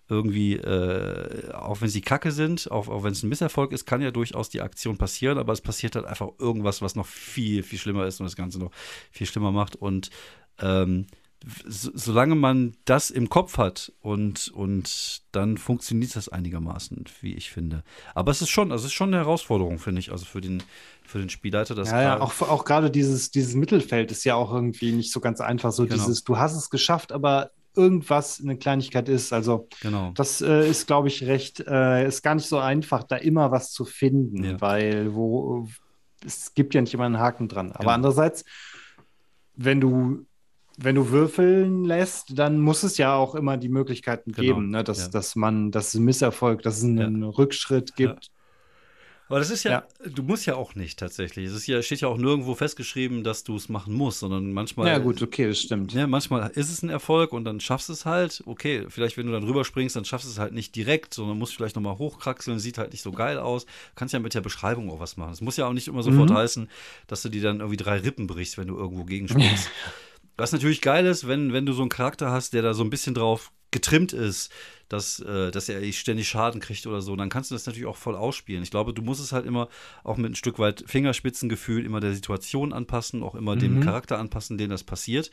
irgendwie, 0.09 0.55
äh, 0.55 1.53
auch 1.53 1.81
wenn 1.81 1.89
sie 1.89 2.01
kacke 2.01 2.33
sind, 2.33 2.71
auch, 2.71 2.89
auch 2.89 3.05
wenn 3.05 3.13
es 3.13 3.23
ein 3.23 3.29
Misserfolg 3.29 3.73
ist, 3.73 3.87
kann 3.87 4.03
ja 4.03 4.11
durchaus 4.11 4.49
die 4.49 4.61
Aktion 4.61 4.97
passieren, 4.97 5.39
aber 5.39 5.53
es 5.53 5.61
passiert 5.61 5.95
halt 5.95 6.07
einfach 6.07 6.29
irgendwas, 6.39 6.83
was 6.83 6.97
noch 6.97 7.07
viel, 7.07 7.63
viel 7.63 7.79
schlimmer 7.79 8.07
ist 8.07 8.19
und 8.21 8.25
das 8.25 8.35
Ganze 8.35 8.59
noch 8.59 8.73
viel 9.11 9.27
schlimmer 9.27 9.53
macht. 9.53 9.77
Und 9.77 10.11
ähm, 10.61 11.07
so, 11.67 11.91
solange 11.95 12.35
man 12.35 12.77
das 12.85 13.11
im 13.11 13.29
Kopf 13.29 13.59
hat 13.59 13.93
und, 14.01 14.49
und 14.49 15.23
dann 15.33 15.57
funktioniert 15.57 16.17
das 16.17 16.29
einigermaßen, 16.29 17.05
wie 17.21 17.35
ich 17.35 17.51
finde. 17.51 17.85
Aber 18.15 18.31
es 18.31 18.43
ist 18.43 18.51
schon, 18.51 18.73
also 18.73 18.83
es 18.83 18.91
ist 18.91 18.97
schon 18.97 19.15
eine 19.15 19.19
Herausforderung, 19.19 19.79
finde 19.79 20.01
ich, 20.01 20.11
also 20.11 20.25
für 20.25 20.41
den, 20.41 20.63
für 21.05 21.19
den 21.19 21.31
Spielleiter. 21.31 21.75
Das 21.75 21.91
ja, 21.91 22.03
ja, 22.03 22.21
auch, 22.21 22.41
auch 22.43 22.65
gerade 22.65 22.91
dieses, 22.91 23.31
dieses 23.31 23.55
Mittelfeld 23.55 24.11
ist 24.11 24.25
ja 24.25 24.35
auch 24.35 24.53
irgendwie 24.53 24.93
nicht 24.93 25.13
so 25.13 25.21
ganz 25.21 25.41
einfach. 25.41 25.73
So 25.73 25.85
genau. 25.85 25.95
dieses, 25.95 26.25
du 26.25 26.39
hast 26.39 26.57
es 26.57 26.71
geschafft, 26.71 27.13
aber 27.13 27.51
irgendwas 27.77 28.41
eine 28.43 28.57
Kleinigkeit 28.57 29.09
ist. 29.09 29.33
Also 29.33 29.69
genau. 29.81 30.13
das 30.15 30.41
äh, 30.41 30.69
ist, 30.69 30.87
glaube 30.87 31.09
ich, 31.09 31.25
recht, 31.25 31.61
äh, 31.61 32.07
ist 32.07 32.23
gar 32.23 32.35
nicht 32.35 32.49
so 32.49 32.59
einfach, 32.59 33.05
da 33.05 33.17
immer 33.17 33.53
was 33.53 33.71
zu 33.71 33.85
finden, 33.85 34.45
ja. 34.45 34.61
weil 34.61 35.15
wo 35.15 35.69
es 36.25 36.53
gibt 36.55 36.75
ja 36.75 36.81
nicht 36.81 36.95
immer 36.95 37.05
einen 37.05 37.21
Haken 37.21 37.47
dran. 37.47 37.71
Aber 37.71 37.81
genau. 37.81 37.93
andererseits, 37.93 38.45
wenn 39.55 39.81
du 39.81 40.27
wenn 40.81 40.95
du 40.95 41.11
würfeln 41.11 41.85
lässt, 41.85 42.39
dann 42.39 42.61
muss 42.61 42.85
es 42.85 42.99
ja 42.99 43.15
auch 43.15 43.35
immer 43.35 43.57
die 43.57 43.69
Möglichkeiten 43.69 44.33
genau. 44.33 44.41
geben, 44.55 44.71
ne? 44.71 44.85
dass, 44.85 44.99
ja. 44.99 45.09
dass 45.09 45.35
man, 45.35 45.73
dass 45.73 45.89
es 45.89 45.97
einen 45.97 46.05
Misserfolg, 46.05 46.63
dass 46.63 46.79
es 46.79 46.85
einen 46.85 47.23
ja. 47.23 47.29
Rückschritt 47.29 47.97
gibt. 47.97 48.27
Ja. 48.27 48.33
Aber 49.29 49.41
das 49.41 49.51
ist 49.51 49.65
ja, 49.65 49.85
du 50.07 50.23
musst 50.23 50.47
ja 50.47 50.55
auch 50.55 50.75
nicht 50.75 50.99
tatsächlich. 50.99 51.49
Es 51.49 51.53
ist 51.53 51.67
ja, 51.67 51.83
steht 51.83 52.01
ja 52.01 52.09
auch 52.09 52.17
nirgendwo 52.17 52.55
festgeschrieben, 52.55 53.25
dass 53.25 53.45
du 53.45 53.57
es 53.57 53.69
machen 53.69 53.93
musst, 53.93 54.21
sondern 54.21 54.53
manchmal. 54.53 54.87
Ja, 54.87 54.97
gut, 54.99 55.21
okay, 55.21 55.49
das 55.49 55.59
stimmt. 55.59 55.93
Ja, 55.93 56.07
manchmal 56.07 56.51
ist 56.55 56.71
es 56.71 56.83
ein 56.83 56.89
Erfolg 56.89 57.35
und 57.35 57.45
dann 57.45 57.61
schaffst 57.61 57.91
du 57.91 57.93
es 57.93 58.07
halt. 58.07 58.43
Okay, 58.47 58.87
vielleicht, 58.89 59.19
wenn 59.19 59.27
du 59.27 59.33
dann 59.33 59.45
rüberspringst, 59.45 59.97
dann 59.97 60.07
schaffst 60.07 60.27
du 60.27 60.31
es 60.31 60.39
halt 60.39 60.55
nicht 60.55 60.75
direkt, 60.75 61.13
sondern 61.13 61.39
musst 61.39 61.55
vielleicht 61.55 61.77
nochmal 61.77 61.99
hochkraxeln, 61.99 62.59
sieht 62.59 62.79
halt 62.79 62.93
nicht 62.93 63.03
so 63.03 63.13
geil 63.13 63.39
aus. 63.39 63.67
Kannst 63.97 64.15
ja 64.15 64.21
mit 64.21 64.33
der 64.33 64.41
Beschreibung 64.41 64.91
auch 64.91 65.01
was 65.01 65.19
machen. 65.19 65.33
Es 65.33 65.43
muss 65.43 65.59
ja 65.59 65.67
auch 65.67 65.75
nicht 65.75 65.89
immer 65.89 66.03
sofort 66.03 66.31
mhm. 66.31 66.35
heißen, 66.35 66.71
dass 67.07 67.21
du 67.21 67.29
dir 67.29 67.43
dann 67.43 67.59
irgendwie 67.59 67.77
drei 67.77 67.99
Rippen 67.99 68.29
brichst, 68.29 68.57
wenn 68.57 68.69
du 68.69 68.79
irgendwo 68.79 69.05
gegenspringst. 69.05 69.69
Was 70.39 70.53
natürlich 70.53 70.81
geil 70.81 71.05
ist, 71.05 71.27
wenn, 71.27 71.53
wenn 71.53 71.67
du 71.67 71.73
so 71.73 71.83
einen 71.83 71.91
Charakter 71.91 72.31
hast, 72.31 72.55
der 72.55 72.63
da 72.63 72.73
so 72.73 72.85
ein 72.85 72.91
bisschen 72.91 73.15
drauf 73.15 73.53
getrimmt 73.71 74.13
ist, 74.13 74.51
dass, 74.89 75.21
äh, 75.21 75.51
dass 75.51 75.69
er 75.69 75.93
ständig 75.93 76.29
Schaden 76.29 76.61
kriegt 76.61 76.87
oder 76.87 77.03
so, 77.03 77.15
dann 77.17 77.29
kannst 77.29 77.51
du 77.51 77.55
das 77.55 77.67
natürlich 77.67 77.87
auch 77.87 77.97
voll 77.97 78.17
ausspielen. 78.17 78.63
Ich 78.63 78.71
glaube, 78.71 78.95
du 78.95 79.03
musst 79.03 79.21
es 79.21 79.33
halt 79.33 79.45
immer 79.45 79.69
auch 80.05 80.17
mit 80.17 80.33
ein 80.33 80.37
Stück 80.37 80.59
weit 80.59 80.85
Fingerspitzengefühl 80.87 81.85
immer 81.85 82.01
der 82.01 82.15
Situation 82.15 82.73
anpassen, 82.73 83.23
auch 83.23 83.35
immer 83.35 83.57
mhm. 83.57 83.61
dem 83.61 83.81
Charakter 83.81 84.19
anpassen, 84.19 84.57
dem 84.57 84.71
das 84.71 84.85
passiert. 84.85 85.31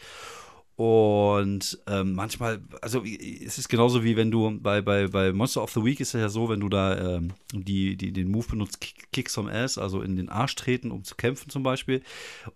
Und 0.77 1.79
ähm, 1.87 2.15
manchmal, 2.15 2.61
also 2.81 3.01
es 3.05 3.57
ist 3.57 3.69
genauso 3.69 4.03
wie 4.03 4.17
wenn 4.17 4.29
du 4.29 4.59
bei, 4.59 4.81
bei, 4.81 5.07
bei 5.07 5.31
Monster 5.31 5.63
of 5.63 5.71
the 5.71 5.81
Week 5.83 6.01
ist 6.01 6.13
es 6.13 6.19
ja 6.19 6.27
so, 6.27 6.49
wenn 6.49 6.59
du 6.59 6.67
da 6.67 7.15
ähm, 7.15 7.31
die, 7.53 7.95
die, 7.95 8.11
den 8.11 8.29
Move 8.29 8.47
benutzt, 8.49 8.81
Kick 9.13 9.29
some 9.29 9.49
Ass, 9.49 9.77
also 9.77 10.01
in 10.01 10.17
den 10.17 10.27
Arsch 10.27 10.55
treten, 10.55 10.91
um 10.91 11.05
zu 11.05 11.15
kämpfen 11.15 11.49
zum 11.49 11.63
Beispiel, 11.63 12.01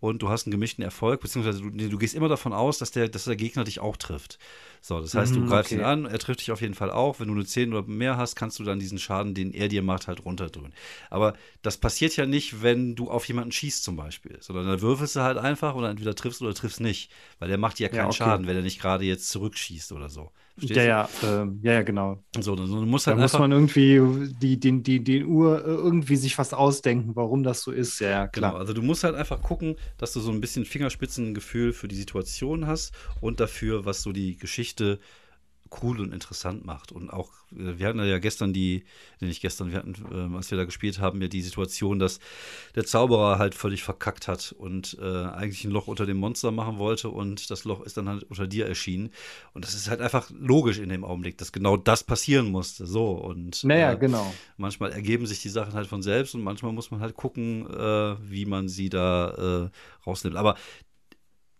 und 0.01 0.21
du 0.21 0.27
hast 0.27 0.45
einen 0.45 0.51
gemischten 0.51 0.83
Erfolg, 0.83 1.21
beziehungsweise 1.21 1.61
du, 1.61 1.69
du 1.71 1.97
gehst 1.97 2.13
immer 2.13 2.27
davon 2.27 2.51
aus, 2.51 2.77
dass 2.77 2.91
der, 2.91 3.07
dass 3.07 3.23
der 3.23 3.37
Gegner 3.37 3.63
dich 3.63 3.79
auch 3.79 3.95
trifft. 3.95 4.37
So, 4.81 5.01
das 5.01 5.15
heißt, 5.15 5.35
du 5.35 5.41
mhm, 5.41 5.45
greifst 5.45 5.71
okay. 5.71 5.75
ihn 5.75 5.81
an, 5.81 6.05
er 6.05 6.19
trifft 6.19 6.39
dich 6.41 6.51
auf 6.51 6.61
jeden 6.61 6.73
Fall 6.73 6.89
auch. 6.91 7.19
Wenn 7.19 7.27
du 7.27 7.33
eine 7.33 7.45
10 7.45 7.73
oder 7.73 7.87
mehr 7.87 8.17
hast, 8.17 8.35
kannst 8.35 8.59
du 8.59 8.63
dann 8.63 8.79
diesen 8.79 8.97
Schaden, 8.97 9.33
den 9.33 9.53
er 9.53 9.67
dir 9.67 9.81
macht, 9.81 10.07
halt 10.07 10.23
runterdrehen. 10.25 10.73
Aber 11.09 11.33
das 11.61 11.77
passiert 11.77 12.15
ja 12.15 12.25
nicht, 12.25 12.61
wenn 12.63 12.95
du 12.95 13.09
auf 13.11 13.27
jemanden 13.27 13.51
schießt 13.51 13.83
zum 13.83 13.95
Beispiel, 13.95 14.37
sondern 14.41 14.67
dann 14.67 14.81
würfelst 14.81 15.15
du 15.17 15.21
halt 15.21 15.37
einfach 15.37 15.75
und 15.75 15.83
entweder 15.83 16.15
triffst 16.15 16.41
oder 16.41 16.53
triffst 16.53 16.79
nicht, 16.79 17.11
weil 17.39 17.49
der 17.49 17.57
macht 17.57 17.79
dir 17.79 17.87
ja 17.87 17.93
keinen 17.93 18.11
ja, 18.11 18.13
okay. 18.13 18.17
Schaden, 18.17 18.47
wenn 18.47 18.55
er 18.55 18.61
nicht 18.63 18.79
gerade 18.81 19.03
jetzt 19.05 19.29
zurückschießt 19.29 19.91
oder 19.91 20.09
so. 20.09 20.31
Verstehst 20.59 20.77
ja, 20.77 20.83
ja, 20.83 21.09
äh, 21.23 21.47
ja, 21.61 21.73
ja, 21.73 21.81
genau. 21.81 22.23
So, 22.39 22.55
dann, 22.55 22.69
dann 22.69 22.87
muss 22.87 23.07
halt 23.07 23.17
da 23.17 23.21
muss 23.21 23.33
man 23.33 23.51
irgendwie 23.51 23.99
die, 24.41 24.59
die, 24.59 24.83
die, 24.83 25.03
die 25.03 25.25
Uhr 25.25 25.65
äh, 25.65 25.69
irgendwie 25.69 26.15
sich 26.15 26.37
was 26.37 26.53
ausdenken, 26.53 27.15
warum 27.15 27.43
das 27.43 27.61
so 27.61 27.71
ist. 27.71 27.99
Ja, 27.99 28.27
klar. 28.27 28.51
Genau, 28.51 28.59
also 28.59 28.73
du 28.73 28.81
musst 28.81 29.03
halt 29.03 29.15
einfach 29.15 29.41
gucken, 29.41 29.75
dass 29.97 30.13
du 30.13 30.19
so 30.19 30.31
ein 30.31 30.41
bisschen 30.41 30.65
Fingerspitzengefühl 30.65 31.73
für 31.73 31.87
die 31.87 31.95
Situation 31.95 32.67
hast 32.67 32.93
und 33.21 33.39
dafür, 33.39 33.85
was 33.85 34.01
so 34.01 34.11
die 34.11 34.37
Geschichte 34.37 34.99
cool 35.81 35.99
und 35.99 36.13
interessant 36.13 36.65
macht. 36.65 36.91
Und 36.91 37.09
auch, 37.09 37.31
äh, 37.51 37.77
wir 37.77 37.87
hatten 37.87 38.03
ja 38.03 38.19
gestern 38.19 38.53
die, 38.53 38.83
nicht 39.19 39.41
gestern, 39.41 39.71
wir 39.71 39.77
hatten, 39.77 39.95
äh, 40.11 40.35
als 40.35 40.51
wir 40.51 40.57
da 40.57 40.65
gespielt 40.65 40.99
haben, 40.99 41.21
ja 41.21 41.27
die 41.27 41.41
Situation, 41.41 41.99
dass 41.99 42.19
der 42.75 42.85
Zauberer 42.85 43.39
halt 43.39 43.55
völlig 43.55 43.83
verkackt 43.83 44.27
hat 44.27 44.53
und 44.57 44.97
äh, 45.01 45.05
eigentlich 45.05 45.63
ein 45.63 45.71
Loch 45.71 45.87
unter 45.87 46.05
dem 46.05 46.17
Monster 46.17 46.51
machen 46.51 46.77
wollte 46.77 47.09
und 47.09 47.49
das 47.49 47.63
Loch 47.63 47.81
ist 47.81 47.97
dann 47.97 48.09
halt 48.09 48.23
unter 48.23 48.47
dir 48.47 48.67
erschienen. 48.67 49.11
Und 49.53 49.65
das 49.65 49.73
ist 49.73 49.89
halt 49.89 50.01
einfach 50.01 50.29
logisch 50.37 50.79
in 50.79 50.89
dem 50.89 51.03
Augenblick, 51.03 51.37
dass 51.37 51.51
genau 51.51 51.77
das 51.77 52.03
passieren 52.03 52.51
musste. 52.51 52.85
So 52.85 53.11
und 53.11 53.63
naja, 53.63 53.93
äh, 53.93 53.97
genau. 53.97 54.33
manchmal 54.57 54.91
ergeben 54.91 55.25
sich 55.25 55.41
die 55.41 55.49
Sachen 55.49 55.73
halt 55.73 55.87
von 55.87 56.01
selbst 56.01 56.35
und 56.35 56.41
manchmal 56.41 56.73
muss 56.73 56.91
man 56.91 57.01
halt 57.01 57.15
gucken, 57.15 57.67
äh, 57.69 58.15
wie 58.29 58.45
man 58.45 58.67
sie 58.67 58.89
da 58.89 59.65
äh, 59.65 59.69
rausnimmt. 60.05 60.35
Aber 60.35 60.55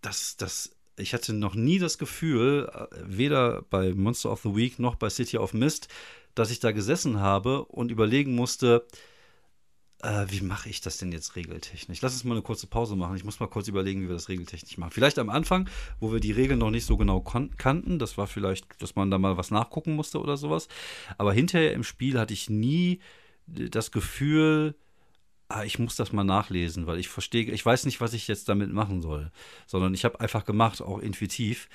das, 0.02 0.38
das 0.38 0.72
ich 0.99 1.13
hatte 1.13 1.33
noch 1.33 1.55
nie 1.55 1.79
das 1.79 1.97
Gefühl, 1.97 2.69
äh, 2.73 2.88
weder 3.05 3.63
bei 3.69 3.93
Monster 3.93 4.31
of 4.31 4.41
the 4.41 4.55
Week 4.55 4.79
noch 4.79 4.95
bei 4.95 5.09
City 5.09 5.38
of 5.38 5.53
Mist, 5.53 5.88
dass 6.35 6.51
ich 6.51 6.59
da 6.59 6.71
gesessen 6.71 7.19
habe 7.19 7.65
und 7.65 7.91
überlegen 7.91 8.35
musste, 8.35 8.85
äh, 10.01 10.25
wie 10.29 10.41
mache 10.41 10.69
ich 10.69 10.81
das 10.81 10.97
denn 10.97 11.12
jetzt 11.12 11.35
regeltechnisch? 11.35 12.01
Lass 12.01 12.13
uns 12.13 12.23
mal 12.23 12.35
eine 12.35 12.41
kurze 12.41 12.67
Pause 12.67 12.95
machen. 12.95 13.15
Ich 13.15 13.25
muss 13.25 13.39
mal 13.39 13.47
kurz 13.47 13.67
überlegen, 13.67 14.01
wie 14.01 14.07
wir 14.07 14.13
das 14.13 14.29
regeltechnisch 14.29 14.77
machen. 14.77 14.91
Vielleicht 14.91 15.19
am 15.19 15.29
Anfang, 15.29 15.69
wo 15.99 16.12
wir 16.13 16.19
die 16.19 16.31
Regeln 16.31 16.59
noch 16.59 16.71
nicht 16.71 16.85
so 16.85 16.95
genau 16.95 17.21
kannten. 17.21 17.99
Das 17.99 18.17
war 18.17 18.27
vielleicht, 18.27 18.81
dass 18.81 18.95
man 18.95 19.12
da 19.12 19.17
mal 19.17 19.38
was 19.38 19.51
nachgucken 19.51 19.95
musste 19.95 20.19
oder 20.19 20.38
sowas. 20.38 20.69
Aber 21.17 21.33
hinterher 21.33 21.73
im 21.73 21.83
Spiel 21.83 22.17
hatte 22.17 22.33
ich 22.33 22.49
nie 22.49 22.99
das 23.45 23.91
Gefühl, 23.91 24.75
ah, 25.49 25.63
ich 25.63 25.79
muss 25.79 25.95
das 25.95 26.13
mal 26.13 26.23
nachlesen, 26.23 26.88
weil 26.88 26.99
ich 26.99 27.09
verstehe, 27.09 27.43
ich 27.51 27.65
weiß 27.65 27.85
nicht, 27.85 27.99
was 27.99 28.13
ich 28.13 28.27
jetzt 28.27 28.47
damit 28.47 28.71
machen 28.71 29.01
soll, 29.01 29.31
sondern 29.65 29.93
ich 29.93 30.05
habe 30.05 30.19
einfach 30.19 30.45
gemacht, 30.45 30.81
auch 30.81 30.99
intuitiv. 30.99 31.67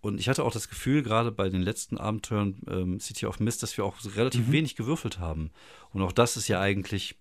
Und 0.00 0.18
ich 0.18 0.28
hatte 0.28 0.44
auch 0.44 0.52
das 0.52 0.68
Gefühl, 0.68 1.02
gerade 1.02 1.30
bei 1.30 1.48
den 1.48 1.62
letzten 1.62 1.98
Abenteuern 1.98 2.56
ähm, 2.68 3.00
City 3.00 3.26
of 3.26 3.38
Mist, 3.38 3.62
dass 3.62 3.76
wir 3.76 3.84
auch 3.84 3.96
relativ 4.16 4.48
mhm. 4.48 4.52
wenig 4.52 4.74
gewürfelt 4.76 5.18
haben. 5.18 5.50
Und 5.92 6.02
auch 6.02 6.12
das 6.12 6.36
ist 6.36 6.48
ja 6.48 6.60
eigentlich 6.60 7.16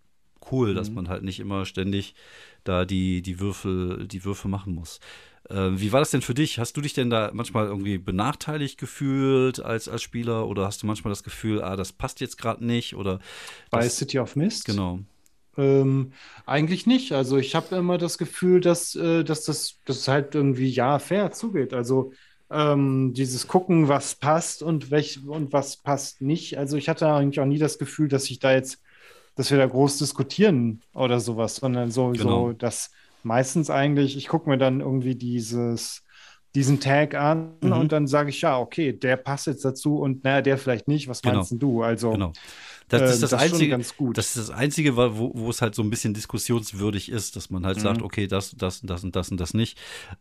cool, 0.51 0.71
mhm. 0.71 0.75
dass 0.75 0.89
man 0.89 1.09
halt 1.09 1.23
nicht 1.23 1.39
immer 1.39 1.65
ständig 1.65 2.15
da 2.63 2.85
die, 2.85 3.21
die 3.21 3.39
Würfel, 3.39 4.07
die 4.07 4.23
Würfel 4.23 4.49
machen 4.49 4.73
muss. 4.73 4.99
Äh, 5.49 5.71
wie 5.73 5.91
war 5.91 5.99
das 5.99 6.11
denn 6.11 6.21
für 6.21 6.33
dich? 6.33 6.57
Hast 6.57 6.75
du 6.77 6.81
dich 6.81 6.93
denn 6.93 7.09
da 7.09 7.31
manchmal 7.33 7.67
irgendwie 7.67 7.97
benachteiligt 7.97 8.79
gefühlt 8.79 9.59
als, 9.59 9.89
als 9.89 10.01
Spieler 10.01 10.47
oder 10.47 10.65
hast 10.65 10.81
du 10.81 10.87
manchmal 10.87 11.11
das 11.11 11.23
Gefühl, 11.23 11.61
ah, 11.61 11.75
das 11.75 11.91
passt 11.91 12.19
jetzt 12.21 12.37
gerade 12.37 12.65
nicht? 12.65 12.95
Oder 12.95 13.19
bei 13.69 13.87
City 13.89 14.19
of 14.19 14.35
Mist? 14.35 14.65
Genau. 14.65 14.99
Ähm, 15.59 16.13
eigentlich 16.45 16.87
nicht. 16.87 17.11
Also 17.11 17.37
ich 17.37 17.53
habe 17.53 17.75
immer 17.75 17.97
das 17.97 18.17
Gefühl, 18.17 18.61
dass, 18.61 18.95
äh, 18.95 19.23
dass 19.23 19.43
das 19.43 19.79
dass 19.85 20.07
halt 20.07 20.35
irgendwie 20.35 20.69
ja 20.69 20.99
fair 20.99 21.31
zugeht. 21.31 21.73
Also 21.73 22.13
ähm, 22.49 23.13
dieses 23.13 23.47
Gucken, 23.47 23.87
was 23.87 24.15
passt 24.15 24.63
und, 24.63 24.89
welch, 24.89 25.25
und 25.27 25.53
was 25.53 25.77
passt 25.77 26.21
nicht. 26.21 26.57
Also 26.57 26.77
ich 26.77 26.89
hatte 26.89 27.07
eigentlich 27.07 27.39
auch 27.39 27.45
nie 27.45 27.59
das 27.59 27.77
Gefühl, 27.77 28.07
dass 28.07 28.29
ich 28.29 28.39
da 28.39 28.53
jetzt, 28.53 28.81
dass 29.35 29.51
wir 29.51 29.57
da 29.57 29.67
groß 29.67 29.97
diskutieren 29.97 30.81
oder 30.93 31.19
sowas, 31.19 31.57
sondern 31.57 31.91
so, 31.91 32.09
genau. 32.11 32.47
so 32.47 32.53
dass 32.53 32.91
meistens 33.23 33.69
eigentlich, 33.69 34.17
ich 34.17 34.27
gucke 34.27 34.49
mir 34.49 34.57
dann 34.57 34.79
irgendwie 34.79 35.15
dieses, 35.15 36.03
diesen 36.55 36.79
Tag 36.79 37.13
an 37.13 37.53
mhm. 37.61 37.73
und 37.73 37.91
dann 37.91 38.07
sage 38.07 38.29
ich, 38.29 38.41
ja, 38.41 38.57
okay, 38.57 38.93
der 38.93 39.17
passt 39.17 39.47
jetzt 39.47 39.63
dazu 39.63 39.99
und 39.99 40.23
naja, 40.23 40.41
der 40.41 40.57
vielleicht 40.57 40.87
nicht. 40.87 41.07
Was 41.07 41.21
genau. 41.21 41.35
meinst 41.35 41.53
du? 41.59 41.83
Also 41.83 42.11
genau. 42.11 42.33
Das, 42.89 43.01
das, 43.01 43.13
ist 43.13 43.23
das, 43.23 43.29
das 43.29 43.41
Einzige, 43.41 43.77
das 44.13 44.27
ist 44.27 44.37
das 44.37 44.49
Einzige, 44.49 44.95
wo, 44.95 45.31
wo 45.33 45.49
es 45.49 45.61
halt 45.61 45.75
so 45.75 45.83
ein 45.83 45.91
bisschen 45.91 46.13
diskussionswürdig 46.15 47.09
ist, 47.09 47.35
dass 47.35 47.49
man 47.51 47.65
halt 47.65 47.77
mhm. 47.77 47.81
sagt, 47.81 48.01
okay, 48.01 48.27
das, 48.27 48.55
das, 48.57 48.81
das 48.81 49.03
und 49.03 49.15
das 49.15 49.29
und 49.29 49.39
das 49.39 49.53
nicht. 49.53 49.77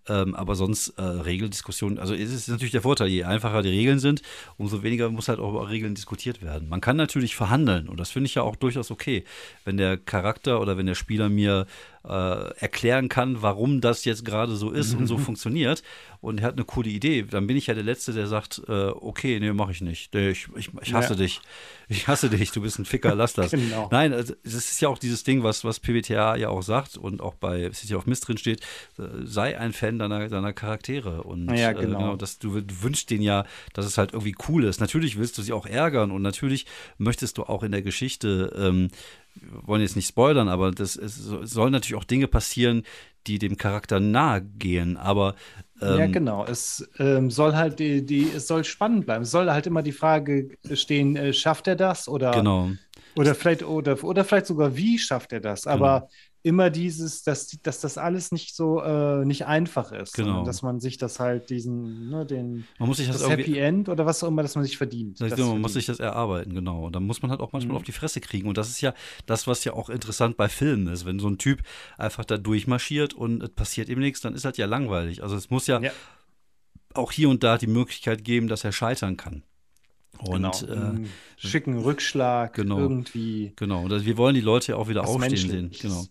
Ähm, 0.07 0.35
aber 0.35 0.55
sonst 0.55 0.89
äh, 0.99 1.03
Regeldiskussionen, 1.03 1.99
also 1.99 2.15
es 2.15 2.31
ist 2.31 2.49
natürlich 2.49 2.73
der 2.73 2.83
Vorteil, 2.83 3.09
je 3.09 3.25
einfacher 3.25 3.63
die 3.63 3.71
Regeln 3.71 3.99
sind, 3.99 4.23
umso 4.59 4.83
weniger 4.83 5.09
muss 5.09 5.29
halt 5.29 5.41
auch 5.41 5.51
über 5.51 5.71
Regeln 5.71 5.95
diskutiert 5.95 6.43
werden. 6.43 6.69
Man 6.69 6.83
kann 6.83 6.97
natürlich 6.97 7.37
verhandeln 7.37 7.89
und 7.89 7.99
das 7.99 8.11
finde 8.11 8.27
ich 8.27 8.35
ja 8.35 8.43
auch 8.43 8.57
durchaus 8.57 8.91
okay, 8.91 9.25
wenn 9.65 9.79
der 9.79 9.97
Charakter 9.97 10.61
oder 10.61 10.77
wenn 10.77 10.87
der 10.87 10.95
Spieler 10.95 11.31
mir 11.31 11.67
äh, 12.09 12.55
erklären 12.59 13.09
kann, 13.09 13.43
warum 13.43 13.81
das 13.81 14.05
jetzt 14.05 14.25
gerade 14.25 14.57
so 14.57 14.71
ist 14.71 14.95
und 14.95 15.07
so 15.07 15.19
funktioniert. 15.19 15.83
Und 16.21 16.41
er 16.41 16.49
hat 16.49 16.55
eine 16.55 16.65
coole 16.65 16.89
Idee. 16.89 17.23
Dann 17.23 17.47
bin 17.47 17.57
ich 17.57 17.69
ja 17.69 17.75
der 17.75 17.85
Letzte, 17.85 18.13
der 18.13 18.27
sagt, 18.27 18.63
äh, 18.67 18.89
okay, 18.89 19.39
nee, 19.39 19.53
mache 19.53 19.71
ich 19.71 19.81
nicht. 19.81 20.15
Ich, 20.15 20.49
ich, 20.57 20.71
ich 20.83 20.93
hasse 20.93 21.11
ja. 21.11 21.19
dich. 21.21 21.41
Ich 21.89 22.09
hasse 22.09 22.29
dich, 22.29 22.51
du 22.51 22.61
bist 22.61 22.79
ein 22.79 22.85
Ficker, 22.85 23.15
lass 23.15 23.35
das. 23.35 23.51
genau. 23.53 23.89
Nein, 23.93 24.13
also, 24.13 24.35
das 24.43 24.55
ist 24.55 24.81
ja 24.81 24.89
auch 24.89 24.99
dieses 24.99 25.23
Ding, 25.23 25.43
was, 25.43 25.65
was 25.65 25.81
PWTA 25.81 26.37
ja 26.37 26.49
auch 26.49 26.63
sagt 26.63 26.97
und 26.97 27.21
auch 27.21 27.35
bei 27.35 27.71
City 27.73 27.95
of 27.95 28.07
Mist 28.07 28.27
drin 28.27 28.37
steht, 28.37 28.61
äh, 28.99 29.03
sei 29.23 29.59
ein 29.59 29.73
Fan 29.73 29.99
deiner, 29.99 30.29
deiner 30.29 30.53
Charaktere. 30.53 31.23
Und 31.23 31.51
ja, 31.55 31.73
genau. 31.73 31.83
Äh, 31.83 31.93
genau 31.93 32.17
dass 32.17 32.39
du, 32.39 32.61
du 32.61 32.83
wünschst 32.83 33.11
denen 33.11 33.23
ja, 33.23 33.45
dass 33.73 33.87
es 33.87 33.97
halt 33.97 34.13
irgendwie 34.13 34.35
cool 34.49 34.65
ist. 34.65 34.81
Natürlich 34.81 35.19
willst 35.19 35.39
du 35.39 35.43
sie 35.43 35.53
auch 35.53 35.67
ärgern 35.67 36.11
und 36.11 36.23
natürlich 36.23 36.67
möchtest 36.99 37.39
du 37.39 37.45
auch 37.45 37.63
in 37.63 37.73
der 37.73 37.83
Geschichte 37.83 38.53
ähm, 38.57 38.89
wollen 39.63 39.83
jetzt 39.83 39.97
nicht 39.97 40.09
spoilern, 40.09 40.49
aber 40.49 40.71
das, 40.71 40.97
es 40.97 41.17
sollen 41.17 41.73
natürlich 41.73 42.01
auch 42.01 42.05
Dinge 42.05 42.29
passieren, 42.29 42.83
die 43.27 43.39
dem 43.39 43.57
Charakter 43.57 44.01
nahe 44.01 44.43
gehen. 44.43 44.97
Aber 44.97 45.35
ähm, 45.81 45.99
ja, 45.99 46.07
genau. 46.07 46.45
Es 46.45 46.89
ähm, 46.99 47.31
soll 47.31 47.55
halt 47.55 47.79
die, 47.79 48.05
die, 48.05 48.31
es 48.35 48.47
soll 48.47 48.65
spannend 48.65 49.07
bleiben. 49.07 49.23
Es 49.23 49.31
soll 49.31 49.51
halt 49.51 49.67
immer 49.67 49.83
die 49.83 49.93
Frage 49.93 50.51
stehen: 50.73 51.17
äh, 51.17 51.33
Schafft 51.33 51.67
er 51.69 51.77
das 51.77 52.09
oder? 52.09 52.31
Genau. 52.33 52.71
Oder 53.17 53.35
vielleicht 53.35 53.65
oder 53.65 54.03
oder 54.05 54.25
vielleicht 54.25 54.47
sogar 54.47 54.77
wie 54.77 54.99
schafft 54.99 55.33
er 55.33 55.41
das? 55.41 55.67
Aber 55.67 56.01
genau 56.01 56.11
immer 56.43 56.71
dieses, 56.71 57.23
dass, 57.23 57.49
dass 57.63 57.81
das 57.81 57.99
alles 57.99 58.31
nicht 58.31 58.55
so 58.55 58.81
äh, 58.81 59.25
nicht 59.25 59.47
einfach 59.47 59.93
ist, 59.93 60.15
genau. 60.15 60.45
dass 60.45 60.63
man 60.63 60.79
sich 60.81 60.97
das 60.97 61.19
halt 61.19 61.51
diesen, 61.51 62.09
ne, 62.11 62.25
den 62.25 62.65
man 62.79 62.89
muss 62.89 62.99
sich 62.99 63.09
das, 63.09 63.21
das 63.21 63.29
Happy 63.29 63.59
End 63.59 63.89
oder 63.89 64.07
was 64.07 64.23
auch 64.23 64.29
immer, 64.29 64.43
dass 64.43 64.55
man 64.55 64.65
sich 64.65 64.77
verdient. 64.77 65.21
Das 65.21 65.31
man 65.31 65.39
verdient. 65.39 65.61
muss 65.61 65.73
sich 65.73 65.87
das 65.87 65.99
erarbeiten, 65.99 66.55
genau. 66.55 66.87
Und 66.87 66.95
dann 66.95 67.05
muss 67.05 67.23
man 67.23 67.31
halt 67.31 67.41
auch 67.41 67.53
manchmal 67.53 67.73
mhm. 67.73 67.79
auf 67.79 67.83
die 67.83 67.93
Fresse 67.93 68.21
kriegen. 68.21 68.49
Und 68.49 68.57
das 68.57 68.69
ist 68.69 68.81
ja 68.81 68.95
das, 69.27 69.47
was 69.47 69.65
ja 69.65 69.73
auch 69.73 69.89
interessant 69.89 70.37
bei 70.37 70.49
Filmen 70.49 70.87
ist. 70.87 71.05
Wenn 71.05 71.19
so 71.19 71.29
ein 71.29 71.39
Typ 71.39 71.63
einfach 71.97 72.25
da 72.25 72.37
durchmarschiert 72.39 73.15
und 73.15 73.43
es 73.43 73.51
passiert 73.51 73.89
ihm 73.89 73.99
nichts, 73.99 74.21
dann 74.21 74.35
ist 74.35 74.45
das 74.45 74.57
ja 74.57 74.67
langweilig. 74.67 75.23
Also 75.23 75.37
es 75.37 75.51
muss 75.51 75.67
ja, 75.67 75.81
ja. 75.81 75.91
auch 76.95 77.11
hier 77.11 77.29
und 77.29 77.43
da 77.43 77.59
die 77.59 77.67
Möglichkeit 77.67 78.25
geben, 78.25 78.49
dass 78.49 78.65
er 78.65 78.73
scheitern 78.73 79.17
kann. 79.17 79.43
Und 80.21 80.67
genau. 80.67 80.95
äh, 80.95 81.07
schicken 81.37 81.79
Rückschlag 81.79 82.55
genau, 82.55 82.79
irgendwie. 82.79 83.53
Genau, 83.57 83.83
und 83.85 84.05
wir 84.05 84.17
wollen 84.17 84.35
die 84.35 84.41
Leute 84.41 84.73
ja 84.73 84.79
auch 84.79 84.89
wieder 84.89 85.07
aufstehen 85.07 85.37
sehen. 85.37 85.71
Genau. 85.81 86.05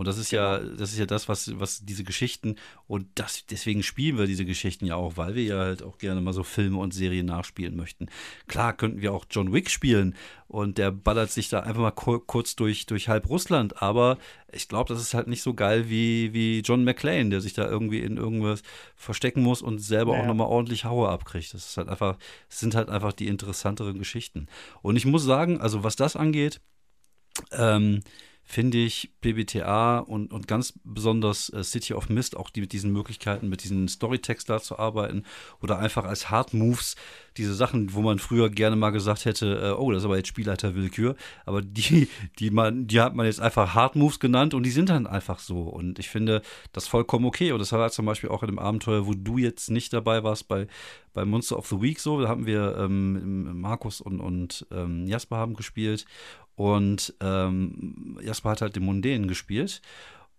Und 0.00 0.06
das 0.06 0.16
ist 0.16 0.30
ja, 0.30 0.56
genau. 0.56 0.76
das 0.76 0.92
ist 0.92 0.98
ja 0.98 1.04
das, 1.04 1.28
was, 1.28 1.60
was 1.60 1.84
diese 1.84 2.04
Geschichten, 2.04 2.56
und 2.86 3.06
das, 3.16 3.44
deswegen 3.44 3.82
spielen 3.82 4.16
wir 4.16 4.24
diese 4.24 4.46
Geschichten 4.46 4.86
ja 4.86 4.96
auch, 4.96 5.18
weil 5.18 5.34
wir 5.34 5.42
ja 5.42 5.58
halt 5.58 5.82
auch 5.82 5.98
gerne 5.98 6.22
mal 6.22 6.32
so 6.32 6.42
Filme 6.42 6.78
und 6.78 6.94
Serien 6.94 7.26
nachspielen 7.26 7.76
möchten. 7.76 8.06
Klar 8.48 8.72
könnten 8.72 9.02
wir 9.02 9.12
auch 9.12 9.26
John 9.28 9.52
Wick 9.52 9.68
spielen 9.68 10.14
und 10.48 10.78
der 10.78 10.90
ballert 10.90 11.30
sich 11.30 11.50
da 11.50 11.60
einfach 11.60 11.82
mal 11.82 11.90
kurz 11.90 12.56
durch, 12.56 12.86
durch 12.86 13.10
halb 13.10 13.28
Russland, 13.28 13.82
aber 13.82 14.16
ich 14.50 14.68
glaube, 14.68 14.88
das 14.88 15.02
ist 15.02 15.12
halt 15.12 15.28
nicht 15.28 15.42
so 15.42 15.52
geil 15.52 15.90
wie, 15.90 16.32
wie 16.32 16.60
John 16.60 16.82
McClane, 16.82 17.28
der 17.28 17.42
sich 17.42 17.52
da 17.52 17.68
irgendwie 17.68 18.00
in 18.00 18.16
irgendwas 18.16 18.62
verstecken 18.96 19.42
muss 19.42 19.60
und 19.60 19.80
selber 19.80 20.12
naja. 20.12 20.22
auch 20.22 20.28
nochmal 20.28 20.46
ordentlich 20.46 20.86
Haue 20.86 21.10
abkriegt. 21.10 21.52
Das 21.52 21.66
ist 21.66 21.76
halt 21.76 21.90
einfach, 21.90 22.16
das 22.48 22.58
sind 22.58 22.74
halt 22.74 22.88
einfach 22.88 23.12
die 23.12 23.28
interessanteren 23.28 23.98
Geschichten. 23.98 24.46
Und 24.80 24.96
ich 24.96 25.04
muss 25.04 25.24
sagen, 25.24 25.60
also 25.60 25.84
was 25.84 25.94
das 25.94 26.16
angeht, 26.16 26.62
ähm, 27.52 28.00
finde 28.50 28.78
ich 28.78 29.12
BBTA 29.20 30.00
und, 30.00 30.32
und 30.32 30.48
ganz 30.48 30.74
besonders 30.82 31.50
äh, 31.50 31.62
City 31.62 31.94
of 31.94 32.08
Mist, 32.08 32.36
auch 32.36 32.50
die 32.50 32.60
mit 32.60 32.72
diesen 32.72 32.92
Möglichkeiten, 32.92 33.48
mit 33.48 33.62
diesen 33.62 33.86
Storytext 33.86 34.50
da 34.50 34.60
zu 34.60 34.76
arbeiten 34.76 35.22
oder 35.62 35.78
einfach 35.78 36.04
als 36.04 36.30
Hard 36.30 36.52
Moves, 36.52 36.96
diese 37.36 37.54
Sachen, 37.54 37.94
wo 37.94 38.02
man 38.02 38.18
früher 38.18 38.50
gerne 38.50 38.74
mal 38.74 38.90
gesagt 38.90 39.24
hätte, 39.24 39.60
äh, 39.62 39.80
oh, 39.80 39.92
das 39.92 40.02
ist 40.02 40.04
aber 40.04 40.16
jetzt 40.16 40.26
Spielleiterwillkür, 40.26 41.14
aber 41.46 41.62
die, 41.62 42.08
die 42.40 42.50
man, 42.50 42.88
die 42.88 43.00
hat 43.00 43.14
man 43.14 43.26
jetzt 43.26 43.40
einfach 43.40 43.74
Hard 43.74 43.94
Moves 43.94 44.18
genannt 44.18 44.52
und 44.52 44.64
die 44.64 44.70
sind 44.70 44.88
dann 44.88 45.06
einfach 45.06 45.38
so. 45.38 45.60
Und 45.60 46.00
ich 46.00 46.08
finde 46.08 46.42
das 46.72 46.88
vollkommen 46.88 47.26
okay. 47.26 47.52
Und 47.52 47.60
das 47.60 47.70
war 47.70 47.88
zum 47.92 48.06
Beispiel 48.06 48.30
auch 48.30 48.42
in 48.42 48.48
dem 48.48 48.58
Abenteuer, 48.58 49.06
wo 49.06 49.14
du 49.14 49.38
jetzt 49.38 49.70
nicht 49.70 49.92
dabei 49.92 50.24
warst, 50.24 50.48
bei, 50.48 50.66
bei 51.12 51.24
Monster 51.24 51.56
of 51.56 51.68
the 51.68 51.80
Week 51.80 52.00
so. 52.00 52.20
Da 52.20 52.28
haben 52.28 52.46
wir 52.46 52.76
ähm, 52.78 53.60
Markus 53.60 54.00
und, 54.00 54.18
und 54.18 54.66
ähm, 54.72 55.06
Jasper 55.06 55.36
haben 55.36 55.54
gespielt 55.54 56.04
und 56.60 57.14
ähm, 57.22 58.18
Jasper 58.22 58.50
hat 58.50 58.60
halt 58.60 58.76
den 58.76 58.84
Mundänen 58.84 59.28
gespielt. 59.28 59.80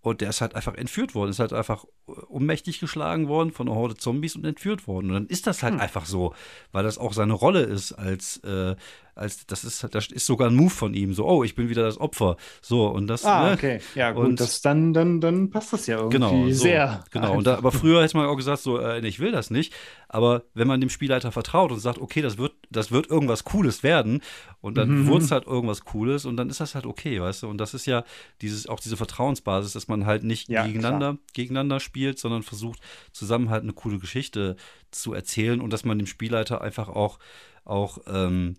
Und 0.02 0.22
der 0.22 0.30
ist 0.30 0.40
halt 0.42 0.54
einfach 0.56 0.76
entführt 0.76 1.16
worden, 1.16 1.32
ist 1.32 1.40
halt 1.40 1.52
einfach 1.52 1.84
ohnmächtig 2.28 2.80
geschlagen 2.80 3.28
worden 3.28 3.52
von 3.52 3.68
einer 3.68 3.76
Horde 3.76 3.96
Zombies 3.96 4.36
und 4.36 4.46
entführt 4.46 4.86
worden. 4.88 5.08
Und 5.08 5.14
dann 5.14 5.26
ist 5.26 5.48
das 5.48 5.64
halt 5.64 5.74
hm. 5.74 5.82
einfach 5.82 6.06
so, 6.06 6.36
weil 6.72 6.84
das 6.84 7.00
auch 7.00 7.14
seine 7.14 7.34
Rolle 7.34 7.62
ist 7.62 7.94
als, 7.94 8.38
äh, 8.44 8.76
als 9.16 9.46
das 9.46 9.64
ist 9.64 9.88
das 9.92 10.08
ist 10.08 10.26
sogar 10.26 10.50
ein 10.50 10.56
Move 10.56 10.70
von 10.70 10.94
ihm, 10.94 11.14
so, 11.14 11.26
oh, 11.26 11.44
ich 11.44 11.56
bin 11.56 11.70
wieder 11.70 11.84
das 11.84 12.00
Opfer. 12.00 12.38
So, 12.62 12.88
und 12.88 13.08
das. 13.08 13.26
Ah, 13.26 13.50
ne? 13.50 13.54
okay. 13.54 13.80
Ja, 13.96 14.12
gut, 14.12 14.26
und, 14.26 14.40
das, 14.40 14.62
dann, 14.62 14.94
dann, 14.94 15.22
dann 15.22 15.50
passt 15.50 15.74
das 15.74 15.88
ja 15.88 15.98
irgendwie 15.98 16.18
genau, 16.18 16.48
so, 16.48 16.64
sehr. 16.64 17.04
Genau, 17.12 17.38
und 17.38 17.48
da, 17.48 17.58
aber 17.58 17.72
früher 17.72 18.02
hätte 18.04 18.18
man 18.18 18.28
auch 18.28 18.36
gesagt, 18.36 18.62
so, 18.62 18.80
äh, 18.80 19.06
ich 19.06 19.20
will 19.20 19.32
das 19.32 19.50
nicht. 19.50 19.74
Aber 20.08 20.44
wenn 20.54 20.68
man 20.68 20.82
dem 20.82 20.90
Spielleiter 20.90 21.32
vertraut 21.32 21.72
und 21.72 21.80
sagt, 21.80 22.00
okay, 22.00 22.22
das 22.22 22.38
wird, 22.38 22.54
das 22.70 22.92
wird 22.92 23.10
irgendwas 23.10 23.46
Cooles 23.46 23.82
werden, 23.82 24.22
und 24.62 24.78
dann 24.78 24.90
mhm. 24.90 25.08
wurde 25.08 25.26
es 25.26 25.32
halt 25.32 25.48
irgendwas 25.48 25.82
Cooles 25.82 26.26
und 26.26 26.38
dann 26.38 26.50
ist 26.50 26.60
das 26.60 26.76
halt 26.76 26.86
okay, 26.86 27.20
weißt 27.20 27.44
du? 27.44 27.48
Und 27.48 27.58
das 27.58 27.74
ist 27.74 27.88
ja 27.88 28.04
dieses, 28.42 28.70
auch 28.70 28.80
diese 28.80 28.96
Vertrauensbasis, 28.96 29.74
dass 29.74 29.88
man 29.88 30.06
halt 30.06 30.24
nicht 30.24 30.50
ja, 30.50 30.66
gegeneinander, 30.66 31.18
gegeneinander 31.34 31.80
spielt, 31.80 32.20
sondern 32.20 32.44
versucht, 32.44 32.80
zusammen 33.12 33.50
halt 33.50 33.64
eine 33.64 33.74
coole 33.74 33.98
Geschichte 33.98 34.56
zu 34.92 35.14
erzählen 35.14 35.62
und 35.62 35.74
dass 35.74 35.84
man 35.84 35.98
dem 35.98 36.08
Spielleiter 36.08 36.62
einfach 36.62 36.90
auch, 36.90 37.18
auch 37.66 37.98
ähm, 38.08 38.56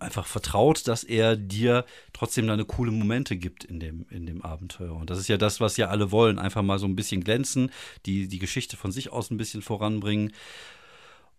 einfach 0.00 0.26
vertraut, 0.26 0.88
dass 0.88 1.04
er 1.04 1.36
dir 1.36 1.84
trotzdem 2.12 2.46
deine 2.46 2.64
coole 2.64 2.90
Momente 2.90 3.36
gibt 3.36 3.64
in 3.64 3.80
dem, 3.80 4.06
in 4.10 4.26
dem 4.26 4.42
Abenteuer. 4.42 4.94
Und 4.94 5.10
das 5.10 5.18
ist 5.18 5.28
ja 5.28 5.36
das, 5.36 5.60
was 5.60 5.76
ja 5.76 5.88
alle 5.88 6.10
wollen. 6.10 6.38
Einfach 6.38 6.62
mal 6.62 6.78
so 6.78 6.86
ein 6.86 6.96
bisschen 6.96 7.22
glänzen, 7.22 7.70
die, 8.06 8.28
die 8.28 8.38
Geschichte 8.38 8.76
von 8.76 8.92
sich 8.92 9.12
aus 9.12 9.30
ein 9.30 9.36
bisschen 9.36 9.62
voranbringen. 9.62 10.32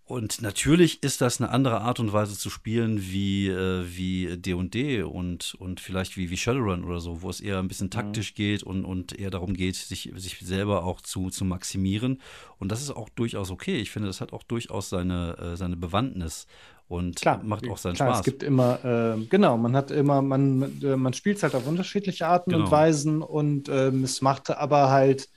Und 0.08 0.44
natürlich 0.44 1.02
ist 1.02 1.22
das 1.22 1.42
eine 1.42 1.50
andere 1.50 1.82
Art 1.82 2.00
und 2.00 2.14
Weise 2.14 2.38
zu 2.38 2.52
spielen 2.52 3.10
wie 3.10 3.48
äh, 3.48 3.84
wie 3.88 4.38
D&D 4.38 5.02
und 5.02 5.56
und 5.56 5.80
vielleicht 5.80 6.16
wie 6.16 6.30
wie 6.30 6.38
Shadowrun 6.38 6.84
oder 6.84 7.00
so, 7.00 7.24
wo 7.24 7.30
es 7.32 7.42
eher 7.42 7.58
ein 7.58 7.68
bisschen 7.68 7.88
mhm. 7.88 7.92
taktisch 7.92 8.32
mhm. 8.34 8.36
geht 8.36 8.62
und 8.62 8.86
und 8.86 9.18
eher 9.18 9.32
darum 9.32 9.56
geht, 9.56 9.76
sich 9.76 10.14
sich 10.16 10.38
selber 10.42 10.84
auch 10.84 11.02
zu 11.02 11.32
zu 11.32 11.44
maximieren. 11.44 12.22
Und 12.60 12.72
das 12.72 12.84
ist 12.84 12.92
auch 12.92 13.10
durchaus 13.10 13.50
okay. 13.50 13.78
Ich 13.78 13.90
finde, 13.90 14.08
das 14.08 14.22
hat 14.22 14.32
auch 14.32 14.44
durchaus 14.44 14.90
seine 14.90 15.40
äh, 15.40 15.58
seine 15.58 15.76
Bewandtnis 15.76 16.46
und 16.88 17.16
klar, 17.16 17.42
macht 17.44 17.68
auch 17.70 17.78
seinen 17.78 17.96
klar, 17.96 18.10
Spaß. 18.10 18.20
Es 18.20 18.26
gibt 18.26 18.44
immer, 18.44 18.84
äh, 18.86 19.26
genau, 19.26 19.58
man 19.58 19.76
hat 19.76 19.92
immer, 19.92 20.22
man, 20.22 20.72
man 20.82 21.14
spielt 21.14 21.38
es 21.38 21.44
halt 21.44 21.56
auf 21.56 21.68
unterschiedliche 21.68 22.28
Arten 22.28 22.52
genau. 22.52 22.66
und 22.66 22.72
Weisen 22.72 23.22
und 23.22 23.70
ähm, 23.70 24.04
es 24.04 24.22
macht 24.22 24.52
aber 24.52 24.90
halt 24.92 25.30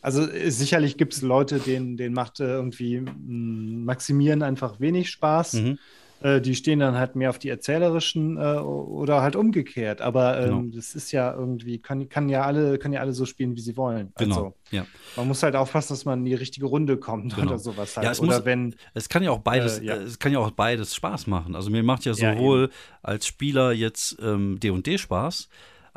also 0.00 0.22
äh, 0.22 0.50
sicherlich 0.50 0.96
gibt 0.96 1.14
es 1.14 1.22
Leute, 1.22 1.58
denen, 1.58 1.96
denen 1.96 2.14
macht 2.14 2.40
äh, 2.40 2.44
irgendwie 2.44 3.00
Maximieren 3.00 4.42
einfach 4.42 4.80
wenig 4.80 5.10
Spaß. 5.10 5.54
Mhm. 5.54 5.78
Äh, 6.20 6.40
die 6.40 6.56
stehen 6.56 6.80
dann 6.80 6.96
halt 6.96 7.14
mehr 7.14 7.30
auf 7.30 7.38
die 7.38 7.48
erzählerischen 7.48 8.36
äh, 8.36 8.56
oder 8.58 9.22
halt 9.22 9.36
umgekehrt. 9.36 10.00
Aber 10.00 10.40
ähm, 10.40 10.48
genau. 10.48 10.76
das 10.76 10.94
ist 10.94 11.12
ja 11.12 11.32
irgendwie, 11.32 11.78
kann, 11.78 12.08
kann 12.08 12.28
ja 12.28 12.42
alle, 12.42 12.78
können 12.78 12.94
ja 12.94 13.00
alle 13.00 13.12
so 13.12 13.24
spielen, 13.24 13.56
wie 13.56 13.60
sie 13.60 13.76
wollen. 13.76 14.12
Genau. 14.18 14.34
Also, 14.34 14.54
ja. 14.70 14.86
Man 15.16 15.28
muss 15.28 15.42
halt 15.42 15.54
aufpassen, 15.54 15.92
dass 15.92 16.04
man 16.04 16.20
in 16.20 16.24
die 16.24 16.34
richtige 16.34 16.66
Runde 16.66 16.96
kommt 16.96 17.34
genau. 17.36 17.48
oder 17.48 17.58
sowas 17.58 17.96
halt. 17.96 18.04
Ja, 18.04 18.10
es 18.10 18.20
oder 18.20 18.36
muss, 18.36 18.44
wenn. 18.44 18.74
Es 18.94 19.08
kann 19.08 19.22
ja 19.22 19.30
auch 19.30 19.40
beides, 19.40 19.78
äh, 19.78 19.84
ja. 19.84 19.94
es 19.96 20.18
kann 20.18 20.32
ja 20.32 20.40
auch 20.40 20.50
beides 20.50 20.94
Spaß 20.94 21.28
machen. 21.28 21.54
Also 21.54 21.70
mir 21.70 21.82
macht 21.82 22.04
ja 22.04 22.14
sowohl 22.14 22.62
ja, 22.62 22.68
als 23.02 23.26
Spieler 23.26 23.72
jetzt 23.72 24.16
ähm, 24.20 24.58
D&D 24.58 24.98
Spaß, 24.98 25.48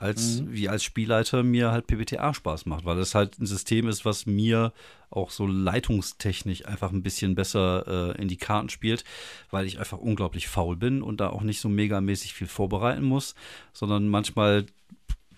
als 0.01 0.41
mhm. 0.41 0.53
wie 0.53 0.67
als 0.67 0.83
Spielleiter 0.83 1.43
mir 1.43 1.71
halt 1.71 1.85
PBTA 1.85 2.33
Spaß 2.33 2.65
macht, 2.65 2.85
weil 2.85 2.97
es 2.97 3.13
halt 3.13 3.39
ein 3.39 3.45
System 3.45 3.87
ist, 3.87 4.03
was 4.03 4.25
mir 4.25 4.73
auch 5.11 5.29
so 5.29 5.45
leitungstechnisch 5.45 6.65
einfach 6.65 6.91
ein 6.91 7.03
bisschen 7.03 7.35
besser 7.35 8.15
äh, 8.15 8.21
in 8.21 8.27
die 8.27 8.37
Karten 8.37 8.69
spielt, 8.69 9.03
weil 9.51 9.67
ich 9.67 9.77
einfach 9.77 9.99
unglaublich 9.99 10.47
faul 10.47 10.75
bin 10.75 11.03
und 11.03 11.21
da 11.21 11.29
auch 11.29 11.43
nicht 11.43 11.61
so 11.61 11.69
megamäßig 11.69 12.33
viel 12.33 12.47
vorbereiten 12.47 13.03
muss, 13.03 13.35
sondern 13.73 14.07
manchmal 14.07 14.65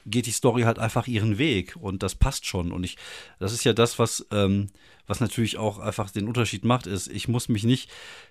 geht 0.05 0.27
die 0.27 0.31
Story 0.31 0.63
halt 0.63 0.79
einfach 0.79 1.07
ihren 1.07 1.37
Weg 1.37 1.75
und 1.75 2.01
das 2.01 2.15
passt 2.15 2.45
schon. 2.45 2.71
Und 2.71 2.85
ich, 2.85 2.97
das 3.39 3.51
ist 3.51 3.65
ja 3.65 3.73
das, 3.73 3.99
was, 3.99 4.25
ähm, 4.31 4.69
was 5.07 5.19
natürlich 5.19 5.57
auch 5.57 5.79
einfach 5.79 6.09
den 6.09 6.27
Unterschied 6.27 6.63
macht, 6.63 6.87
ist, 6.87 7.07
ich 7.07 7.27
muss 7.27 7.49
mich 7.49 7.63
nicht 7.63 7.89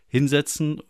hinsetzen 0.09 0.83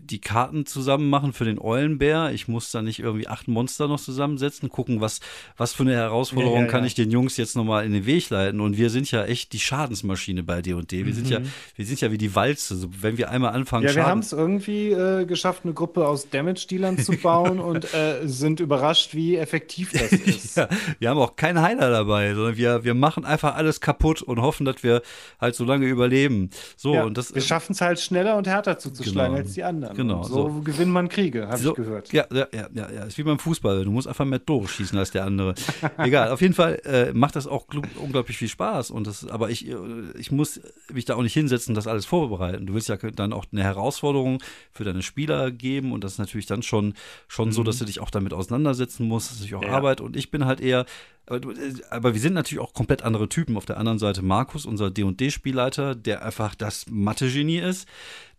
die 0.00 0.20
Karten 0.20 0.66
zusammen 0.66 1.08
machen 1.08 1.32
für 1.32 1.44
den 1.44 1.58
Eulenbär. 1.60 2.30
Ich 2.32 2.48
muss 2.48 2.70
da 2.70 2.82
nicht 2.82 2.98
irgendwie 2.98 3.28
acht 3.28 3.48
Monster 3.48 3.88
noch 3.88 4.00
zusammensetzen, 4.00 4.68
gucken, 4.68 5.00
was, 5.00 5.20
was 5.56 5.72
für 5.72 5.82
eine 5.82 5.94
Herausforderung 5.94 6.60
ja, 6.60 6.64
ja, 6.64 6.70
kann 6.70 6.84
ich 6.84 6.94
den 6.94 7.10
Jungs 7.10 7.36
jetzt 7.36 7.56
nochmal 7.56 7.84
in 7.84 7.92
den 7.92 8.06
Weg 8.06 8.30
leiten. 8.30 8.60
Und 8.60 8.76
wir 8.76 8.90
sind 8.90 9.10
ja 9.10 9.24
echt 9.24 9.52
die 9.52 9.58
Schadensmaschine 9.58 10.42
bei 10.42 10.62
D&D. 10.62 11.04
Wir 11.04 11.04
mhm. 11.04 11.12
sind 11.12 11.30
ja, 11.30 11.40
mhm. 11.40 11.52
wir 11.74 11.86
sind 11.86 12.00
ja 12.00 12.12
wie 12.12 12.18
die 12.18 12.34
Walze. 12.34 12.76
So, 12.76 12.88
wenn 13.00 13.18
wir 13.18 13.30
einmal 13.30 13.52
anfangen, 13.52 13.86
Ja, 13.86 13.94
wir 13.94 14.06
haben 14.06 14.20
es 14.20 14.32
irgendwie 14.32 14.90
äh, 14.90 15.24
geschafft, 15.24 15.62
eine 15.64 15.74
Gruppe 15.74 16.06
aus 16.06 16.28
Damage-Dealern 16.30 16.98
zu 16.98 17.12
bauen 17.16 17.60
und 17.60 17.92
äh, 17.94 18.26
sind 18.26 18.60
überrascht, 18.60 19.14
wie 19.14 19.36
effektiv 19.36 19.92
das 19.92 20.12
ist. 20.12 20.56
ja, 20.56 20.68
wir 20.98 21.10
haben 21.10 21.18
auch 21.18 21.36
keinen 21.36 21.62
Heiler 21.62 21.90
dabei, 21.90 22.34
sondern 22.34 22.56
wir, 22.56 22.84
wir 22.84 22.94
machen 22.94 23.24
einfach 23.24 23.56
alles 23.56 23.80
kaputt 23.80 24.22
und 24.22 24.40
hoffen, 24.40 24.64
dass 24.64 24.82
wir 24.82 25.02
halt 25.40 25.54
so 25.54 25.64
lange 25.64 25.86
überleben. 25.86 26.50
So, 26.76 26.92
und 26.92 27.16
das, 27.16 27.34
wir 27.34 27.42
schaffen 27.42 27.72
es 27.72 27.80
halt 27.80 28.00
schneller 28.00 28.36
und 28.36 28.46
härter 28.46 28.78
zuzuschlagen 28.78 29.34
genau. 29.34 29.44
als 29.44 29.54
die 29.54 29.64
anderen 29.64 29.85
anderen. 29.90 30.08
Genau. 30.08 30.22
so, 30.22 30.50
so, 30.50 30.60
gewinnt 30.62 30.92
man 30.92 31.08
Kriege, 31.08 31.48
habe 31.48 31.58
so, 31.58 31.70
ich 31.70 31.76
gehört. 31.76 32.12
Ja, 32.12 32.26
ja, 32.32 32.46
ja, 32.52 32.68
ja, 32.74 33.04
ist 33.04 33.18
wie 33.18 33.22
beim 33.22 33.38
Fußball. 33.38 33.84
Du 33.84 33.90
musst 33.90 34.08
einfach 34.08 34.24
mehr 34.24 34.44
Tore 34.44 34.68
schießen 34.68 34.98
als 34.98 35.10
der 35.10 35.24
andere. 35.24 35.54
Egal, 35.98 36.30
auf 36.30 36.40
jeden 36.40 36.54
Fall 36.54 36.80
äh, 36.84 37.12
macht 37.12 37.36
das 37.36 37.46
auch 37.46 37.66
unglaublich 38.00 38.36
viel 38.38 38.48
Spaß. 38.48 38.90
Und 38.90 39.06
das, 39.06 39.26
aber 39.26 39.50
ich, 39.50 39.68
äh, 39.68 39.76
ich 40.18 40.30
muss 40.30 40.60
mich 40.92 41.04
da 41.04 41.14
auch 41.14 41.22
nicht 41.22 41.34
hinsetzen, 41.34 41.74
das 41.74 41.86
alles 41.86 42.06
vorbereiten. 42.06 42.66
Du 42.66 42.74
willst 42.74 42.88
ja 42.88 42.96
dann 42.96 43.32
auch 43.32 43.46
eine 43.52 43.62
Herausforderung 43.62 44.42
für 44.72 44.84
deine 44.84 45.02
Spieler 45.02 45.50
geben 45.50 45.92
und 45.92 46.04
das 46.04 46.12
ist 46.12 46.18
natürlich 46.18 46.46
dann 46.46 46.62
schon, 46.62 46.94
schon 47.28 47.48
mhm. 47.48 47.52
so, 47.52 47.62
dass 47.62 47.78
du 47.78 47.84
dich 47.84 48.00
auch 48.00 48.10
damit 48.10 48.32
auseinandersetzen 48.32 49.06
musst. 49.06 49.30
Das 49.30 49.36
ist 49.36 49.40
natürlich 49.42 49.64
auch 49.66 49.70
ja. 49.70 49.76
Arbeit. 49.76 50.00
Und 50.00 50.16
ich 50.16 50.30
bin 50.30 50.46
halt 50.46 50.60
eher 50.60 50.86
aber, 51.26 51.50
äh, 51.50 51.74
aber, 51.90 52.14
wir 52.14 52.20
sind 52.20 52.34
natürlich 52.34 52.62
auch 52.62 52.72
komplett 52.72 53.02
andere 53.02 53.28
Typen. 53.28 53.56
Auf 53.56 53.66
der 53.66 53.78
anderen 53.78 53.98
Seite 53.98 54.22
Markus, 54.22 54.64
unser 54.64 54.90
D&D-Spielleiter, 54.90 55.94
der 55.94 56.24
einfach 56.24 56.54
das 56.54 56.86
Mathe-Genie 56.88 57.58
ist 57.58 57.88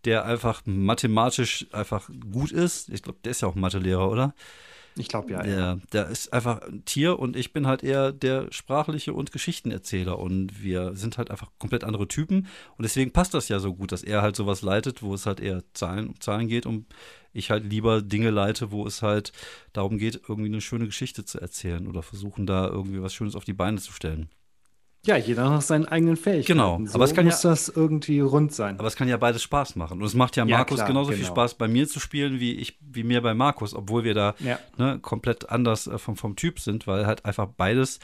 der 0.04 0.24
einfach 0.24 0.62
mathematisch 0.64 1.66
einfach 1.72 2.10
gut 2.30 2.52
ist. 2.52 2.88
Ich 2.90 3.02
glaube, 3.02 3.18
der 3.24 3.30
ist 3.32 3.42
ja 3.42 3.48
auch 3.48 3.54
Mathelehrer, 3.54 4.10
oder? 4.10 4.34
Ich 4.98 5.08
glaube 5.08 5.30
ja, 5.30 5.42
der, 5.42 5.58
ja. 5.58 5.78
Der 5.92 6.08
ist 6.08 6.32
einfach 6.32 6.60
ein 6.62 6.84
Tier 6.84 7.18
und 7.18 7.36
ich 7.36 7.52
bin 7.52 7.66
halt 7.66 7.84
eher 7.84 8.12
der 8.12 8.48
sprachliche 8.50 9.12
und 9.14 9.32
Geschichtenerzähler 9.32 10.18
und 10.18 10.62
wir 10.62 10.96
sind 10.96 11.18
halt 11.18 11.30
einfach 11.30 11.50
komplett 11.58 11.84
andere 11.84 12.08
Typen 12.08 12.48
und 12.76 12.82
deswegen 12.82 13.12
passt 13.12 13.34
das 13.34 13.48
ja 13.48 13.60
so 13.60 13.74
gut, 13.74 13.92
dass 13.92 14.02
er 14.02 14.22
halt 14.22 14.34
sowas 14.34 14.62
leitet, 14.62 15.02
wo 15.02 15.14
es 15.14 15.26
halt 15.26 15.40
eher 15.40 15.62
Zahlen, 15.72 16.08
um 16.08 16.20
Zahlen 16.20 16.48
geht 16.48 16.66
und 16.66 16.86
ich 17.32 17.50
halt 17.50 17.64
lieber 17.64 18.02
Dinge 18.02 18.30
leite, 18.30 18.72
wo 18.72 18.86
es 18.86 19.02
halt 19.02 19.32
darum 19.72 19.98
geht, 19.98 20.20
irgendwie 20.28 20.48
eine 20.48 20.60
schöne 20.60 20.86
Geschichte 20.86 21.24
zu 21.24 21.40
erzählen 21.40 21.86
oder 21.86 22.02
versuchen 22.02 22.46
da 22.46 22.66
irgendwie 22.66 23.02
was 23.02 23.14
Schönes 23.14 23.36
auf 23.36 23.44
die 23.44 23.52
Beine 23.52 23.78
zu 23.78 23.92
stellen. 23.92 24.28
Ja, 25.06 25.16
jeder 25.16 25.48
nach 25.48 25.62
seinen 25.62 25.86
eigenen 25.86 26.16
Fähigkeiten. 26.16 26.58
Genau, 26.58 26.80
so 26.84 26.94
aber 26.94 27.04
es 27.04 27.14
kann 27.14 27.24
muss 27.24 27.42
ja, 27.42 27.50
das 27.50 27.68
irgendwie 27.68 28.20
rund 28.20 28.52
sein. 28.52 28.78
Aber 28.78 28.88
es 28.88 28.96
kann 28.96 29.08
ja 29.08 29.16
beides 29.16 29.42
Spaß 29.42 29.76
machen. 29.76 30.00
Und 30.00 30.06
es 30.06 30.14
macht 30.14 30.36
ja, 30.36 30.44
ja 30.44 30.56
Markus 30.56 30.76
klar, 30.76 30.88
genauso 30.88 31.10
genau. 31.10 31.18
viel 31.18 31.26
Spaß, 31.26 31.54
bei 31.54 31.68
mir 31.68 31.88
zu 31.88 32.00
spielen, 32.00 32.40
wie 32.40 32.54
ich, 32.54 32.78
wie 32.80 33.04
mir 33.04 33.22
bei 33.22 33.32
Markus, 33.34 33.74
obwohl 33.74 34.04
wir 34.04 34.14
da 34.14 34.34
ja. 34.40 34.58
ne, 34.76 34.98
komplett 35.00 35.50
anders 35.50 35.86
äh, 35.86 35.98
vom, 35.98 36.16
vom 36.16 36.36
Typ 36.36 36.60
sind, 36.60 36.86
weil 36.86 37.06
halt 37.06 37.24
einfach 37.24 37.46
beides 37.56 38.00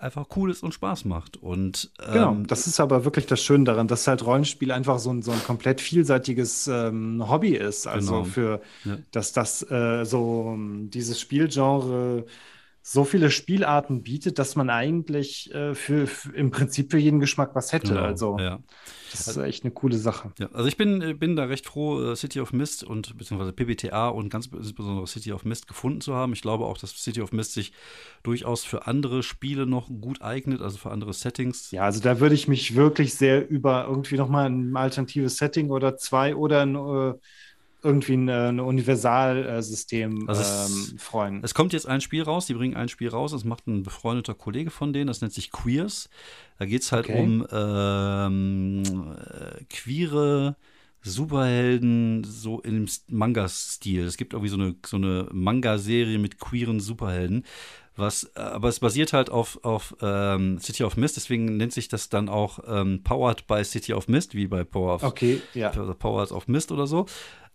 einfach 0.00 0.26
cool 0.36 0.50
ist 0.50 0.62
und 0.62 0.72
Spaß 0.72 1.04
macht. 1.04 1.36
Und, 1.36 1.90
genau, 1.98 2.08
ähm, 2.08 2.12
genau, 2.12 2.46
das 2.46 2.66
ist 2.66 2.80
aber 2.80 3.04
wirklich 3.04 3.26
das 3.26 3.42
Schöne 3.42 3.64
daran, 3.64 3.88
dass 3.88 4.06
halt 4.06 4.24
Rollenspiel 4.24 4.72
einfach 4.72 4.98
so 4.98 5.10
ein, 5.10 5.22
so 5.22 5.32
ein 5.32 5.42
komplett 5.42 5.80
vielseitiges 5.80 6.68
ähm, 6.68 7.28
Hobby 7.28 7.54
ist. 7.54 7.86
Also 7.86 8.22
genau. 8.22 8.24
für, 8.24 8.60
ja. 8.84 8.98
dass 9.12 9.32
das 9.32 9.68
äh, 9.70 10.04
so 10.04 10.56
dieses 10.58 11.20
Spielgenre 11.20 12.24
so 12.82 13.04
viele 13.04 13.30
Spielarten 13.30 14.02
bietet, 14.02 14.38
dass 14.38 14.56
man 14.56 14.70
eigentlich 14.70 15.52
äh, 15.54 15.74
für, 15.74 16.06
für, 16.06 16.34
im 16.34 16.50
Prinzip 16.50 16.90
für 16.90 16.98
jeden 16.98 17.20
Geschmack 17.20 17.54
was 17.54 17.72
hätte. 17.72 17.88
Genau, 17.88 18.02
also 18.02 18.38
ja. 18.38 18.60
das 19.10 19.28
ist 19.28 19.36
echt 19.36 19.64
eine 19.64 19.72
coole 19.72 19.98
Sache. 19.98 20.32
Ja, 20.38 20.48
also 20.52 20.68
ich 20.68 20.76
bin, 20.76 21.02
äh, 21.02 21.12
bin 21.12 21.36
da 21.36 21.44
recht 21.44 21.66
froh, 21.66 22.12
äh, 22.12 22.16
City 22.16 22.40
of 22.40 22.52
Mist 22.52 22.84
und 22.84 23.18
beziehungsweise 23.18 23.52
PBTA 23.52 24.08
und 24.08 24.30
ganz 24.30 24.46
insbesondere 24.46 25.06
City 25.06 25.32
of 25.32 25.44
Mist 25.44 25.68
gefunden 25.68 26.00
zu 26.00 26.14
haben. 26.14 26.32
Ich 26.32 26.40
glaube 26.40 26.64
auch, 26.64 26.78
dass 26.78 26.90
City 26.96 27.20
of 27.20 27.32
Mist 27.32 27.52
sich 27.52 27.72
durchaus 28.22 28.64
für 28.64 28.86
andere 28.86 29.22
Spiele 29.22 29.66
noch 29.66 29.88
gut 29.88 30.22
eignet, 30.22 30.62
also 30.62 30.78
für 30.78 30.90
andere 30.90 31.12
Settings. 31.12 31.70
Ja, 31.72 31.82
also 31.82 32.00
da 32.00 32.20
würde 32.20 32.34
ich 32.34 32.48
mich 32.48 32.74
wirklich 32.74 33.14
sehr 33.14 33.48
über 33.48 33.86
irgendwie 33.86 34.16
nochmal 34.16 34.46
ein 34.46 34.74
alternatives 34.76 35.36
Setting 35.36 35.70
oder 35.70 35.96
zwei 35.96 36.34
oder 36.34 36.62
ein 36.62 36.74
äh, 36.74 37.14
irgendwie 37.82 38.14
ein, 38.14 38.28
ein 38.28 38.60
Universalsystem 38.60 40.28
also 40.28 40.42
ähm, 40.42 40.98
freuen. 40.98 41.40
Es 41.42 41.54
kommt 41.54 41.72
jetzt 41.72 41.86
ein 41.86 42.00
Spiel 42.00 42.22
raus, 42.22 42.46
die 42.46 42.54
bringen 42.54 42.76
ein 42.76 42.88
Spiel 42.88 43.08
raus, 43.08 43.32
das 43.32 43.44
macht 43.44 43.66
ein 43.66 43.82
befreundeter 43.82 44.34
Kollege 44.34 44.70
von 44.70 44.92
denen, 44.92 45.06
das 45.06 45.20
nennt 45.20 45.32
sich 45.32 45.50
Queers. 45.50 46.08
Da 46.58 46.66
geht 46.66 46.82
es 46.82 46.92
halt 46.92 47.08
okay. 47.08 47.22
um 47.22 47.46
ähm, 47.52 48.82
äh, 49.16 49.64
queere 49.70 50.56
Superhelden 51.02 52.24
so 52.24 52.60
im 52.60 52.86
Manga-Stil. 53.08 54.04
Es 54.04 54.16
gibt 54.16 54.32
irgendwie 54.32 54.50
so 54.50 54.56
eine, 54.56 54.74
so 54.84 54.96
eine 54.96 55.28
Manga-Serie 55.32 56.18
mit 56.18 56.40
queeren 56.40 56.80
Superhelden. 56.80 57.44
Was, 57.94 58.34
aber 58.36 58.68
es 58.68 58.78
basiert 58.78 59.12
halt 59.12 59.28
auf, 59.28 59.64
auf 59.64 59.96
ähm, 60.00 60.60
City 60.60 60.84
of 60.84 60.96
Mist, 60.96 61.16
deswegen 61.16 61.56
nennt 61.56 61.72
sich 61.72 61.88
das 61.88 62.08
dann 62.08 62.28
auch 62.28 62.60
ähm, 62.64 63.02
Powered 63.02 63.48
by 63.48 63.64
City 63.64 63.92
of 63.92 64.06
Mist, 64.06 64.36
wie 64.36 64.46
bei 64.46 64.62
Power 64.62 64.94
of, 64.94 65.02
okay, 65.02 65.40
ja. 65.52 65.70
Powered 65.70 66.30
of 66.30 66.46
Mist 66.46 66.70
oder 66.70 66.86
so. 66.86 67.06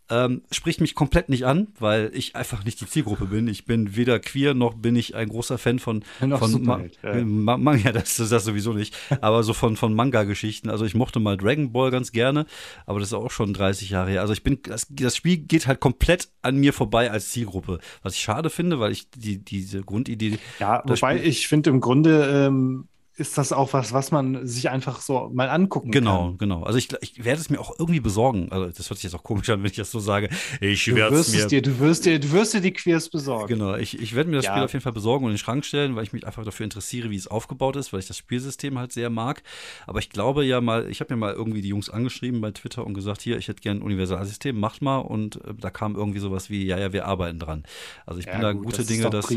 Ähm, 0.09 0.41
spricht 0.51 0.81
mich 0.81 0.95
komplett 0.95 1.29
nicht 1.29 1.45
an, 1.45 1.69
weil 1.79 2.11
ich 2.13 2.35
einfach 2.35 2.65
nicht 2.65 2.81
die 2.81 2.87
Zielgruppe 2.87 3.25
bin. 3.25 3.47
Ich 3.47 3.65
bin 3.65 3.95
weder 3.95 4.19
queer 4.19 4.53
noch 4.53 4.73
bin 4.73 4.97
ich 4.97 5.15
ein 5.15 5.29
großer 5.29 5.57
Fan 5.57 5.79
von, 5.79 6.03
von 6.19 6.61
Ma 6.61 6.81
ja. 7.01 7.23
Ma 7.23 7.57
Ma 7.57 7.75
ja, 7.75 7.93
das 7.93 8.19
ist 8.19 8.31
das 8.31 8.43
sowieso 8.43 8.73
nicht, 8.73 8.95
aber 9.21 9.43
so 9.43 9.53
von, 9.53 9.77
von 9.77 9.93
Manga-Geschichten. 9.93 10.69
Also 10.69 10.83
ich 10.83 10.93
mochte 10.93 11.19
mal 11.19 11.37
Dragon 11.37 11.71
Ball 11.71 11.89
ganz 11.89 12.11
gerne, 12.11 12.45
aber 12.85 12.99
das 12.99 13.09
ist 13.09 13.13
auch 13.13 13.31
schon 13.31 13.53
30 13.53 13.91
Jahre 13.91 14.11
her. 14.11 14.21
Also 14.21 14.33
ich 14.33 14.43
bin, 14.43 14.59
das, 14.63 14.87
das 14.89 15.15
Spiel 15.15 15.37
geht 15.37 15.67
halt 15.67 15.79
komplett 15.79 16.29
an 16.41 16.57
mir 16.57 16.73
vorbei 16.73 17.09
als 17.09 17.29
Zielgruppe, 17.29 17.79
was 18.01 18.15
ich 18.15 18.21
schade 18.21 18.49
finde, 18.49 18.79
weil 18.79 18.91
ich 18.91 19.09
die, 19.09 19.37
diese 19.43 19.83
Grundidee. 19.83 20.37
Ja, 20.59 20.83
wobei 20.85 21.17
Spiel 21.17 21.29
ich 21.29 21.47
finde 21.47 21.69
im 21.69 21.79
Grunde 21.79 22.47
ähm, 22.47 22.89
ist 23.15 23.37
das 23.37 23.53
auch 23.53 23.73
was, 23.73 23.93
was 23.93 24.11
man 24.11 24.47
sich 24.47 24.69
einfach 24.71 24.99
so 24.99 25.29
mal 25.31 25.49
angucken 25.49 25.91
genau, 25.91 26.29
kann. 26.29 26.37
Genau, 26.39 26.55
genau. 26.57 26.65
Also 26.65 26.79
ich, 26.79 26.89
ich 27.01 27.23
werde 27.23 27.39
es 27.39 27.49
mir 27.51 27.59
auch 27.59 27.77
irgendwie 27.77 27.99
besorgen. 27.99 28.51
Also 28.51 28.65
das 28.65 28.89
hört 28.89 28.97
sich 28.97 29.03
jetzt 29.03 29.13
auch 29.13 29.23
komisch 29.23 29.49
an, 29.49 29.59
wenn 29.59 29.69
ich 29.69 29.75
das 29.75 29.91
so 29.91 29.99
sage. 29.99 30.29
Ich 30.59 30.93
werde 30.93 31.17
es 31.17 31.31
mir. 31.31 31.45
Dir, 31.45 31.61
du 31.61 31.79
wirst 31.79 32.05
dir, 32.05 32.19
du 32.19 32.31
wirst 32.31 32.55
dir 32.55 32.61
die 32.61 32.73
Queers 32.73 33.09
besorgen. 33.09 33.47
Genau, 33.47 33.75
ich, 33.75 34.01
ich 34.01 34.15
werde 34.15 34.31
mir 34.31 34.37
das 34.37 34.45
ja. 34.45 34.53
Spiel 34.53 34.63
auf 34.63 34.73
jeden 34.73 34.81
Fall 34.81 34.93
besorgen 34.93 35.25
und 35.25 35.31
in 35.31 35.35
den 35.35 35.39
Schrank 35.39 35.63
stellen, 35.63 35.95
weil 35.95 36.03
ich 36.03 36.13
mich 36.13 36.25
einfach 36.25 36.43
dafür 36.43 36.63
interessiere, 36.63 37.11
wie 37.11 37.15
es 37.15 37.27
aufgebaut 37.27 37.75
ist, 37.75 37.93
weil 37.93 37.99
ich 37.99 38.07
das 38.07 38.17
Spielsystem 38.17 38.79
halt 38.79 38.91
sehr 38.91 39.11
mag. 39.11 39.43
Aber 39.85 39.99
ich 39.99 40.09
glaube 40.09 40.43
ja 40.43 40.59
mal, 40.59 40.89
ich 40.89 40.99
habe 40.99 41.13
mir 41.13 41.19
mal 41.19 41.33
irgendwie 41.33 41.61
die 41.61 41.69
Jungs 41.69 41.91
angeschrieben 41.91 42.41
bei 42.41 42.49
Twitter 42.49 42.83
und 42.83 42.95
gesagt, 42.95 43.21
hier, 43.21 43.37
ich 43.37 43.47
hätte 43.47 43.61
gerne 43.61 43.81
ein 43.81 43.83
Universalsystem, 43.83 44.59
macht 44.59 44.81
mal. 44.81 44.97
Und 44.97 45.35
äh, 45.45 45.53
da 45.53 45.69
kam 45.69 45.95
irgendwie 45.95 46.19
sowas 46.19 46.49
wie, 46.49 46.65
ja, 46.65 46.79
ja, 46.79 46.93
wir 46.93 47.05
arbeiten 47.05 47.37
dran. 47.37 47.63
Also 48.07 48.19
ich 48.19 48.25
ja, 48.25 48.31
bin 48.33 48.41
da 48.41 48.53
gut, 48.53 48.65
gute 48.65 48.77
das 48.77 48.87
Dinge, 48.87 49.07
dass, 49.11 49.27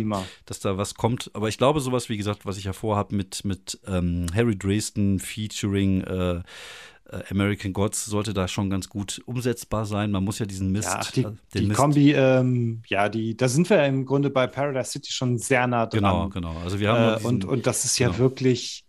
dass 0.47 0.61
da 0.61 0.79
was 0.79 0.95
kommt. 0.95 1.31
Aber 1.35 1.49
ich 1.49 1.59
glaube, 1.59 1.81
sowas, 1.81 2.09
wie 2.09 2.17
gesagt, 2.17 2.47
was 2.47 2.57
ich 2.57 2.65
ja 2.65 2.73
vorhabe 2.73 3.15
mit, 3.15 3.45
mit 3.45 3.66
ähm, 3.87 4.27
Harry 4.35 4.57
Dresden 4.57 5.19
featuring 5.19 6.03
äh, 6.03 6.43
äh, 7.11 7.23
American 7.31 7.73
Gods 7.73 8.07
sollte 8.07 8.35
da 8.35 8.49
schon 8.49 8.71
ganz 8.71 8.89
gut 8.89 9.23
umsetzbar 9.27 9.85
sein. 9.87 10.11
Man 10.11 10.25
muss 10.25 10.39
ja 10.39 10.47
diesen 10.47 10.73
Mist. 10.73 10.89
Ja, 10.89 11.01
die, 11.15 11.23
äh, 11.23 11.33
die 11.55 11.67
Mist 11.67 11.79
Kombi, 11.79 12.13
ähm, 12.13 12.83
ja, 12.89 13.09
die, 13.09 13.37
da 13.37 13.49
sind 13.49 13.71
wir 13.71 13.85
im 13.85 14.05
Grunde 14.05 14.31
bei 14.31 14.47
Paradise 14.47 14.91
City 14.91 15.13
schon 15.13 15.39
sehr 15.39 15.67
nah 15.67 15.87
dran. 15.87 16.01
Genau, 16.01 16.29
genau. 16.29 16.57
Also 16.65 16.81
wir 16.81 16.93
haben 16.93 17.23
äh, 17.23 17.27
und, 17.27 17.45
und 17.45 17.67
das 17.67 17.85
ist 17.85 17.99
ja 17.99 18.09
genau. 18.09 18.19
wirklich 18.19 18.86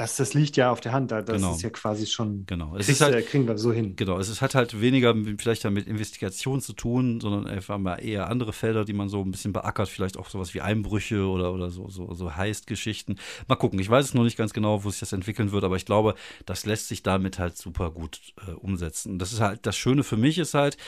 Das, 0.00 0.16
das 0.16 0.32
liegt 0.32 0.56
ja 0.56 0.72
auf 0.72 0.80
der 0.80 0.92
Hand, 0.92 1.10
das 1.10 1.26
genau. 1.26 1.54
ist 1.54 1.60
ja 1.60 1.68
quasi 1.68 2.06
schon. 2.06 2.46
Genau. 2.46 2.74
Es 2.74 2.88
ist 2.88 3.02
halt, 3.02 3.26
kriegen 3.26 3.46
wir 3.46 3.58
so 3.58 3.70
hin. 3.70 3.96
Genau, 3.96 4.18
es 4.18 4.30
ist, 4.30 4.40
hat 4.40 4.54
halt 4.54 4.80
weniger 4.80 5.14
vielleicht 5.36 5.62
damit 5.62 5.86
Investigation 5.86 6.62
zu 6.62 6.72
tun, 6.72 7.20
sondern 7.20 7.46
einfach 7.46 7.76
mal 7.76 7.96
eher 7.96 8.30
andere 8.30 8.54
Felder, 8.54 8.86
die 8.86 8.94
man 8.94 9.10
so 9.10 9.20
ein 9.20 9.30
bisschen 9.30 9.52
beackert, 9.52 9.90
vielleicht 9.90 10.16
auch 10.16 10.30
sowas 10.30 10.54
wie 10.54 10.62
Einbrüche 10.62 11.26
oder, 11.26 11.52
oder 11.52 11.68
so, 11.68 11.90
so, 11.90 12.14
so 12.14 12.34
Heist-Geschichten. 12.34 13.16
Mal 13.46 13.56
gucken, 13.56 13.78
ich 13.78 13.90
weiß 13.90 14.06
es 14.06 14.14
noch 14.14 14.24
nicht 14.24 14.38
ganz 14.38 14.54
genau, 14.54 14.84
wo 14.84 14.90
sich 14.90 15.00
das 15.00 15.12
entwickeln 15.12 15.52
wird, 15.52 15.64
aber 15.64 15.76
ich 15.76 15.84
glaube, 15.84 16.14
das 16.46 16.64
lässt 16.64 16.88
sich 16.88 17.02
damit 17.02 17.38
halt 17.38 17.58
super 17.58 17.90
gut 17.90 18.20
äh, 18.48 18.52
umsetzen. 18.52 19.18
Das 19.18 19.34
ist 19.34 19.40
halt, 19.40 19.66
das 19.66 19.76
Schöne 19.76 20.02
für 20.02 20.16
mich 20.16 20.38
ist 20.38 20.54
halt, 20.54 20.78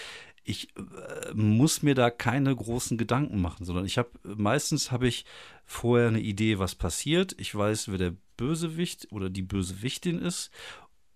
ich 0.42 0.68
äh, 0.76 1.34
muss 1.34 1.82
mir 1.82 1.94
da 1.94 2.08
keine 2.08 2.56
großen 2.56 2.96
Gedanken 2.96 3.42
machen, 3.42 3.66
sondern 3.66 3.84
ich 3.84 3.98
habe 3.98 4.08
meistens 4.24 4.90
habe 4.90 5.06
ich 5.06 5.26
vorher 5.66 6.08
eine 6.08 6.20
Idee, 6.20 6.58
was 6.58 6.74
passiert. 6.74 7.34
Ich 7.38 7.54
weiß, 7.54 7.90
wer 7.90 7.98
der 7.98 8.16
Bösewicht 8.42 9.06
oder 9.12 9.30
die 9.30 9.42
Bösewichtin 9.42 10.20
ist 10.20 10.50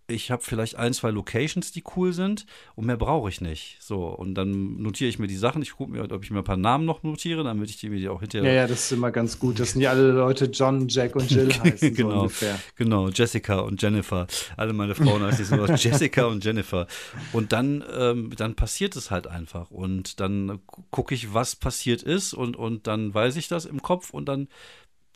ich 0.09 0.31
habe 0.31 0.43
vielleicht 0.43 0.77
ein, 0.77 0.93
zwei 0.93 1.11
Locations, 1.11 1.73
die 1.73 1.83
cool 1.97 2.13
sind 2.13 2.47
und 2.77 2.87
mehr 2.87 2.97
brauche 2.97 3.29
ich 3.29 3.41
nicht. 3.41 3.79
So, 3.81 4.07
und 4.07 4.35
dann 4.35 4.81
notiere 4.81 5.09
ich 5.09 5.19
mir 5.19 5.27
die 5.27 5.37
Sachen. 5.37 5.63
Ich 5.63 5.73
gucke 5.73 5.91
mir, 5.91 6.11
ob 6.11 6.23
ich 6.23 6.31
mir 6.31 6.39
ein 6.39 6.45
paar 6.45 6.57
Namen 6.57 6.85
noch 6.85 7.03
notiere, 7.03 7.43
damit 7.43 7.71
ich 7.71 7.79
die 7.79 7.89
mir 7.89 8.13
auch 8.13 8.21
hinterher. 8.21 8.53
Ja, 8.53 8.61
ja, 8.63 8.67
das 8.69 8.85
ist 8.85 8.93
immer 8.93 9.11
ganz 9.11 9.39
gut. 9.39 9.59
Das 9.59 9.73
sind 9.73 9.81
ja 9.81 9.91
alle 9.91 10.13
Leute 10.13 10.47
John, 10.47 10.87
Jack 10.89 11.17
und 11.17 11.31
Jill 11.31 11.53
heißen. 11.65 11.95
genau, 11.95 12.11
so 12.11 12.17
ungefähr. 12.21 12.59
genau, 12.77 13.09
Jessica 13.09 13.59
und 13.61 13.83
Jennifer. 13.83 14.27
Alle 14.57 14.73
meine 14.73 14.95
Frauen 14.95 15.23
heißen 15.23 15.45
so 15.45 15.67
Jessica 15.75 16.27
und 16.27 16.45
Jennifer. 16.45 16.87
Und 17.33 17.53
dann, 17.53 17.83
ähm, 17.99 18.31
dann 18.37 18.55
passiert 18.55 18.95
es 18.95 19.11
halt 19.11 19.27
einfach. 19.27 19.71
Und 19.73 20.21
dann 20.21 20.61
gucke 20.91 21.15
ich, 21.15 21.35
was 21.35 21.57
passiert 21.57 22.03
ist 22.03 22.33
und, 22.33 22.57
und 22.57 22.87
dann 22.87 23.13
weiß 23.13 23.37
ich 23.37 23.49
das 23.49 23.65
im 23.65 23.83
Kopf 23.83 24.11
und 24.11 24.27
dann 24.27 24.49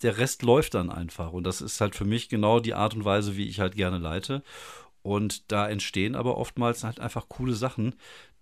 der 0.03 0.19
Rest 0.19 0.43
läuft 0.43 0.75
dann 0.75 0.91
einfach. 0.91 1.33
Und 1.33 1.45
das 1.45 1.61
ist 1.61 1.81
halt 1.81 1.95
für 1.95 2.05
mich 2.05 2.29
genau 2.29 2.61
die 2.61 2.75
Art 2.75 2.95
und 2.95 3.05
Weise, 3.05 3.37
wie 3.37 3.49
ich 3.49 3.61
halt 3.61 3.75
gerne 3.75 3.99
leite. 3.99 4.43
Und 5.03 5.51
da 5.51 5.69
entstehen 5.69 6.15
aber 6.15 6.37
oftmals 6.37 6.85
halt 6.85 7.01
einfach 7.01 7.29
coole 7.29 7.55
Sachen, 7.55 7.95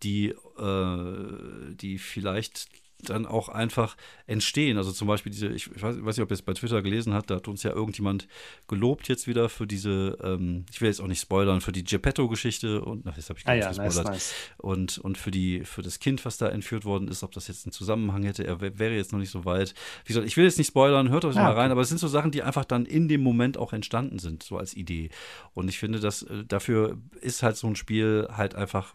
die, 0.02 0.28
äh, 0.58 1.74
die 1.74 1.98
vielleicht 1.98 2.68
dann 3.02 3.26
auch 3.26 3.48
einfach 3.48 3.96
entstehen. 4.26 4.76
Also 4.76 4.92
zum 4.92 5.06
Beispiel 5.08 5.30
diese, 5.30 5.48
ich 5.48 5.70
weiß, 5.70 6.04
weiß 6.04 6.16
nicht, 6.16 6.24
ob 6.24 6.30
ihr 6.30 6.34
es 6.34 6.42
bei 6.42 6.54
Twitter 6.54 6.82
gelesen 6.82 7.14
habt, 7.14 7.30
da 7.30 7.36
hat 7.36 7.48
uns 7.48 7.62
ja 7.62 7.72
irgendjemand 7.72 8.26
gelobt 8.66 9.08
jetzt 9.08 9.26
wieder 9.26 9.48
für 9.48 9.66
diese, 9.66 10.18
ähm, 10.22 10.64
ich 10.70 10.80
will 10.80 10.88
jetzt 10.88 11.00
auch 11.00 11.06
nicht 11.06 11.20
spoilern, 11.20 11.60
für 11.60 11.72
die 11.72 11.84
Geppetto-Geschichte 11.84 12.80
und 12.80 13.06
ach, 13.06 13.16
jetzt 13.16 13.28
habe 13.30 13.38
ich 13.38 13.44
gar 13.44 13.52
ah, 13.52 13.56
nicht 13.56 13.64
ja, 13.64 13.84
gespoilert. 13.84 14.12
Nice, 14.12 14.14
nice. 14.14 14.34
Und, 14.58 14.98
und 14.98 15.18
für 15.18 15.30
die, 15.30 15.64
für 15.64 15.82
das 15.82 16.00
Kind, 16.00 16.24
was 16.24 16.38
da 16.38 16.48
entführt 16.48 16.84
worden 16.84 17.08
ist, 17.08 17.22
ob 17.22 17.32
das 17.32 17.48
jetzt 17.48 17.66
einen 17.66 17.72
Zusammenhang 17.72 18.24
hätte, 18.24 18.44
er 18.44 18.60
wäre 18.60 18.94
jetzt 18.94 19.12
noch 19.12 19.20
nicht 19.20 19.30
so 19.30 19.44
weit. 19.44 19.74
Wie 20.04 20.08
gesagt, 20.08 20.26
ich 20.26 20.36
will 20.36 20.44
jetzt 20.44 20.58
nicht 20.58 20.68
spoilern, 20.68 21.10
hört 21.10 21.24
euch 21.24 21.36
ah, 21.36 21.44
mal 21.44 21.52
rein, 21.52 21.66
okay. 21.66 21.72
aber 21.72 21.82
es 21.82 21.88
sind 21.88 21.98
so 21.98 22.08
Sachen, 22.08 22.30
die 22.30 22.42
einfach 22.42 22.64
dann 22.64 22.84
in 22.84 23.08
dem 23.08 23.22
Moment 23.22 23.56
auch 23.58 23.72
entstanden 23.72 24.18
sind, 24.18 24.42
so 24.42 24.58
als 24.58 24.74
Idee. 24.74 25.10
Und 25.54 25.68
ich 25.68 25.78
finde, 25.78 26.00
dass 26.00 26.22
äh, 26.22 26.44
dafür 26.46 26.98
ist 27.20 27.42
halt 27.42 27.56
so 27.56 27.68
ein 27.68 27.76
Spiel 27.76 28.28
halt 28.30 28.54
einfach 28.54 28.94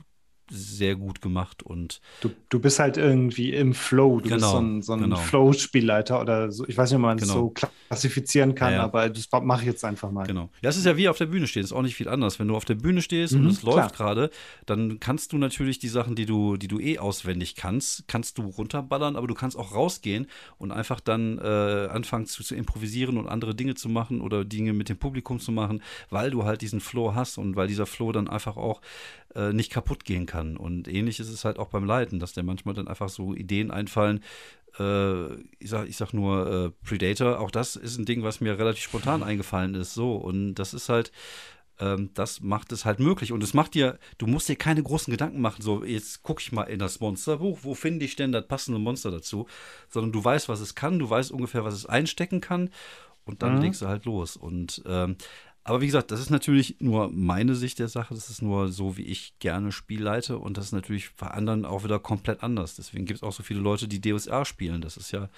sehr 0.53 0.95
gut 0.95 1.21
gemacht 1.21 1.63
und 1.63 1.99
du, 2.21 2.29
du 2.49 2.59
bist 2.59 2.79
halt 2.79 2.97
irgendwie 2.97 3.53
im 3.53 3.73
Flow. 3.73 4.19
Du 4.19 4.29
genau, 4.29 4.35
bist 4.35 4.51
so 4.51 4.57
ein, 4.57 4.81
so 4.81 4.93
ein 4.93 5.01
genau. 5.01 5.15
Flow-Spielleiter 5.17 6.21
oder 6.21 6.51
so. 6.51 6.65
Ich 6.67 6.77
weiß 6.77 6.91
nicht, 6.91 6.97
ob 6.97 7.01
man 7.01 7.17
es 7.17 7.23
genau. 7.23 7.33
so 7.33 7.49
klassifizieren 7.89 8.55
kann, 8.55 8.71
ja, 8.71 8.77
ja. 8.77 8.83
aber 8.83 9.09
das 9.09 9.27
mache 9.41 9.61
ich 9.61 9.67
jetzt 9.67 9.83
einfach 9.83 10.11
mal. 10.11 10.25
Genau. 10.25 10.49
Ja, 10.61 10.69
es 10.69 10.77
ist 10.77 10.85
ja 10.85 10.95
wie 10.97 11.09
auf 11.09 11.17
der 11.17 11.25
Bühne 11.25 11.47
stehen. 11.47 11.63
Ist 11.63 11.73
auch 11.73 11.81
nicht 11.81 11.95
viel 11.95 12.07
anders. 12.07 12.39
Wenn 12.39 12.47
du 12.47 12.55
auf 12.55 12.65
der 12.65 12.75
Bühne 12.75 13.01
stehst 13.01 13.33
mhm, 13.33 13.41
und 13.41 13.47
es 13.47 13.63
läuft 13.63 13.95
gerade, 13.95 14.29
dann 14.65 14.99
kannst 14.99 15.33
du 15.33 15.37
natürlich 15.37 15.79
die 15.79 15.87
Sachen, 15.87 16.15
die 16.15 16.25
du, 16.25 16.57
die 16.57 16.67
du 16.67 16.79
eh 16.79 16.99
auswendig 16.99 17.55
kannst, 17.55 18.07
kannst 18.07 18.37
du 18.37 18.43
runterballern, 18.43 19.15
aber 19.15 19.27
du 19.27 19.33
kannst 19.33 19.57
auch 19.57 19.73
rausgehen 19.73 20.27
und 20.57 20.71
einfach 20.71 20.99
dann 20.99 21.39
äh, 21.39 21.87
anfangen 21.91 22.25
zu, 22.25 22.43
zu 22.43 22.55
improvisieren 22.55 23.17
und 23.17 23.27
andere 23.27 23.55
Dinge 23.55 23.75
zu 23.75 23.89
machen 23.89 24.21
oder 24.21 24.45
Dinge 24.45 24.73
mit 24.73 24.89
dem 24.89 24.97
Publikum 24.97 25.39
zu 25.39 25.51
machen, 25.51 25.81
weil 26.09 26.31
du 26.31 26.43
halt 26.43 26.61
diesen 26.61 26.79
Flow 26.79 27.15
hast 27.15 27.37
und 27.37 27.55
weil 27.55 27.67
dieser 27.67 27.85
Flow 27.85 28.11
dann 28.11 28.27
einfach 28.27 28.57
auch 28.57 28.81
äh, 29.35 29.53
nicht 29.53 29.71
kaputt 29.71 30.05
gehen 30.05 30.25
kann. 30.25 30.42
Und 30.57 30.87
ähnlich 30.87 31.19
ist 31.19 31.29
es 31.29 31.45
halt 31.45 31.59
auch 31.59 31.69
beim 31.69 31.85
Leiten, 31.85 32.19
dass 32.19 32.33
dir 32.33 32.43
manchmal 32.43 32.75
dann 32.75 32.87
einfach 32.87 33.09
so 33.09 33.33
Ideen 33.33 33.71
einfallen. 33.71 34.23
Äh, 34.79 35.33
ich, 35.59 35.69
sag, 35.69 35.87
ich 35.87 35.97
sag 35.97 36.13
nur 36.13 36.51
äh, 36.51 36.85
Predator, 36.85 37.39
auch 37.39 37.51
das 37.51 37.75
ist 37.75 37.97
ein 37.97 38.05
Ding, 38.05 38.23
was 38.23 38.41
mir 38.41 38.57
relativ 38.57 38.83
spontan 38.83 39.23
eingefallen 39.23 39.75
ist. 39.75 39.93
So, 39.93 40.15
und 40.15 40.55
das 40.55 40.73
ist 40.73 40.89
halt 40.89 41.11
ähm, 41.79 42.11
das 42.13 42.41
macht 42.41 42.71
es 42.71 42.85
halt 42.85 42.99
möglich. 42.99 43.31
Und 43.31 43.43
es 43.43 43.53
macht 43.53 43.73
dir, 43.73 43.97
du 44.17 44.27
musst 44.27 44.47
dir 44.47 44.55
keine 44.55 44.83
großen 44.83 45.11
Gedanken 45.11 45.41
machen, 45.41 45.61
so 45.61 45.83
jetzt 45.83 46.23
gucke 46.23 46.41
ich 46.41 46.51
mal 46.51 46.63
in 46.63 46.79
das 46.79 46.99
Monsterbuch, 46.99 47.59
wo 47.63 47.73
finde 47.73 48.05
ich 48.05 48.15
denn 48.15 48.31
das 48.31 48.47
passende 48.47 48.79
Monster 48.79 49.11
dazu? 49.11 49.47
Sondern 49.89 50.11
du 50.11 50.23
weißt, 50.23 50.49
was 50.49 50.59
es 50.59 50.75
kann, 50.75 50.99
du 50.99 51.09
weißt 51.09 51.31
ungefähr, 51.31 51.63
was 51.63 51.73
es 51.73 51.85
einstecken 51.85 52.41
kann 52.41 52.69
und 53.25 53.41
dann 53.41 53.55
mhm. 53.55 53.61
legst 53.61 53.81
du 53.81 53.87
halt 53.87 54.05
los. 54.05 54.37
Und 54.37 54.83
ähm, 54.85 55.15
aber 55.65 55.79
wie 55.79 55.85
gesagt, 55.85 56.11
das 56.11 56.19
ist 56.19 56.29
natürlich 56.29 56.75
nur 56.79 57.09
meine 57.09 57.55
Sicht 57.55 57.79
der 57.79 57.87
Sache. 57.87 58.13
Das 58.13 58.29
ist 58.29 58.41
nur 58.41 58.69
so, 58.69 58.97
wie 58.97 59.03
ich 59.03 59.33
gerne 59.39 59.71
Spiel 59.71 60.03
leite. 60.03 60.37
Und 60.37 60.57
das 60.57 60.65
ist 60.65 60.71
natürlich 60.73 61.15
bei 61.15 61.27
anderen 61.27 61.65
auch 61.65 61.85
wieder 61.85 61.99
komplett 61.99 62.43
anders. 62.43 62.75
Deswegen 62.75 63.05
gibt 63.05 63.17
es 63.19 63.23
auch 63.23 63.31
so 63.31 63.43
viele 63.43 63.61
Leute, 63.61 63.87
die 63.87 64.01
DSA 64.01 64.43
spielen. 64.43 64.81
Das 64.81 64.97
ist 64.97 65.11
ja 65.11 65.29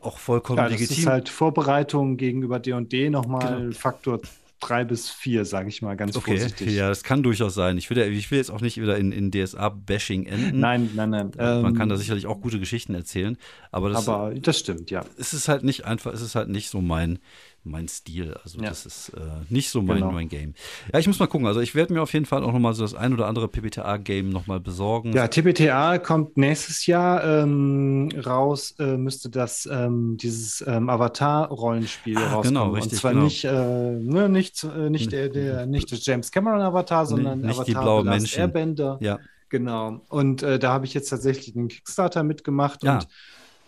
auch 0.00 0.18
vollkommen 0.18 0.58
ja, 0.58 0.64
das 0.64 0.72
legitim. 0.72 0.96
Das 0.96 0.98
ist 0.98 1.06
halt 1.06 1.28
Vorbereitung 1.28 2.16
gegenüber 2.16 2.58
D&D 2.58 3.10
nochmal 3.10 3.58
genau. 3.58 3.72
Faktor 3.72 4.20
drei 4.60 4.84
bis 4.84 5.10
vier, 5.10 5.44
sage 5.44 5.68
ich 5.68 5.82
mal 5.82 5.96
ganz 5.96 6.16
okay. 6.16 6.38
vorsichtig. 6.38 6.72
Ja, 6.72 6.88
das 6.88 7.02
kann 7.02 7.22
durchaus 7.22 7.54
sein. 7.54 7.76
Ich 7.76 7.90
will, 7.90 7.98
ich 7.98 8.30
will 8.30 8.38
jetzt 8.38 8.50
auch 8.50 8.60
nicht 8.60 8.80
wieder 8.80 8.96
in, 8.96 9.12
in 9.12 9.30
DSA-Bashing 9.30 10.26
enden. 10.26 10.58
Nein, 10.58 10.90
nein, 10.94 11.10
nein. 11.10 11.32
Man 11.36 11.66
ähm, 11.66 11.74
kann 11.74 11.88
da 11.88 11.96
sicherlich 11.96 12.26
auch 12.26 12.40
gute 12.40 12.58
Geschichten 12.58 12.94
erzählen. 12.94 13.36
Aber 13.70 13.90
das, 13.90 14.08
aber 14.08 14.34
das 14.34 14.58
stimmt, 14.58 14.90
ja. 14.90 15.04
Es 15.18 15.34
ist 15.34 15.48
halt 15.48 15.64
nicht 15.64 15.84
einfach, 15.84 16.12
es 16.14 16.22
ist 16.22 16.34
halt 16.34 16.48
nicht 16.48 16.70
so 16.70 16.80
mein, 16.80 17.18
mein 17.64 17.88
Stil. 17.88 18.34
Also 18.42 18.58
ja. 18.58 18.68
das 18.68 18.86
ist 18.86 19.08
äh, 19.10 19.20
nicht 19.48 19.70
so 19.70 19.82
mein, 19.82 19.98
genau. 19.98 20.12
mein 20.12 20.28
Game. 20.28 20.54
Ja, 20.92 20.98
ich 20.98 21.06
muss 21.06 21.18
mal 21.18 21.26
gucken. 21.26 21.46
Also 21.46 21.60
ich 21.60 21.74
werde 21.74 21.92
mir 21.92 22.02
auf 22.02 22.12
jeden 22.12 22.26
Fall 22.26 22.44
auch 22.44 22.52
noch 22.52 22.58
mal 22.58 22.74
so 22.74 22.82
das 22.82 22.94
ein 22.94 23.12
oder 23.12 23.26
andere 23.26 23.48
PBTA-Game 23.48 24.28
noch 24.28 24.46
mal 24.46 24.60
besorgen. 24.60 25.12
Ja, 25.12 25.28
TPTA 25.28 25.98
kommt 25.98 26.36
nächstes 26.36 26.86
Jahr 26.86 27.24
ähm, 27.24 28.10
raus. 28.24 28.74
Äh, 28.78 28.96
müsste 28.96 29.30
das 29.30 29.66
ähm, 29.70 30.16
dieses 30.18 30.64
ähm, 30.66 30.88
Avatar-Rollenspiel 30.88 32.18
ah, 32.18 32.34
rauskommen. 32.34 32.42
Genau, 32.42 32.70
richtig. 32.70 32.92
Und 32.92 32.98
zwar 32.98 33.12
genau. 33.12 33.24
nicht, 33.24 33.44
äh, 33.44 33.52
ne, 33.52 34.28
nicht, 34.28 34.64
äh, 34.64 34.90
nicht 34.90 35.12
der, 35.12 35.28
der, 35.28 35.66
nicht 35.66 35.90
das 35.90 36.04
James 36.04 36.30
Cameron 36.30 36.60
Avatar, 36.60 37.06
sondern 37.06 37.40
nicht 37.40 37.50
Avatar 37.50 37.64
die 37.64 37.72
blaue 37.72 38.04
Menschen. 38.04 38.40
Airbender. 38.40 38.98
Ja. 39.00 39.18
Genau. 39.48 40.00
Und 40.08 40.42
äh, 40.42 40.58
da 40.58 40.72
habe 40.72 40.84
ich 40.84 40.94
jetzt 40.94 41.08
tatsächlich 41.08 41.54
den 41.54 41.68
Kickstarter 41.68 42.22
mitgemacht 42.24 42.82
ja. 42.82 42.94
und 42.94 43.08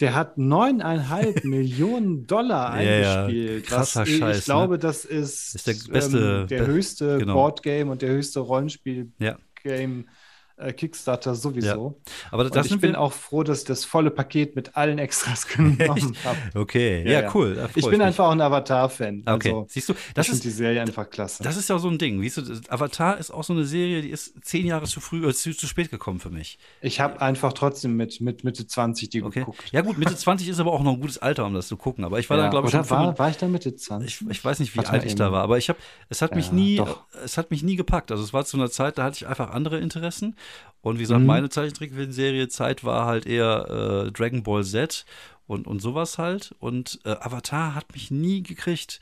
der 0.00 0.14
hat 0.14 0.38
neuneinhalb 0.38 1.44
Millionen 1.44 2.26
Dollar 2.26 2.70
eingespielt. 2.72 3.64
Ja, 3.64 3.76
krasser 3.76 4.02
was, 4.02 4.08
Scheiß. 4.08 4.38
Ich 4.38 4.44
glaube, 4.44 4.74
ne? 4.74 4.78
das 4.78 5.04
ist, 5.04 5.54
ist 5.54 5.66
der, 5.66 5.92
beste, 5.92 6.18
ähm, 6.42 6.46
der 6.48 6.66
höchste 6.66 7.18
genau. 7.18 7.34
Boardgame 7.34 7.90
und 7.90 8.02
der 8.02 8.10
höchste 8.10 8.40
Rollenspiel-Game 8.40 10.04
ja 10.06 10.12
äh, 10.58 10.72
Kickstarter 10.72 11.34
sowieso. 11.34 11.96
Ja. 12.06 12.12
Aber 12.30 12.48
das 12.48 12.66
ich 12.66 12.80
bin 12.80 12.94
auch 12.94 13.12
froh, 13.12 13.42
dass 13.42 13.60
ich 13.60 13.64
das 13.66 13.84
volle 13.84 14.10
Paket 14.10 14.56
mit 14.56 14.76
allen 14.76 14.98
Extras 14.98 15.46
genommen 15.48 16.16
habe. 16.24 16.38
Okay, 16.54 17.02
ja, 17.04 17.22
ja 17.22 17.34
cool. 17.34 17.68
Ich 17.74 17.84
bin 17.84 17.98
mich. 17.98 18.02
einfach 18.02 18.26
auch 18.26 18.30
ein 18.30 18.40
Avatar-Fan. 18.40 19.22
Okay, 19.26 19.48
also, 19.48 19.66
siehst 19.68 19.88
du, 19.88 19.94
das 20.14 20.28
ist 20.28 20.44
die 20.44 20.50
Serie 20.50 20.80
einfach 20.80 21.10
klasse. 21.10 21.42
Das 21.42 21.56
ist 21.56 21.68
ja 21.68 21.78
so 21.78 21.88
ein 21.88 21.98
Ding. 21.98 22.22
Siehst 22.22 22.38
du, 22.38 22.60
Avatar 22.68 23.18
ist 23.18 23.30
auch 23.30 23.44
so 23.44 23.52
eine 23.52 23.64
Serie, 23.64 24.00
die 24.00 24.10
ist 24.10 24.34
zehn 24.42 24.66
Jahre 24.66 24.86
zu 24.86 25.00
früh, 25.00 25.28
äh, 25.28 25.34
zu, 25.34 25.54
zu 25.54 25.66
spät 25.66 25.90
gekommen 25.90 26.20
für 26.20 26.30
mich. 26.30 26.58
Ich 26.80 27.00
habe 27.00 27.20
einfach 27.20 27.52
trotzdem 27.52 27.96
mit, 27.96 28.20
mit 28.20 28.44
Mitte 28.44 28.66
20 28.66 29.10
die 29.10 29.22
okay. 29.22 29.40
geguckt. 29.40 29.62
Ja 29.72 29.82
gut, 29.82 29.98
Mitte 29.98 30.16
20 30.16 30.48
ist 30.48 30.58
aber 30.58 30.72
auch 30.72 30.82
noch 30.82 30.94
ein 30.94 31.00
gutes 31.00 31.18
Alter, 31.18 31.44
um 31.44 31.54
das 31.54 31.68
zu 31.68 31.76
gucken. 31.76 32.04
Aber 32.04 32.18
ich 32.18 32.30
war 32.30 32.38
ja, 32.38 32.44
dann, 32.44 32.50
glaube 32.50 32.68
ich, 32.68 32.72
schon 32.72 32.88
war, 32.88 33.18
war 33.18 33.28
ich 33.28 33.36
dann 33.36 33.52
Mitte 33.52 33.76
20? 33.76 34.22
Ich, 34.22 34.30
ich 34.30 34.44
weiß 34.44 34.60
nicht, 34.60 34.72
wie 34.74 34.78
Warte 34.78 34.92
alt 34.92 35.04
ich 35.04 35.14
da 35.14 35.32
war, 35.32 35.42
aber 35.42 35.58
ich 35.58 35.68
habe, 35.68 35.78
es 36.08 36.22
hat 36.22 36.34
mich 36.34 36.50
nie, 36.50 36.76
doch. 36.76 37.04
es 37.24 37.36
hat 37.36 37.50
mich 37.50 37.62
nie 37.62 37.76
gepackt. 37.76 38.10
Also 38.10 38.24
es 38.24 38.32
war 38.32 38.44
zu 38.46 38.56
einer 38.56 38.70
Zeit, 38.70 38.96
da 38.96 39.04
hatte 39.04 39.16
ich 39.16 39.26
einfach 39.26 39.50
andere 39.50 39.78
Interessen 39.78 40.34
und 40.82 40.98
wie 40.98 41.02
gesagt, 41.02 41.20
mhm. 41.20 41.26
meine 41.26 41.48
Zeichentrickserie 41.48 42.48
Zeit 42.48 42.84
war 42.84 43.06
halt 43.06 43.26
eher 43.26 44.06
äh, 44.06 44.12
Dragon 44.12 44.42
Ball 44.42 44.64
Z 44.64 45.04
und, 45.46 45.66
und 45.66 45.80
sowas 45.80 46.18
halt. 46.18 46.54
Und 46.58 47.00
äh, 47.04 47.10
Avatar 47.10 47.74
hat 47.74 47.92
mich 47.92 48.10
nie 48.10 48.42
gekriegt. 48.42 49.00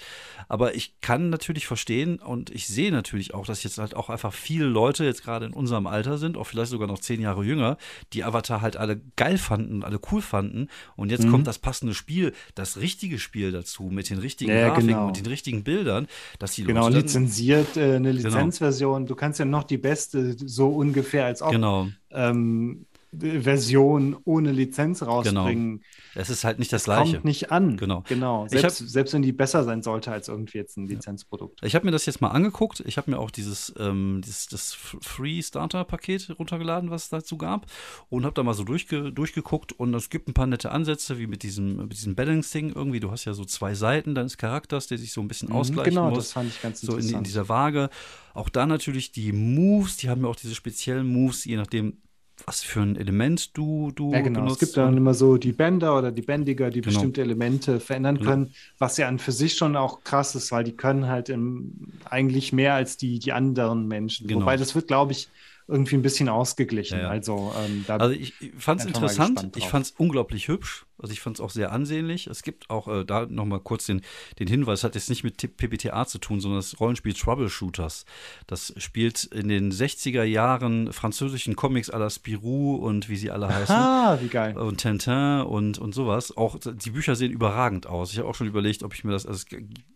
Aber 0.49 0.75
ich 0.75 1.01
kann 1.01 1.31
natürlich 1.31 1.67
verstehen 1.67 2.19
und 2.19 2.51
ich 2.51 2.67
sehe 2.67 2.93
natürlich 2.93 3.35
auch, 3.35 3.47
dass 3.47 3.63
jetzt 3.63 3.79
halt 3.79 3.95
auch 3.95 4.11
einfach 4.11 4.33
viele 4.33 4.67
Leute 4.67 5.05
jetzt 5.05 5.25
gerade 5.25 5.47
in 5.47 5.53
unserem 5.53 5.87
Alter 5.87 6.19
sind, 6.19 6.37
auch 6.37 6.45
vielleicht 6.45 6.71
sogar 6.71 6.87
noch 6.87 6.99
zehn 6.99 7.21
Jahre 7.21 7.45
jünger, 7.45 7.77
die 8.13 8.25
Avatar 8.25 8.61
halt 8.61 8.77
alle 8.77 9.01
geil 9.17 9.39
fanden, 9.39 9.83
alle 9.83 10.01
cool 10.13 10.21
fanden. 10.21 10.69
Und 10.97 11.11
jetzt 11.11 11.25
mhm. 11.25 11.31
kommt 11.31 11.47
das 11.47 11.59
passende 11.59 11.95
Spiel, 11.95 12.33
das 12.55 12.77
richtige 12.79 13.19
Spiel 13.19 13.53
dazu, 13.53 13.85
mit 13.85 14.11
den 14.11 14.19
richtigen 14.19 14.51
ja, 14.51 14.69
Grafiken 14.69 14.89
genau. 14.89 15.07
und 15.07 15.17
den 15.17 15.27
richtigen 15.27 15.65
Bildern, 15.65 16.07
dass 16.39 16.55
die 16.55 16.63
Leute. 16.63 16.75
Genau, 16.75 16.89
lizenziert, 16.89 17.77
äh, 17.77 17.97
eine 17.97 18.13
genau. 18.13 18.29
Lizenzversion. 18.29 19.03
Genau. 19.03 19.09
Du 19.09 19.15
kannst 19.15 19.39
ja 19.39 19.45
noch 19.45 19.65
die 19.65 19.79
beste, 19.79 20.37
so 20.39 20.69
ungefähr 20.69 21.25
als 21.25 21.43
auch. 21.43 21.51
Genau. 21.51 21.89
Ähm, 22.11 22.87
Version 23.19 24.17
ohne 24.25 24.53
Lizenz 24.53 25.03
rausbringen. 25.03 25.79
Genau. 25.79 25.85
Es 26.15 26.31
ist 26.31 26.45
halt 26.45 26.59
nicht 26.59 26.73
das, 26.73 26.83
das 26.83 26.85
Gleiche. 26.85 27.13
Kommt 27.13 27.25
nicht 27.25 27.51
an. 27.51 27.77
Genau. 27.77 28.05
genau. 28.09 28.47
Selbst, 28.49 28.81
hab, 28.81 28.89
selbst 28.89 29.15
wenn 29.15 29.23
die 29.23 29.33
besser 29.33 29.65
sein 29.65 29.83
sollte 29.83 30.13
als 30.13 30.29
irgendwie 30.29 30.59
jetzt 30.59 30.77
ein 30.77 30.87
Lizenzprodukt. 30.87 31.61
Ich 31.63 31.75
habe 31.75 31.85
mir 31.85 31.91
das 31.91 32.07
jetzt 32.07 32.21
mal 32.21 32.29
angeguckt. 32.29 32.83
Ich 32.87 32.97
habe 32.97 33.11
mir 33.11 33.19
auch 33.19 33.31
dieses, 33.31 33.75
ähm, 33.79 34.21
dieses 34.25 34.47
das 34.47 34.75
Free 34.75 35.43
Starter 35.43 35.85
Paket 35.85 36.35
runtergeladen, 36.39 36.91
was 36.91 37.05
es 37.05 37.09
dazu 37.11 37.37
gab, 37.39 37.67
und 38.09 38.25
habe 38.25 38.35
da 38.35 38.43
mal 38.43 38.55
so 38.55 38.65
durchge 38.65 39.13
durchgeguckt. 39.13 39.73
Und 39.73 39.95
es 39.95 40.11
gibt 40.11 40.29
ein 40.29 40.35
paar 40.35 40.47
nette 40.47 40.71
Ansätze, 40.71 41.19
wie 41.19 41.27
mit 41.27 41.43
diesem, 41.43 41.77
mit 41.77 41.93
diesem 41.93 42.15
Balancing 42.15 42.73
irgendwie. 42.75 43.01
Du 43.01 43.11
hast 43.11 43.25
ja 43.25 43.35
so 43.35 43.45
zwei 43.45 43.75
Seiten 43.75 44.15
deines 44.15 44.39
Charakters, 44.39 44.87
der 44.87 44.99
sich 44.99 45.13
so 45.13 45.21
ein 45.21 45.29
bisschen 45.29 45.49
mhm, 45.49 45.57
ausgleichen 45.57 45.95
genau, 45.95 46.11
muss. 46.11 46.19
das 46.19 46.33
fand 46.33 46.49
ich 46.51 46.63
ganz 46.63 46.81
so 46.81 46.93
interessant. 46.93 47.11
So 47.11 47.17
in, 47.17 47.19
in 47.19 47.25
dieser 47.25 47.49
Waage. 47.49 47.91
Auch 48.35 48.49
da 48.49 48.67
natürlich 48.67 49.13
die 49.13 49.33
Moves, 49.33 49.97
die 49.97 50.11
haben 50.11 50.23
ja 50.23 50.29
auch 50.29 50.37
diese 50.37 50.55
speziellen 50.55 51.07
Moves, 51.07 51.45
je 51.45 51.57
nachdem, 51.57 51.99
was 52.47 52.63
für 52.63 52.81
ein 52.81 52.97
Element 52.97 53.57
du, 53.57 53.91
du 53.93 54.13
ja, 54.13 54.21
genau. 54.21 54.41
benutzt. 54.41 54.63
Es 54.63 54.69
gibt 54.69 54.77
dann 54.77 54.97
immer 54.97 55.15
so 55.15 55.37
die 55.37 55.53
Bänder 55.53 55.97
oder 55.97 56.13
die 56.13 56.23
Bändiger, 56.23 56.71
die 56.71 56.81
genau. 56.81 56.93
bestimmte 56.93 57.23
Elemente 57.23 57.81
verändern 57.81 58.21
können, 58.21 58.55
was 58.79 58.97
ja 58.97 59.09
an 59.09 59.19
für 59.19 59.33
sich 59.33 59.55
schon 59.57 59.77
auch 59.77 60.05
krass 60.05 60.35
ist, 60.35 60.53
weil 60.53 60.65
die 60.65 60.77
können 60.77 61.07
halt 61.07 61.29
im, 61.29 61.73
eigentlich 62.05 62.53
mehr 62.53 62.75
als 62.75 62.97
die, 62.97 63.19
die 63.19 63.33
anderen 63.33 63.89
Menschen. 63.89 64.27
Genau. 64.27 64.43
Wobei 64.43 64.57
das 64.57 64.75
wird, 64.75 64.89
glaube 64.89 65.13
ich, 65.13 65.29
irgendwie 65.67 65.97
ein 65.97 66.03
bisschen 66.03 66.29
ausgeglichen. 66.29 66.99
Ja, 66.99 67.05
ja. 67.05 67.11
Also, 67.11 67.53
ähm, 67.65 67.85
also 67.89 68.11
ich, 68.11 68.35
ich 68.41 68.53
fand 68.59 68.81
es 68.81 68.87
interessant, 68.87 69.57
ich 69.57 69.67
fand 69.67 69.87
es 69.87 69.93
unglaublich 69.93 70.49
hübsch. 70.49 70.85
Also 70.99 71.13
ich 71.13 71.21
fand 71.21 71.37
es 71.37 71.41
auch 71.41 71.51
sehr 71.51 71.73
ansehnlich. 71.73 72.27
Es 72.29 72.43
gibt 72.43 72.71
auch 72.71 72.89
äh, 72.89 73.05
da 73.05 73.27
nochmal 73.27 73.61
kurz 73.61 73.87
den, 73.87 74.03
den 74.39 74.47
Hinweis, 74.47 74.85
hat 74.85 74.95
jetzt 74.95 75.11
nicht 75.11 75.25
mit 75.25 75.37
PBTA 75.37 76.07
zu 76.07 76.19
tun, 76.19 76.41
sondern 76.41 76.59
das 76.59 76.79
Rollenspiel 76.79 77.15
Troubleshooters. 77.15 78.05
Das 78.47 78.73
spielt 78.77 79.25
in 79.25 79.49
den 79.49 79.73
60er 79.73 80.23
Jahren 80.23 80.93
französischen 80.93 81.57
Comics 81.57 81.93
à 81.93 81.99
la 81.99 82.11
Spirou 82.11 82.77
und 82.77 83.09
wie 83.09 83.17
sie 83.17 83.31
alle 83.31 83.49
heißen. 83.49 83.75
Ah, 83.75 84.19
wie 84.21 84.29
geil. 84.29 84.57
Und 84.57 84.79
Tintin 84.79 85.43
und, 85.43 85.79
und 85.79 85.95
sowas. 85.95 86.37
Auch 86.37 86.59
die 86.59 86.91
Bücher 86.91 87.17
sehen 87.17 87.33
überragend 87.33 87.87
aus. 87.87 88.13
Ich 88.13 88.19
habe 88.19 88.29
auch 88.29 88.35
schon 88.35 88.47
überlegt, 88.47 88.83
ob 88.83 88.95
ich 88.95 89.05
mir 89.05 89.13
das, 89.13 89.27
also 89.27 89.45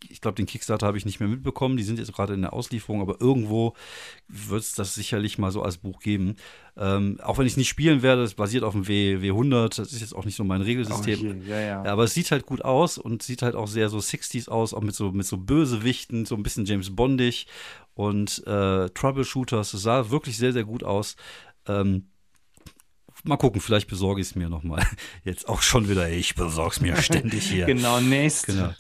ich 0.08 0.20
glaube, 0.20 0.34
den 0.34 0.46
Kickstarter 0.46 0.86
habe 0.86 0.98
ich 0.98 1.06
nicht 1.06 1.20
mehr 1.20 1.28
mitbekommen. 1.28 1.76
Die 1.76 1.84
sind 1.84 1.98
jetzt 1.98 2.12
gerade 2.12 2.34
in 2.34 2.42
der 2.42 2.52
Auslieferung, 2.52 3.00
aber 3.00 3.20
irgendwo 3.20 3.74
wird 4.26 4.62
es 4.62 4.74
das 4.74 4.94
sicherlich 4.94 5.38
mal 5.38 5.52
so 5.52 5.62
als 5.62 5.78
Buch 5.78 6.00
geben. 6.00 6.36
Ähm, 6.80 7.18
auch 7.22 7.38
wenn 7.38 7.46
ich 7.46 7.54
es 7.54 7.56
nicht 7.56 7.68
spielen 7.68 8.02
werde, 8.02 8.22
es 8.22 8.34
basiert 8.34 8.62
auf 8.62 8.72
dem 8.72 8.86
w, 8.86 9.16
W100, 9.16 9.76
das 9.78 9.92
ist 9.92 10.00
jetzt 10.00 10.14
auch 10.14 10.24
nicht 10.24 10.36
so 10.36 10.44
mein 10.44 10.62
Regelsystem. 10.62 11.42
Oh, 11.44 11.50
ja, 11.50 11.60
ja. 11.60 11.82
Aber 11.84 12.04
es 12.04 12.14
sieht 12.14 12.30
halt 12.30 12.46
gut 12.46 12.64
aus 12.64 12.98
und 12.98 13.22
sieht 13.22 13.42
halt 13.42 13.56
auch 13.56 13.66
sehr 13.66 13.88
so 13.88 13.98
60s 13.98 14.48
aus, 14.48 14.72
auch 14.72 14.82
mit 14.82 14.94
so, 14.94 15.10
mit 15.10 15.26
so 15.26 15.38
Bösewichten, 15.38 16.24
so 16.24 16.36
ein 16.36 16.44
bisschen 16.44 16.66
James 16.66 16.94
Bondig 16.94 17.48
und 17.94 18.46
äh, 18.46 18.88
Troubleshooters. 18.90 19.74
Es 19.74 19.82
sah 19.82 20.10
wirklich 20.10 20.38
sehr, 20.38 20.52
sehr 20.52 20.64
gut 20.64 20.84
aus. 20.84 21.16
Ähm, 21.66 22.10
mal 23.28 23.36
gucken, 23.36 23.60
vielleicht 23.60 23.88
besorge 23.88 24.20
ich 24.20 24.28
es 24.28 24.34
mir 24.34 24.48
nochmal. 24.48 24.82
Jetzt 25.24 25.48
auch 25.48 25.62
schon 25.62 25.88
wieder, 25.88 26.08
ich 26.10 26.34
besorge 26.34 26.72
es 26.72 26.80
mir 26.80 26.96
ständig 27.02 27.44
hier. 27.44 27.66
genau, 27.66 28.00
nächst. 28.00 28.46
Genau. 28.46 28.70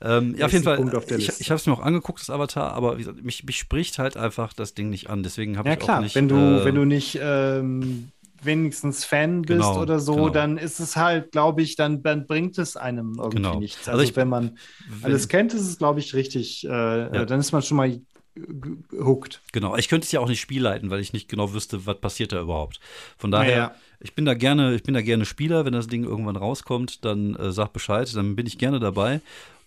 Ähm, 0.00 0.34
ja, 0.36 0.46
auf 0.46 0.52
jeden 0.52 0.64
Fall, 0.64 1.02
ich, 1.16 1.40
ich 1.40 1.50
habe 1.50 1.58
es 1.58 1.66
mir 1.66 1.72
auch 1.72 1.80
angeguckt, 1.80 2.20
das 2.20 2.30
Avatar, 2.30 2.72
aber 2.72 2.96
gesagt, 2.96 3.22
mich, 3.22 3.44
mich 3.44 3.58
spricht 3.58 3.98
halt 3.98 4.16
einfach 4.16 4.52
das 4.52 4.74
Ding 4.74 4.90
nicht 4.90 5.08
an. 5.08 5.22
Deswegen 5.22 5.56
habe 5.56 5.68
ja, 5.68 5.74
ich 5.74 5.80
klar, 5.80 5.98
auch 5.98 6.02
nicht. 6.02 6.14
Wenn 6.14 6.28
du, 6.28 6.36
äh, 6.36 6.64
wenn 6.64 6.74
du 6.74 6.84
nicht 6.84 7.18
ähm, 7.22 8.08
wenigstens 8.42 9.04
Fan 9.04 9.42
bist 9.42 9.60
genau, 9.60 9.80
oder 9.80 10.00
so, 10.00 10.14
genau. 10.14 10.28
dann 10.30 10.58
ist 10.58 10.80
es 10.80 10.96
halt, 10.96 11.32
glaube 11.32 11.62
ich, 11.62 11.76
dann, 11.76 12.02
dann 12.02 12.26
bringt 12.26 12.58
es 12.58 12.76
einem 12.76 13.14
irgendwie 13.18 13.36
genau. 13.36 13.58
nichts. 13.58 13.88
Also, 13.88 13.92
also 13.92 14.02
ich, 14.02 14.16
wenn 14.16 14.28
man 14.28 14.58
wenn, 14.88 15.04
alles 15.04 15.28
kennt, 15.28 15.54
ist 15.54 15.62
es, 15.62 15.78
glaube 15.78 16.00
ich, 16.00 16.14
richtig, 16.14 16.64
äh, 16.64 16.68
ja. 16.68 17.24
dann 17.24 17.40
ist 17.40 17.52
man 17.52 17.62
schon 17.62 17.76
mal 17.76 18.00
hooked. 18.92 19.40
Genau, 19.52 19.76
ich 19.76 19.88
könnte 19.88 20.04
es 20.04 20.12
ja 20.12 20.20
auch 20.20 20.28
nicht 20.28 20.40
spielleiten, 20.40 20.90
weil 20.90 21.00
ich 21.00 21.12
nicht 21.12 21.28
genau 21.28 21.52
wüsste, 21.52 21.86
was 21.86 22.00
passiert 22.00 22.32
da 22.32 22.40
überhaupt. 22.40 22.80
Von 23.18 23.30
daher, 23.30 23.56
ja. 23.56 23.74
ich 24.00 24.14
bin 24.14 24.24
da 24.24 24.34
gerne, 24.34 24.74
ich 24.74 24.82
bin 24.82 24.94
da 24.94 25.02
gerne 25.02 25.24
Spieler, 25.24 25.64
wenn 25.64 25.72
das 25.72 25.86
Ding 25.86 26.04
irgendwann 26.04 26.36
rauskommt, 26.36 27.04
dann 27.04 27.36
äh, 27.36 27.52
sag 27.52 27.72
Bescheid, 27.72 28.14
dann 28.14 28.36
bin 28.36 28.46
ich 28.46 28.58
gerne 28.58 28.80
dabei 28.80 29.20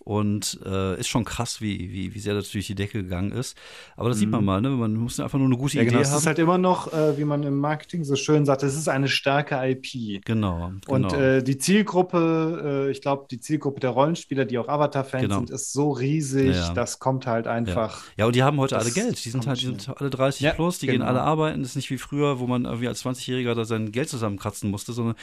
und 0.06 0.60
äh, 0.64 1.00
ist 1.00 1.08
schon 1.08 1.24
krass, 1.24 1.60
wie, 1.60 1.90
wie, 1.92 2.14
wie 2.14 2.18
sehr 2.20 2.32
das 2.32 2.48
durch 2.50 2.68
die 2.68 2.76
Decke 2.76 3.02
gegangen 3.02 3.32
ist. 3.32 3.58
Aber 3.96 4.08
das 4.08 4.18
mhm. 4.18 4.20
sieht 4.20 4.30
man 4.30 4.40
mhm. 4.42 4.46
mal, 4.46 4.60
ne? 4.60 4.68
man 4.68 4.94
muss 4.94 5.18
einfach 5.18 5.36
nur 5.36 5.48
eine 5.48 5.56
gute 5.56 5.78
ja, 5.78 5.82
Idee 5.82 5.90
genau. 5.90 6.04
haben. 6.04 6.12
Es 6.12 6.20
ist 6.20 6.26
halt 6.28 6.38
immer 6.38 6.58
noch, 6.58 6.92
äh, 6.92 7.18
wie 7.18 7.24
man 7.24 7.42
im 7.42 7.58
Marketing 7.58 8.04
so 8.04 8.14
schön 8.14 8.46
sagt, 8.46 8.62
es 8.62 8.76
ist 8.76 8.88
eine 8.88 9.08
starke 9.08 9.56
IP. 9.56 10.24
Genau. 10.24 10.70
genau. 10.70 10.70
Und 10.86 11.12
äh, 11.12 11.42
die 11.42 11.58
Zielgruppe, 11.58 12.86
äh, 12.86 12.90
ich 12.92 13.00
glaube, 13.00 13.26
die 13.28 13.40
Zielgruppe 13.40 13.80
der 13.80 13.90
Rollenspieler, 13.90 14.44
die 14.44 14.58
auch 14.58 14.68
Avatar-Fans 14.68 15.22
genau. 15.22 15.38
sind, 15.38 15.50
ist 15.50 15.72
so 15.72 15.90
riesig, 15.90 16.54
ja. 16.54 16.72
das 16.72 17.00
kommt 17.00 17.26
halt 17.26 17.48
einfach. 17.48 18.04
Ja. 18.10 18.12
ja, 18.18 18.26
und 18.26 18.36
die 18.36 18.44
haben 18.44 18.60
heute 18.60 18.78
alle 18.78 18.92
Geld. 18.92 19.24
Die 19.24 19.30
sind 19.30 19.48
halt 19.48 19.60
die 19.60 19.66
sind 19.66 19.92
alle 19.96 20.10
30 20.10 20.52
plus, 20.54 20.78
die 20.78 20.86
genau. 20.86 20.98
gehen 20.98 21.08
alle 21.08 21.22
arbeiten. 21.22 21.62
Das 21.62 21.70
ist 21.70 21.76
nicht 21.76 21.90
wie 21.90 21.98
früher, 21.98 22.38
wo 22.38 22.46
man 22.46 22.64
irgendwie 22.64 22.86
als 22.86 23.04
20-Jähriger 23.04 23.56
da 23.56 23.64
sein 23.64 23.90
Geld 23.90 24.08
zusammenkratzen 24.08 24.70
musste, 24.70 24.92
sondern 24.92 25.16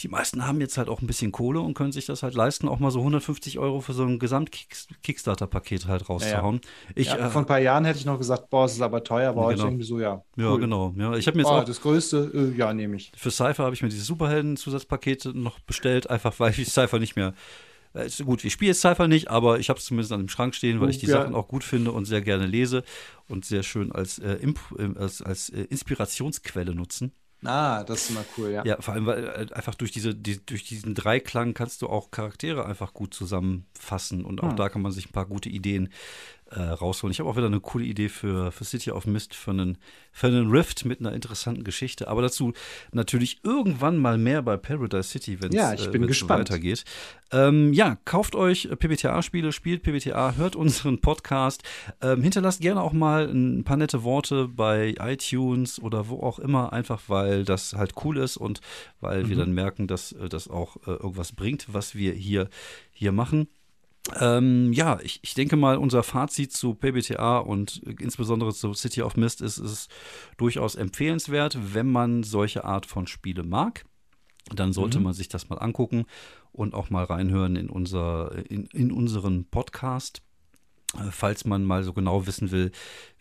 die 0.00 0.08
meisten 0.08 0.46
haben 0.46 0.60
jetzt 0.60 0.76
halt 0.76 0.90
auch 0.90 1.00
ein 1.00 1.06
bisschen 1.06 1.32
Kohle 1.32 1.60
und 1.60 1.72
können 1.72 1.92
sich 1.92 2.04
das 2.04 2.22
halt 2.22 2.34
leisten, 2.34 2.68
auch 2.68 2.78
mal 2.78 2.90
so 2.90 2.98
150 2.98 3.58
Euro 3.58 3.80
für 3.80 3.94
so 3.94 4.02
einen 4.02 4.17
Gesamtkick 4.18 4.68
Kickstarter-Paket 5.02 5.86
halt 5.86 6.08
rauszuhauen. 6.08 6.60
Ja, 6.62 6.92
Ich, 6.94 7.06
ja, 7.08 7.26
äh, 7.26 7.30
vor 7.30 7.42
ein 7.42 7.46
paar 7.46 7.58
Jahren 7.58 7.84
hätte 7.84 7.98
ich 7.98 8.04
noch 8.04 8.18
gesagt, 8.18 8.50
boah, 8.50 8.64
es 8.64 8.74
ist 8.74 8.82
aber 8.82 9.04
teuer, 9.04 9.30
aber 9.30 9.48
genau. 9.48 9.50
heute 9.50 9.62
irgendwie 9.62 9.84
so, 9.84 10.00
ja. 10.00 10.22
Cool. 10.36 10.44
Ja, 10.44 10.56
genau. 10.56 10.94
Ja, 10.96 11.14
ich 11.14 11.26
habe 11.26 11.36
mir 11.36 11.42
jetzt 11.42 11.52
oh, 11.52 11.56
auch 11.56 11.64
das 11.64 11.80
größte, 11.80 12.30
äh, 12.34 12.58
ja, 12.58 12.72
nehme 12.72 12.96
ich. 12.96 13.12
Für 13.16 13.30
Cypher 13.30 13.64
habe 13.64 13.74
ich 13.74 13.82
mir 13.82 13.88
diese 13.88 14.04
Superhelden-Zusatzpakete 14.04 15.36
noch 15.36 15.60
bestellt, 15.60 16.10
einfach 16.10 16.38
weil 16.38 16.58
ich 16.58 16.68
Cypher 16.68 16.98
nicht 16.98 17.16
mehr 17.16 17.34
äh, 17.94 18.08
gut, 18.24 18.44
ich 18.44 18.52
spiele 18.52 18.70
jetzt 18.70 18.80
Cypher 18.80 19.08
nicht, 19.08 19.30
aber 19.30 19.58
ich 19.58 19.70
habe 19.70 19.78
es 19.78 19.86
zumindest 19.86 20.12
an 20.12 20.20
dem 20.20 20.28
Schrank 20.28 20.54
stehen, 20.54 20.80
weil 20.80 20.90
ich 20.90 20.98
die 20.98 21.06
ja. 21.06 21.18
Sachen 21.20 21.34
auch 21.34 21.48
gut 21.48 21.64
finde 21.64 21.92
und 21.92 22.04
sehr 22.04 22.20
gerne 22.20 22.46
lese 22.46 22.84
und 23.28 23.44
sehr 23.44 23.62
schön 23.62 23.92
als, 23.92 24.18
äh, 24.18 24.38
als, 24.96 25.22
als 25.22 25.48
äh, 25.50 25.62
Inspirationsquelle 25.62 26.74
nutzen. 26.74 27.12
Ah, 27.44 27.84
das 27.84 28.02
ist 28.02 28.10
immer 28.10 28.24
cool, 28.36 28.50
ja. 28.50 28.64
Ja, 28.64 28.80
vor 28.80 28.94
allem, 28.94 29.06
weil 29.06 29.24
äh, 29.24 29.54
einfach 29.54 29.74
durch, 29.76 29.92
diese, 29.92 30.14
die, 30.14 30.44
durch 30.44 30.64
diesen 30.64 30.94
Dreiklang 30.94 31.54
kannst 31.54 31.82
du 31.82 31.88
auch 31.88 32.10
Charaktere 32.10 32.66
einfach 32.66 32.92
gut 32.94 33.14
zusammenfassen 33.14 34.24
und 34.24 34.42
auch 34.42 34.50
hm. 34.50 34.56
da 34.56 34.68
kann 34.68 34.82
man 34.82 34.90
sich 34.90 35.08
ein 35.08 35.12
paar 35.12 35.26
gute 35.26 35.48
Ideen 35.48 35.92
äh, 36.50 36.60
rausholen. 36.60 37.12
Ich 37.12 37.20
habe 37.20 37.28
auch 37.28 37.36
wieder 37.36 37.46
eine 37.46 37.60
coole 37.60 37.84
Idee 37.84 38.08
für, 38.08 38.52
für 38.52 38.64
City 38.64 38.90
of 38.90 39.06
Mist, 39.06 39.34
für 39.34 39.50
einen, 39.50 39.78
für 40.12 40.28
einen 40.28 40.50
Rift 40.50 40.84
mit 40.84 41.00
einer 41.00 41.12
interessanten 41.12 41.64
Geschichte. 41.64 42.08
Aber 42.08 42.22
dazu 42.22 42.52
natürlich 42.92 43.40
irgendwann 43.42 43.98
mal 43.98 44.18
mehr 44.18 44.42
bei 44.42 44.56
Paradise 44.56 45.08
City, 45.08 45.42
wenn 45.42 45.50
es 45.50 45.54
ja, 45.54 45.74
ich 45.74 45.90
bin 45.90 46.04
äh, 46.04 46.06
gespannt. 46.06 46.48
weitergeht. 46.48 46.84
Ähm, 47.30 47.72
ja, 47.72 47.98
kauft 48.04 48.34
euch 48.34 48.68
PBTA-Spiele, 48.70 49.52
spielt 49.52 49.82
PBTA, 49.82 50.34
hört 50.36 50.56
unseren 50.56 51.00
Podcast. 51.00 51.62
Ähm, 52.00 52.22
hinterlasst 52.22 52.60
gerne 52.60 52.82
auch 52.82 52.92
mal 52.92 53.28
ein 53.28 53.64
paar 53.64 53.76
nette 53.76 54.02
Worte 54.02 54.48
bei 54.48 54.94
iTunes 54.98 55.80
oder 55.80 56.08
wo 56.08 56.20
auch 56.20 56.38
immer, 56.38 56.72
einfach 56.72 57.02
weil 57.08 57.44
das 57.44 57.74
halt 57.74 57.92
cool 58.04 58.18
ist 58.18 58.36
und 58.36 58.60
weil 59.00 59.24
mhm. 59.24 59.28
wir 59.28 59.36
dann 59.36 59.52
merken, 59.52 59.86
dass 59.86 60.12
äh, 60.12 60.28
das 60.28 60.48
auch 60.48 60.76
äh, 60.86 60.92
irgendwas 60.92 61.32
bringt, 61.32 61.66
was 61.72 61.94
wir 61.94 62.12
hier, 62.12 62.48
hier 62.92 63.12
machen. 63.12 63.48
Ähm, 64.20 64.72
ja, 64.72 64.98
ich, 65.02 65.20
ich 65.22 65.34
denke 65.34 65.56
mal, 65.56 65.76
unser 65.76 66.02
Fazit 66.02 66.52
zu 66.52 66.74
PBTA 66.74 67.38
und 67.38 67.82
insbesondere 68.00 68.52
zu 68.54 68.72
City 68.74 69.02
of 69.02 69.16
Mist 69.16 69.40
ist, 69.40 69.58
ist 69.58 69.90
durchaus 70.36 70.74
empfehlenswert, 70.74 71.58
wenn 71.74 71.90
man 71.90 72.22
solche 72.22 72.64
Art 72.64 72.86
von 72.86 73.06
Spiele 73.06 73.42
mag. 73.42 73.84
Dann 74.54 74.72
sollte 74.72 74.98
mhm. 74.98 75.04
man 75.04 75.12
sich 75.12 75.28
das 75.28 75.48
mal 75.48 75.58
angucken 75.58 76.06
und 76.52 76.74
auch 76.74 76.90
mal 76.90 77.04
reinhören 77.04 77.56
in, 77.56 77.68
unser, 77.68 78.32
in, 78.50 78.66
in 78.66 78.92
unseren 78.92 79.44
Podcast. 79.44 80.22
Äh, 80.94 81.10
falls 81.10 81.44
man 81.44 81.64
mal 81.64 81.82
so 81.82 81.92
genau 81.92 82.26
wissen 82.26 82.50
will, 82.50 82.72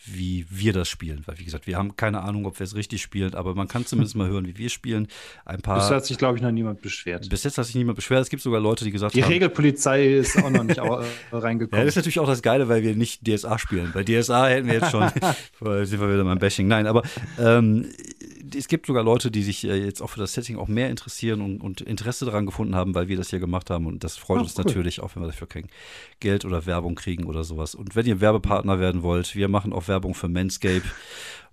wie 0.06 0.46
wir 0.50 0.72
das 0.72 0.88
spielen. 0.88 1.24
Weil, 1.26 1.38
wie 1.40 1.44
gesagt, 1.44 1.68
wir 1.68 1.76
haben 1.76 1.98
keine 1.98 2.22
Ahnung, 2.22 2.46
ob 2.46 2.60
wir 2.60 2.64
es 2.64 2.76
richtig 2.76 3.02
spielen, 3.02 3.34
aber 3.34 3.56
man 3.56 3.68
kann 3.68 3.86
zumindest 3.86 4.16
mal 4.16 4.30
hören, 4.30 4.48
wie 4.48 4.58
wir 4.58 4.70
spielen. 4.70 5.08
Ein 5.44 5.62
paar. 5.62 5.76
Bis 5.76 5.86
jetzt 5.86 5.96
hat 5.96 6.06
sich, 6.06 6.18
glaube 6.18 6.38
ich, 6.38 6.44
noch 6.44 6.52
niemand 6.52 6.82
beschwert. 6.82 7.28
Bis 7.30 7.44
jetzt 7.44 7.58
hat 7.58 7.66
sich 7.66 7.76
niemand 7.76 7.98
beschwert. 7.98 8.22
Es 8.22 8.30
gibt 8.30 8.42
sogar 8.42 8.62
Leute, 8.62 8.86
die 8.86 8.92
gesagt 8.92 9.16
die 9.16 9.22
haben. 9.22 9.30
Die 9.30 9.34
Regelpolizei 9.34 10.06
ist 10.06 10.38
auch 10.38 10.50
noch 10.50 10.64
nicht 10.64 10.80
reingekommen. 11.32 11.80
Ja, 11.80 11.84
das 11.84 11.90
ist 11.90 11.96
natürlich 11.98 12.20
auch 12.20 12.28
das 12.28 12.42
Geile, 12.42 12.70
weil 12.70 12.84
wir 12.84 12.96
nicht 12.96 13.28
DSA 13.28 13.60
spielen. 13.60 13.92
Bei 13.94 14.04
DSA 14.04 14.48
hätten 14.48 14.68
wir 14.68 14.76
jetzt 14.76 14.92
schon. 14.92 15.10
sind 15.86 16.00
wir 16.00 16.14
wieder 16.14 16.24
beim 16.24 16.40
Bashing. 16.40 16.68
Nein, 16.68 16.88
aber 16.88 17.04
ähm, 17.38 17.88
es 18.56 18.68
gibt 18.68 18.86
sogar 18.86 19.04
Leute, 19.04 19.32
die 19.32 19.44
sich 19.44 19.66
äh, 19.66 19.76
jetzt 19.76 20.02
auch 20.02 20.10
für 20.10 20.20
das 20.20 20.34
Setting 20.34 20.58
auch 20.58 20.68
mehr 20.68 20.90
interessieren 20.90 21.42
und, 21.42 21.62
und, 21.62 21.82
Interesse 21.82 22.26
daran 22.26 22.46
gefunden 22.46 22.76
haben, 22.76 22.96
weil 22.96 23.08
wir 23.08 23.18
das 23.18 23.30
hier 23.30 23.40
gemacht 23.40 23.70
haben. 23.70 23.86
Und 23.86 24.04
das 24.04 24.18
freut 24.18 24.40
oh, 24.40 24.42
uns 24.42 24.58
cool. 24.58 24.66
natürlich, 24.66 25.02
auch 25.02 25.16
wenn 25.16 25.24
wir 25.24 25.28
dafür 25.28 25.48
kein 25.48 25.68
Geld 26.20 26.46
oder 26.46 26.66
Werbung 26.66 26.96
kriegen 26.96 27.26
oder 27.26 27.44
sowas. 27.58 27.76
Und 27.76 27.96
wenn 27.96 28.06
ihr 28.06 28.22
Werbepartner 28.22 28.80
werden 28.80 29.04
wollt, 29.04 29.36
wir 29.36 29.48
machen 29.48 29.74
auch 29.74 29.88
Werbung 29.88 30.14
für 30.14 30.30
Manscape 30.30 30.84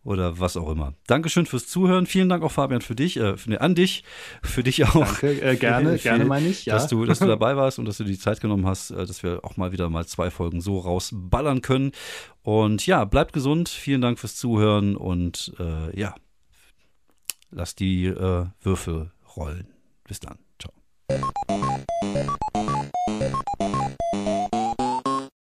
oder 0.04 0.38
was 0.38 0.56
auch 0.58 0.70
immer. 0.70 0.92
Dankeschön 1.06 1.46
fürs 1.46 1.66
Zuhören. 1.66 2.06
Vielen 2.06 2.28
Dank 2.28 2.44
auch, 2.44 2.52
Fabian, 2.52 2.82
für 2.82 2.94
dich, 2.94 3.16
äh, 3.16 3.38
für, 3.38 3.50
ne, 3.50 3.60
an 3.60 3.74
dich, 3.74 4.04
für 4.42 4.62
dich 4.62 4.84
auch. 4.84 4.92
Danke, 4.92 5.40
äh, 5.40 5.56
gerne, 5.56 5.96
für, 5.96 6.02
gerne 6.02 6.26
meine 6.26 6.48
ich, 6.48 6.66
ja. 6.66 6.74
Dass 6.74 6.88
du, 6.88 7.06
dass 7.06 7.20
du 7.20 7.26
dabei 7.36 7.56
warst 7.56 7.78
und 7.78 7.86
dass 7.86 7.96
du 7.96 8.04
die 8.04 8.18
Zeit 8.18 8.42
genommen 8.42 8.66
hast, 8.66 8.90
äh, 8.90 9.06
dass 9.06 9.22
wir 9.22 9.40
auch 9.44 9.56
mal 9.56 9.72
wieder 9.72 9.88
mal 9.88 10.06
zwei 10.06 10.30
Folgen 10.30 10.60
so 10.60 10.78
rausballern 10.78 11.62
können. 11.62 11.92
Und 12.42 12.86
ja, 12.86 13.06
bleibt 13.06 13.32
gesund. 13.32 13.70
Vielen 13.70 14.02
Dank 14.02 14.18
fürs 14.18 14.36
Zuhören 14.36 14.96
und 14.96 15.54
äh, 15.58 15.98
ja, 15.98 16.14
lass 17.50 17.74
die 17.74 18.04
äh, 18.04 18.44
Würfel 18.60 19.10
rollen. 19.36 19.68
Bis 20.06 20.20
dann. 20.20 20.36
Ciao. 20.58 20.74